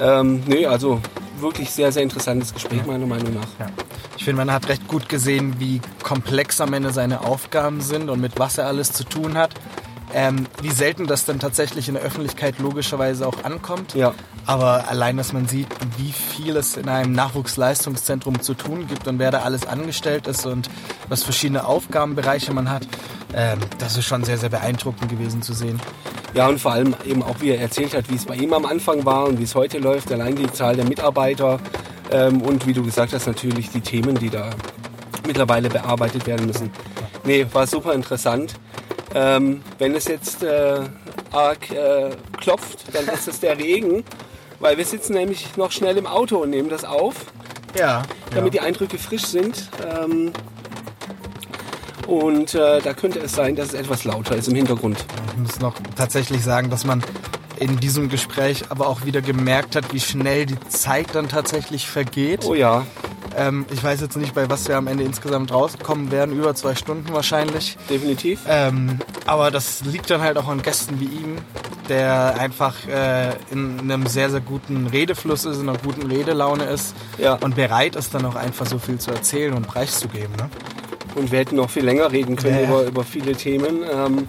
[0.00, 1.00] Ähm, nö, also
[1.40, 3.48] wirklich sehr, sehr interessantes Gespräch meiner Meinung nach.
[3.58, 3.66] Ja.
[4.16, 8.20] Ich finde, man hat recht gut gesehen, wie komplex am Ende seine Aufgaben sind und
[8.20, 9.50] mit was er alles zu tun hat.
[10.12, 13.94] Ähm, wie selten das dann tatsächlich in der Öffentlichkeit logischerweise auch ankommt.
[13.94, 14.14] Ja.
[14.46, 15.66] Aber allein, dass man sieht,
[15.96, 20.46] wie viel es in einem Nachwuchsleistungszentrum zu tun gibt und wer da alles angestellt ist
[20.46, 20.70] und
[21.08, 22.86] was verschiedene Aufgabenbereiche man hat,
[23.34, 25.80] ähm, das ist schon sehr, sehr beeindruckend gewesen zu sehen.
[26.34, 28.64] Ja, und vor allem eben auch, wie er erzählt hat, wie es bei ihm am
[28.66, 31.60] Anfang war und wie es heute läuft, allein die Zahl der Mitarbeiter
[32.10, 34.50] ähm, und wie du gesagt hast, natürlich die Themen, die da
[35.26, 36.70] mittlerweile bearbeitet werden müssen.
[37.24, 38.54] Nee, war super interessant.
[39.14, 40.80] Ähm, wenn es jetzt äh,
[41.30, 44.02] arg äh, klopft, dann ist es der Regen,
[44.58, 47.14] weil wir sitzen nämlich noch schnell im Auto und nehmen das auf,
[47.78, 48.02] Ja.
[48.34, 49.68] damit die Eindrücke frisch sind.
[49.88, 50.32] Ähm,
[52.06, 55.04] und äh, da könnte es sein, dass es etwas lauter ist im Hintergrund.
[55.32, 57.02] Ich muss noch tatsächlich sagen, dass man
[57.58, 62.44] in diesem Gespräch aber auch wieder gemerkt hat, wie schnell die Zeit dann tatsächlich vergeht.
[62.44, 62.84] Oh ja,
[63.36, 66.36] Ähm, ich weiß jetzt nicht, bei was wir am Ende insgesamt rauskommen werden.
[66.38, 67.76] Über zwei Stunden wahrscheinlich.
[67.90, 68.40] Definitiv.
[68.48, 71.38] Ähm, aber das liegt dann halt auch an Gästen wie ihm,
[71.88, 76.94] der einfach äh, in einem sehr, sehr guten Redefluss ist, in einer guten Redelaune ist
[77.18, 77.34] Ja.
[77.34, 80.34] und bereit ist, dann auch einfach so viel zu erzählen und preiszugeben.
[80.36, 80.48] Ne?
[81.14, 83.82] Und wir hätten noch viel länger reden können Ja, über, über viele Themen.
[83.90, 84.28] Ähm,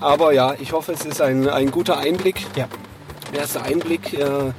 [0.00, 2.46] aber ja, ich hoffe, es ist ein, ein guter Einblick.
[2.56, 2.68] Ja.
[3.32, 4.52] Erster Einblick, äh,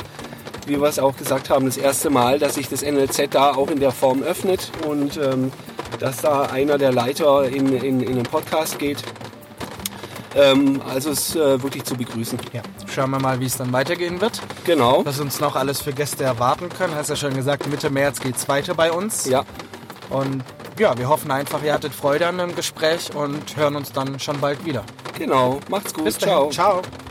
[0.65, 3.69] wie wir es auch gesagt haben, das erste Mal, dass sich das NLZ da auch
[3.69, 5.52] in der Form öffnet und ähm,
[5.99, 9.03] dass da einer der Leiter in, in, in den Podcast geht.
[10.35, 12.38] Ähm, also es ist äh, wirklich zu begrüßen.
[12.53, 12.61] Ja.
[12.94, 14.41] Schauen wir mal, wie es dann weitergehen wird.
[14.65, 15.03] Genau.
[15.06, 16.94] Was uns noch alles für Gäste erwarten können.
[16.95, 19.26] Hast ja schon gesagt, Mitte März geht's weiter bei uns.
[19.26, 19.44] Ja,
[20.10, 20.44] Und
[20.80, 24.40] ja, wir hoffen einfach, ihr hattet Freude an dem Gespräch und hören uns dann schon
[24.40, 24.84] bald wieder.
[25.18, 25.60] genau.
[25.70, 26.06] Macht's gut.
[26.06, 26.52] Bis dahin.
[26.52, 26.82] Ciao.
[26.82, 27.06] Ciao.